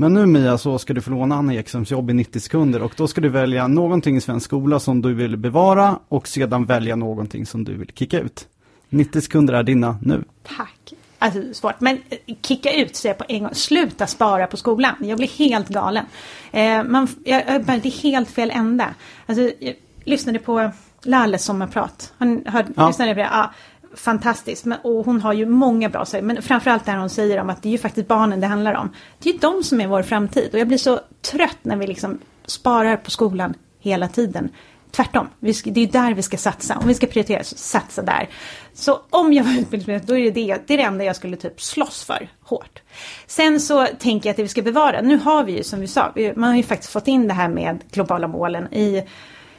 Men 0.00 0.14
nu 0.14 0.26
Mia 0.26 0.58
så 0.58 0.78
ska 0.78 0.94
du 0.94 1.00
få 1.00 1.10
låna 1.10 1.34
Anna 1.34 1.54
Ekströms 1.54 1.90
jobb 1.90 2.10
i 2.10 2.12
90 2.12 2.40
sekunder 2.40 2.82
och 2.82 2.92
då 2.96 3.06
ska 3.06 3.20
du 3.20 3.28
välja 3.28 3.68
någonting 3.68 4.16
i 4.16 4.20
svensk 4.20 4.46
skola 4.46 4.80
som 4.80 5.02
du 5.02 5.14
vill 5.14 5.36
bevara 5.36 5.98
och 6.08 6.28
sedan 6.28 6.64
välja 6.64 6.96
någonting 6.96 7.46
som 7.46 7.64
du 7.64 7.76
vill 7.76 7.90
kicka 7.94 8.20
ut. 8.20 8.48
90 8.90 9.20
sekunder 9.20 9.54
är 9.54 9.62
dina 9.62 9.98
nu. 10.02 10.24
Tack. 10.42 10.94
Alltså 11.18 11.40
svårt, 11.52 11.80
men 11.80 11.98
eh, 12.08 12.34
kicka 12.42 12.72
ut 12.72 12.96
sig 12.96 13.14
på 13.14 13.24
en 13.28 13.42
gång. 13.42 13.54
Sluta 13.54 14.06
spara 14.06 14.46
på 14.46 14.56
skolan. 14.56 14.94
Jag 15.00 15.18
blir 15.18 15.28
helt 15.28 15.68
galen. 15.68 16.04
Eh, 16.52 16.82
man, 16.82 17.08
jag, 17.24 17.42
jag, 17.48 17.64
det 17.64 17.72
är 17.72 18.02
helt 18.02 18.30
fel 18.30 18.50
ända. 18.50 18.94
Alltså, 19.26 19.50
jag 19.58 19.74
lyssnade 20.04 20.38
på 20.38 20.70
Lalles 21.02 21.44
sommarprat. 21.44 22.12
Han 22.18 22.42
hör, 22.46 22.66
ja. 22.76 22.86
lyssnade 22.86 23.14
på 23.14 23.20
det. 23.20 23.28
Ja, 23.32 23.50
fantastiskt. 23.94 24.64
Men, 24.64 24.78
och 24.82 25.04
hon 25.04 25.20
har 25.20 25.32
ju 25.32 25.46
många 25.46 25.88
bra 25.88 26.04
saker. 26.04 26.22
Men 26.22 26.42
framförallt 26.42 26.84
det 26.84 26.92
hon 26.92 27.10
säger 27.10 27.40
om 27.40 27.50
att 27.50 27.62
det 27.62 27.68
är 27.68 27.72
ju 27.72 27.78
faktiskt 27.78 28.08
barnen 28.08 28.40
det 28.40 28.46
handlar 28.46 28.74
om. 28.74 28.90
Det 29.18 29.28
är 29.28 29.32
ju 29.32 29.38
de 29.38 29.62
som 29.62 29.80
är 29.80 29.86
vår 29.86 30.02
framtid. 30.02 30.50
Och 30.52 30.58
jag 30.58 30.68
blir 30.68 30.78
så 30.78 31.00
trött 31.30 31.58
när 31.62 31.76
vi 31.76 31.86
liksom 31.86 32.18
sparar 32.46 32.96
på 32.96 33.10
skolan 33.10 33.54
hela 33.80 34.08
tiden. 34.08 34.48
Tvärtom, 34.90 35.28
det 35.40 35.80
är 35.80 35.86
där 35.86 36.14
vi 36.14 36.22
ska 36.22 36.36
satsa. 36.36 36.78
Om 36.78 36.88
vi 36.88 36.94
ska 36.94 37.06
prioritera, 37.06 37.44
så 37.44 37.56
satsa 37.56 38.02
där. 38.02 38.28
Så 38.72 39.00
om 39.10 39.32
jag 39.32 39.44
var 39.44 39.52
utbildningsminister, 39.52 40.08
då 40.08 40.18
är 40.18 40.22
det 40.22 40.30
det, 40.30 40.66
det 40.66 40.74
är 40.74 40.78
det 40.78 40.84
enda 40.84 41.04
jag 41.04 41.16
skulle 41.16 41.36
typ 41.36 41.60
slåss 41.60 42.04
för 42.04 42.28
hårt. 42.42 42.82
Sen 43.26 43.60
så 43.60 43.86
tänker 43.86 44.28
jag 44.28 44.30
att 44.30 44.36
det 44.36 44.42
vi 44.42 44.48
ska 44.48 44.62
bevara, 44.62 45.00
nu 45.00 45.16
har 45.16 45.44
vi 45.44 45.52
ju 45.52 45.62
som 45.62 45.80
vi 45.80 45.86
sa, 45.86 46.12
man 46.36 46.48
har 46.48 46.56
ju 46.56 46.62
faktiskt 46.62 46.92
fått 46.92 47.08
in 47.08 47.28
det 47.28 47.34
här 47.34 47.48
med 47.48 47.78
globala 47.90 48.28
målen 48.28 48.74
i 48.74 49.02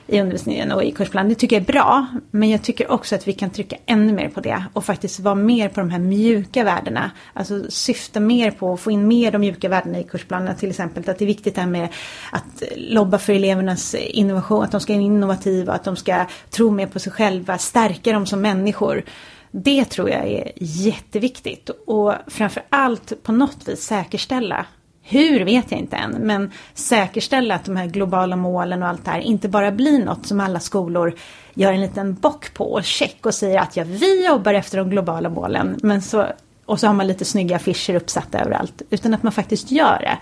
i 0.07 0.21
undervisningen 0.21 0.71
och 0.71 0.83
i 0.83 0.91
kursplanen. 0.91 1.29
Det 1.29 1.35
tycker 1.35 1.55
jag 1.55 1.63
är 1.63 1.73
bra. 1.73 2.05
Men 2.31 2.49
jag 2.49 2.61
tycker 2.61 2.91
också 2.91 3.15
att 3.15 3.27
vi 3.27 3.33
kan 3.33 3.49
trycka 3.49 3.77
ännu 3.85 4.13
mer 4.13 4.29
på 4.29 4.41
det. 4.41 4.63
Och 4.73 4.85
faktiskt 4.85 5.19
vara 5.19 5.35
mer 5.35 5.69
på 5.69 5.79
de 5.79 5.89
här 5.89 5.99
mjuka 5.99 6.63
värdena. 6.63 7.11
Alltså 7.33 7.71
syfta 7.71 8.19
mer 8.19 8.51
på 8.51 8.73
att 8.73 8.79
få 8.79 8.91
in 8.91 9.07
mer 9.07 9.31
de 9.31 9.37
mjuka 9.37 9.69
värdena 9.69 9.99
i 9.99 10.03
kursplanerna. 10.03 10.53
Till 10.53 10.69
exempel 10.69 11.09
att 11.09 11.19
det 11.19 11.25
är 11.25 11.27
viktigt 11.27 11.55
det 11.55 11.61
här 11.61 11.67
med 11.67 11.87
att 12.31 12.63
lobba 12.75 13.17
för 13.17 13.33
elevernas 13.33 13.95
innovation. 13.95 14.63
Att 14.63 14.71
de 14.71 14.81
ska 14.81 14.93
vara 14.93 15.03
innovativa, 15.03 15.73
att 15.73 15.83
de 15.83 15.95
ska 15.95 16.25
tro 16.49 16.71
mer 16.71 16.87
på 16.87 16.99
sig 16.99 17.11
själva, 17.11 17.57
stärka 17.57 18.13
dem 18.13 18.25
som 18.25 18.41
människor. 18.41 19.03
Det 19.51 19.85
tror 19.85 20.09
jag 20.09 20.27
är 20.27 20.51
jätteviktigt. 20.55 21.69
Och 21.69 22.13
framför 22.27 22.63
allt 22.69 23.23
på 23.23 23.31
något 23.31 23.67
vis 23.67 23.83
säkerställa 23.83 24.65
hur 25.03 25.45
vet 25.45 25.71
jag 25.71 25.79
inte 25.79 25.95
än, 25.95 26.11
men 26.11 26.51
säkerställa 26.73 27.55
att 27.55 27.65
de 27.65 27.75
här 27.75 27.87
globala 27.87 28.35
målen 28.35 28.83
och 28.83 28.89
allt 28.89 29.05
det 29.05 29.11
här 29.11 29.19
inte 29.19 29.49
bara 29.49 29.71
blir 29.71 30.05
något 30.05 30.25
som 30.25 30.39
alla 30.39 30.59
skolor 30.59 31.13
gör 31.53 31.73
en 31.73 31.81
liten 31.81 32.13
bock 32.13 32.53
på 32.53 32.73
och 32.73 32.83
check 32.83 33.25
och 33.25 33.33
säger 33.33 33.59
att 33.59 33.77
ja, 33.77 33.83
vi 33.87 34.25
jobbar 34.25 34.53
efter 34.53 34.77
de 34.77 34.89
globala 34.89 35.29
målen, 35.29 35.79
men 35.83 36.01
så 36.01 36.27
och 36.65 36.79
så 36.79 36.87
har 36.87 36.93
man 36.93 37.07
lite 37.07 37.25
snygga 37.25 37.55
affischer 37.55 37.95
uppsatta 37.95 38.39
överallt, 38.39 38.81
utan 38.89 39.13
att 39.13 39.23
man 39.23 39.31
faktiskt 39.31 39.71
gör 39.71 39.99
det. 39.99 40.17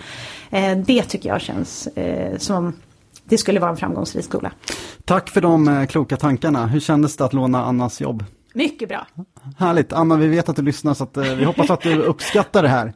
Eh, 0.58 0.78
det 0.78 1.04
tycker 1.04 1.30
jag 1.30 1.42
känns 1.42 1.88
eh, 1.88 2.38
som 2.38 2.74
det 3.24 3.38
skulle 3.38 3.60
vara 3.60 3.72
en 3.72 3.78
framgångsrik 3.78 4.26
skola. 4.26 4.52
Tack 5.06 5.30
för 5.30 5.42
de 5.42 5.68
eh, 5.68 5.86
kloka 5.86 6.18
tankarna. 6.18 6.68
Hur 6.68 6.80
kändes 6.80 7.18
det 7.18 7.26
att 7.26 7.34
låna 7.34 7.66
Annas 7.66 8.02
jobb? 8.02 8.26
Mycket 8.54 8.90
bra. 8.90 9.08
Härligt. 9.58 9.94
Anna, 9.94 10.16
vi 10.16 10.28
vet 10.28 10.50
att 10.50 10.56
du 10.56 10.62
lyssnar 10.62 10.94
så 10.94 11.08
vi 11.14 11.44
hoppas 11.44 11.70
att 11.70 11.82
du 11.82 12.02
uppskattar 12.02 12.64
det 12.64 12.70
här. 12.70 12.94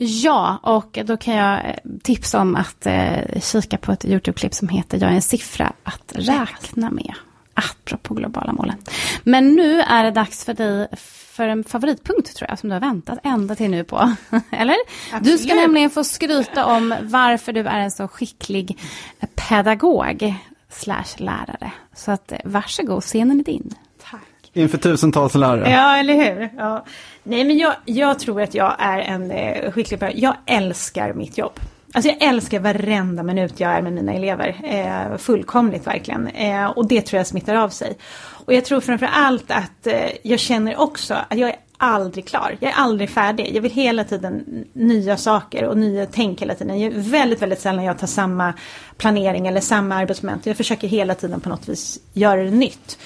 Ja, 0.00 0.58
och 0.62 0.98
då 1.04 1.16
kan 1.16 1.34
jag 1.34 1.64
eh, 1.64 1.74
tipsa 2.02 2.40
om 2.40 2.56
att 2.56 2.86
eh, 2.86 3.40
kika 3.40 3.78
på 3.78 3.92
ett 3.92 4.04
YouTube-klipp 4.04 4.54
som 4.54 4.68
heter 4.68 4.98
Jag 5.00 5.10
är 5.10 5.14
en 5.14 5.22
siffra 5.22 5.72
att 5.82 6.12
räkna 6.14 6.90
med. 6.90 7.14
Apropå 7.54 8.14
globala 8.14 8.52
målen. 8.52 8.76
Men 9.22 9.54
nu 9.54 9.80
är 9.80 10.04
det 10.04 10.10
dags 10.10 10.44
för 10.44 10.54
dig 10.54 10.88
för 11.38 11.48
en 11.48 11.64
favoritpunkt 11.64 12.36
tror 12.36 12.50
jag, 12.50 12.58
som 12.58 12.68
du 12.68 12.74
har 12.74 12.80
väntat 12.80 13.18
ända 13.22 13.54
till 13.54 13.70
nu 13.70 13.84
på. 13.84 14.14
Eller? 14.50 14.76
Absolut. 15.12 15.24
Du 15.24 15.38
ska 15.38 15.54
nämligen 15.54 15.90
få 15.90 16.04
skryta 16.04 16.66
om 16.66 16.94
varför 17.02 17.52
du 17.52 17.60
är 17.60 17.78
en 17.78 17.90
så 17.90 18.08
skicklig 18.08 18.78
pedagog 19.34 20.34
slash 20.70 21.16
lärare. 21.16 21.72
Så 21.94 22.10
att 22.10 22.32
eh, 22.32 22.38
varsågod, 22.44 23.02
scenen 23.02 23.40
är 23.40 23.44
din. 23.44 23.74
Inför 24.52 24.78
tusentals 24.78 25.34
lärare. 25.34 25.70
Ja, 25.70 25.96
eller 25.96 26.14
hur. 26.14 26.50
Ja. 26.56 26.84
Nej, 27.22 27.44
men 27.44 27.58
jag, 27.58 27.74
jag 27.84 28.18
tror 28.18 28.42
att 28.42 28.54
jag 28.54 28.76
är 28.78 28.98
en 28.98 29.30
eh, 29.30 29.72
skicklig 29.72 30.00
person. 30.00 30.20
Jag 30.20 30.34
älskar 30.46 31.12
mitt 31.12 31.38
jobb. 31.38 31.60
Alltså 31.92 32.10
jag 32.10 32.22
älskar 32.22 32.60
varenda 32.60 33.22
minut 33.22 33.60
jag 33.60 33.70
är 33.70 33.82
med 33.82 33.92
mina 33.92 34.12
elever. 34.12 34.56
Eh, 34.64 35.18
fullkomligt 35.18 35.86
verkligen. 35.86 36.26
Eh, 36.26 36.66
och 36.66 36.88
det 36.88 37.00
tror 37.00 37.18
jag 37.18 37.26
smittar 37.26 37.54
av 37.54 37.68
sig. 37.68 37.98
Och 38.44 38.54
jag 38.54 38.64
tror 38.64 38.80
framför 38.80 39.08
allt 39.12 39.50
att 39.50 39.86
eh, 39.86 40.10
jag 40.22 40.38
känner 40.38 40.80
också 40.80 41.14
att 41.28 41.38
jag 41.38 41.48
är 41.48 41.56
aldrig 41.76 42.26
klar. 42.26 42.56
Jag 42.60 42.70
är 42.70 42.76
aldrig 42.76 43.10
färdig. 43.10 43.50
Jag 43.54 43.62
vill 43.62 43.72
hela 43.72 44.04
tiden 44.04 44.64
nya 44.72 45.16
saker 45.16 45.64
och 45.64 45.76
nya 45.78 46.06
tänk 46.06 46.42
hela 46.42 46.54
tiden. 46.54 46.80
Jag 46.80 46.92
är 46.92 46.98
väldigt, 46.98 47.42
väldigt 47.42 47.60
sällan 47.60 47.84
jag 47.84 47.98
tar 47.98 48.06
samma 48.06 48.54
planering 48.96 49.46
eller 49.46 49.60
samma 49.60 49.94
arbetsmoment. 49.94 50.46
Jag 50.46 50.56
försöker 50.56 50.88
hela 50.88 51.14
tiden 51.14 51.40
på 51.40 51.48
något 51.48 51.68
vis 51.68 51.98
göra 52.12 52.42
det 52.42 52.50
nytt. 52.50 52.98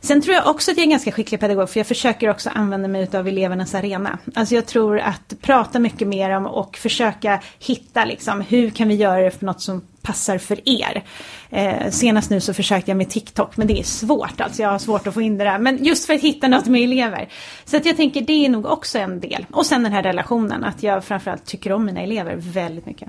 Sen 0.00 0.22
tror 0.22 0.34
jag 0.34 0.46
också 0.46 0.70
att 0.70 0.76
jag 0.76 0.82
är 0.82 0.86
en 0.86 0.90
ganska 0.90 1.12
skicklig 1.12 1.40
pedagog 1.40 1.70
för 1.70 1.80
jag 1.80 1.86
försöker 1.86 2.30
också 2.30 2.50
använda 2.54 2.88
mig 2.88 3.08
av 3.12 3.28
elevernas 3.28 3.74
arena. 3.74 4.18
Alltså 4.34 4.54
jag 4.54 4.66
tror 4.66 4.98
att 4.98 5.34
prata 5.40 5.78
mycket 5.78 6.08
mer 6.08 6.30
om 6.30 6.46
och 6.46 6.76
försöka 6.76 7.40
hitta 7.58 8.04
liksom 8.04 8.40
hur 8.40 8.70
kan 8.70 8.88
vi 8.88 8.94
göra 8.94 9.20
det 9.20 9.30
för 9.30 9.46
något 9.46 9.60
som 9.60 9.82
passar 10.02 10.38
för 10.38 10.68
er. 10.68 11.04
Eh, 11.50 11.90
senast 11.90 12.30
nu 12.30 12.40
så 12.40 12.54
försökte 12.54 12.90
jag 12.90 12.98
med 12.98 13.10
TikTok 13.10 13.56
men 13.56 13.66
det 13.66 13.80
är 13.80 13.82
svårt 13.82 14.40
alltså 14.40 14.62
jag 14.62 14.70
har 14.70 14.78
svårt 14.78 15.06
att 15.06 15.14
få 15.14 15.22
in 15.22 15.38
det 15.38 15.44
där. 15.44 15.58
Men 15.58 15.84
just 15.84 16.06
för 16.06 16.14
att 16.14 16.20
hitta 16.20 16.48
något 16.48 16.66
med 16.66 16.82
elever. 16.82 17.28
Så 17.64 17.76
att 17.76 17.86
jag 17.86 17.96
tänker 17.96 18.20
det 18.20 18.44
är 18.44 18.48
nog 18.48 18.66
också 18.66 18.98
en 18.98 19.20
del. 19.20 19.46
Och 19.52 19.66
sen 19.66 19.82
den 19.82 19.92
här 19.92 20.02
relationen 20.02 20.64
att 20.64 20.82
jag 20.82 21.04
framförallt 21.04 21.44
tycker 21.44 21.72
om 21.72 21.84
mina 21.84 22.00
elever 22.00 22.36
väldigt 22.36 22.86
mycket. 22.86 23.08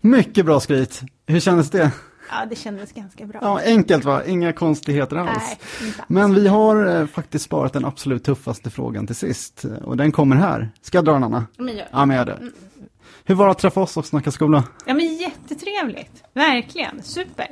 Mycket 0.00 0.46
bra 0.46 0.60
skryt. 0.60 1.00
Hur 1.26 1.40
kändes 1.40 1.70
det? 1.70 1.90
Ja, 2.30 2.46
det 2.50 2.56
kändes 2.56 2.92
ganska 2.92 3.26
bra. 3.26 3.38
Ja, 3.42 3.60
enkelt 3.64 4.04
va? 4.04 4.24
Inga 4.24 4.52
konstigheter 4.52 5.16
alls. 5.16 5.56
Nej, 5.80 5.92
Men 6.08 6.34
vi 6.34 6.48
har 6.48 6.86
eh, 7.00 7.06
faktiskt 7.06 7.44
sparat 7.44 7.72
den 7.72 7.84
absolut 7.84 8.24
tuffaste 8.24 8.70
frågan 8.70 9.06
till 9.06 9.16
sist. 9.16 9.64
Och 9.84 9.96
den 9.96 10.12
kommer 10.12 10.36
här. 10.36 10.70
Ska 10.82 10.98
jag 10.98 11.04
dra 11.04 11.12
den 11.12 11.24
Anna? 11.24 11.46
Men 11.56 11.76
gör. 11.76 11.88
Ja, 11.92 12.06
men 12.06 12.16
gör 12.16 12.24
det. 12.24 12.32
Mm. 12.32 12.52
Hur 13.24 13.34
var 13.34 13.44
det 13.44 13.50
att 13.50 13.58
träffa 13.58 13.80
oss 13.80 13.96
och 13.96 14.06
snacka 14.06 14.30
skola? 14.30 14.64
Ja, 14.86 14.94
men 14.94 15.14
jättetrevligt. 15.16 16.22
Verkligen. 16.34 17.02
Super. 17.02 17.46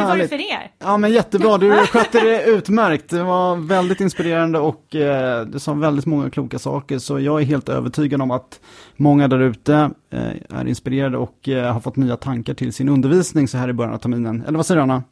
Hur 0.00 0.08
var 0.08 0.16
det 0.16 0.28
för 0.28 0.52
er? 0.52 0.70
Ja 0.78 0.96
men 0.96 1.12
jättebra, 1.12 1.58
du 1.58 1.70
skötte 1.70 2.20
det 2.20 2.44
utmärkt. 2.44 3.10
Det 3.10 3.22
var 3.22 3.56
väldigt 3.56 4.00
inspirerande 4.00 4.58
och 4.58 4.96
eh, 4.96 5.46
du 5.46 5.58
sa 5.58 5.72
väldigt 5.72 6.06
många 6.06 6.30
kloka 6.30 6.58
saker. 6.58 6.98
Så 6.98 7.20
jag 7.20 7.40
är 7.40 7.44
helt 7.44 7.68
övertygad 7.68 8.22
om 8.22 8.30
att 8.30 8.60
många 8.96 9.28
där 9.28 9.40
ute 9.40 9.90
eh, 10.10 10.58
är 10.58 10.68
inspirerade 10.68 11.18
och 11.18 11.48
eh, 11.48 11.72
har 11.72 11.80
fått 11.80 11.96
nya 11.96 12.16
tankar 12.16 12.54
till 12.54 12.72
sin 12.72 12.88
undervisning 12.88 13.48
så 13.48 13.58
här 13.58 13.68
i 13.68 13.72
början 13.72 13.94
av 13.94 13.98
terminen. 13.98 14.44
Eller 14.46 14.56
vad 14.56 14.66
säger 14.66 14.76
du 14.76 14.82
Anna? 14.82 15.02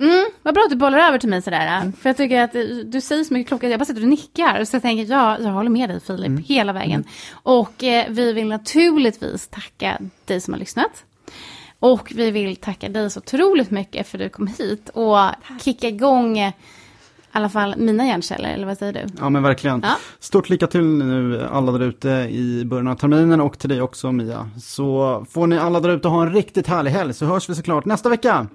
Mm, 0.00 0.30
vad 0.42 0.54
bra 0.54 0.62
att 0.64 0.70
du 0.70 0.76
bollar 0.76 0.98
över 0.98 1.18
till 1.18 1.28
mig 1.28 1.42
sådär. 1.42 1.66
Mm. 1.66 1.92
För 1.92 2.08
jag 2.08 2.16
tycker 2.16 2.42
att 2.42 2.52
du 2.92 3.00
säger 3.00 3.24
så 3.24 3.34
mycket 3.34 3.48
klokt. 3.48 3.64
Jag 3.64 3.78
bara 3.78 3.84
sitter 3.84 4.02
och 4.02 4.08
nickar. 4.08 4.64
Så 4.64 4.74
jag 4.74 4.82
tänker, 4.82 5.12
ja, 5.12 5.38
jag 5.40 5.50
håller 5.50 5.70
med 5.70 5.88
dig 5.88 6.00
Filip, 6.00 6.26
mm. 6.26 6.42
hela 6.46 6.72
vägen. 6.72 6.92
Mm. 6.92 7.08
Och 7.32 7.84
eh, 7.84 8.06
vi 8.08 8.32
vill 8.32 8.48
naturligtvis 8.48 9.48
tacka 9.48 9.98
dig 10.24 10.40
som 10.40 10.54
har 10.54 10.58
lyssnat. 10.58 11.04
Och 11.80 12.12
vi 12.14 12.30
vill 12.30 12.56
tacka 12.56 12.88
dig 12.88 13.10
så 13.10 13.20
otroligt 13.20 13.70
mycket 13.70 14.08
för 14.08 14.18
att 14.18 14.24
du 14.24 14.28
kom 14.28 14.46
hit 14.46 14.88
och 14.88 15.16
Tack. 15.48 15.62
kicka 15.62 15.88
igång 15.88 16.38
i 16.38 16.52
alla 17.32 17.48
fall 17.48 17.74
mina 17.78 18.06
hjärnceller, 18.06 18.54
eller 18.54 18.66
vad 18.66 18.78
säger 18.78 18.92
du? 18.92 19.06
Ja 19.18 19.30
men 19.30 19.42
verkligen. 19.42 19.80
Ja. 19.82 19.96
Stort 20.18 20.48
lycka 20.48 20.66
till 20.66 20.84
nu 20.84 21.46
alla 21.52 21.72
där 21.72 21.80
ute 21.80 22.08
i 22.30 22.64
början 22.64 22.88
av 22.88 22.94
terminen 22.94 23.40
och 23.40 23.58
till 23.58 23.68
dig 23.68 23.82
också 23.82 24.12
Mia. 24.12 24.50
Så 24.62 25.24
får 25.30 25.46
ni 25.46 25.58
alla 25.58 25.80
där 25.80 25.88
ute 25.88 26.08
ha 26.08 26.22
en 26.22 26.32
riktigt 26.32 26.66
härlig 26.66 26.90
helg 26.90 27.14
så 27.14 27.26
hörs 27.26 27.50
vi 27.50 27.54
såklart 27.54 27.84
nästa 27.84 28.08
vecka. 28.08 28.46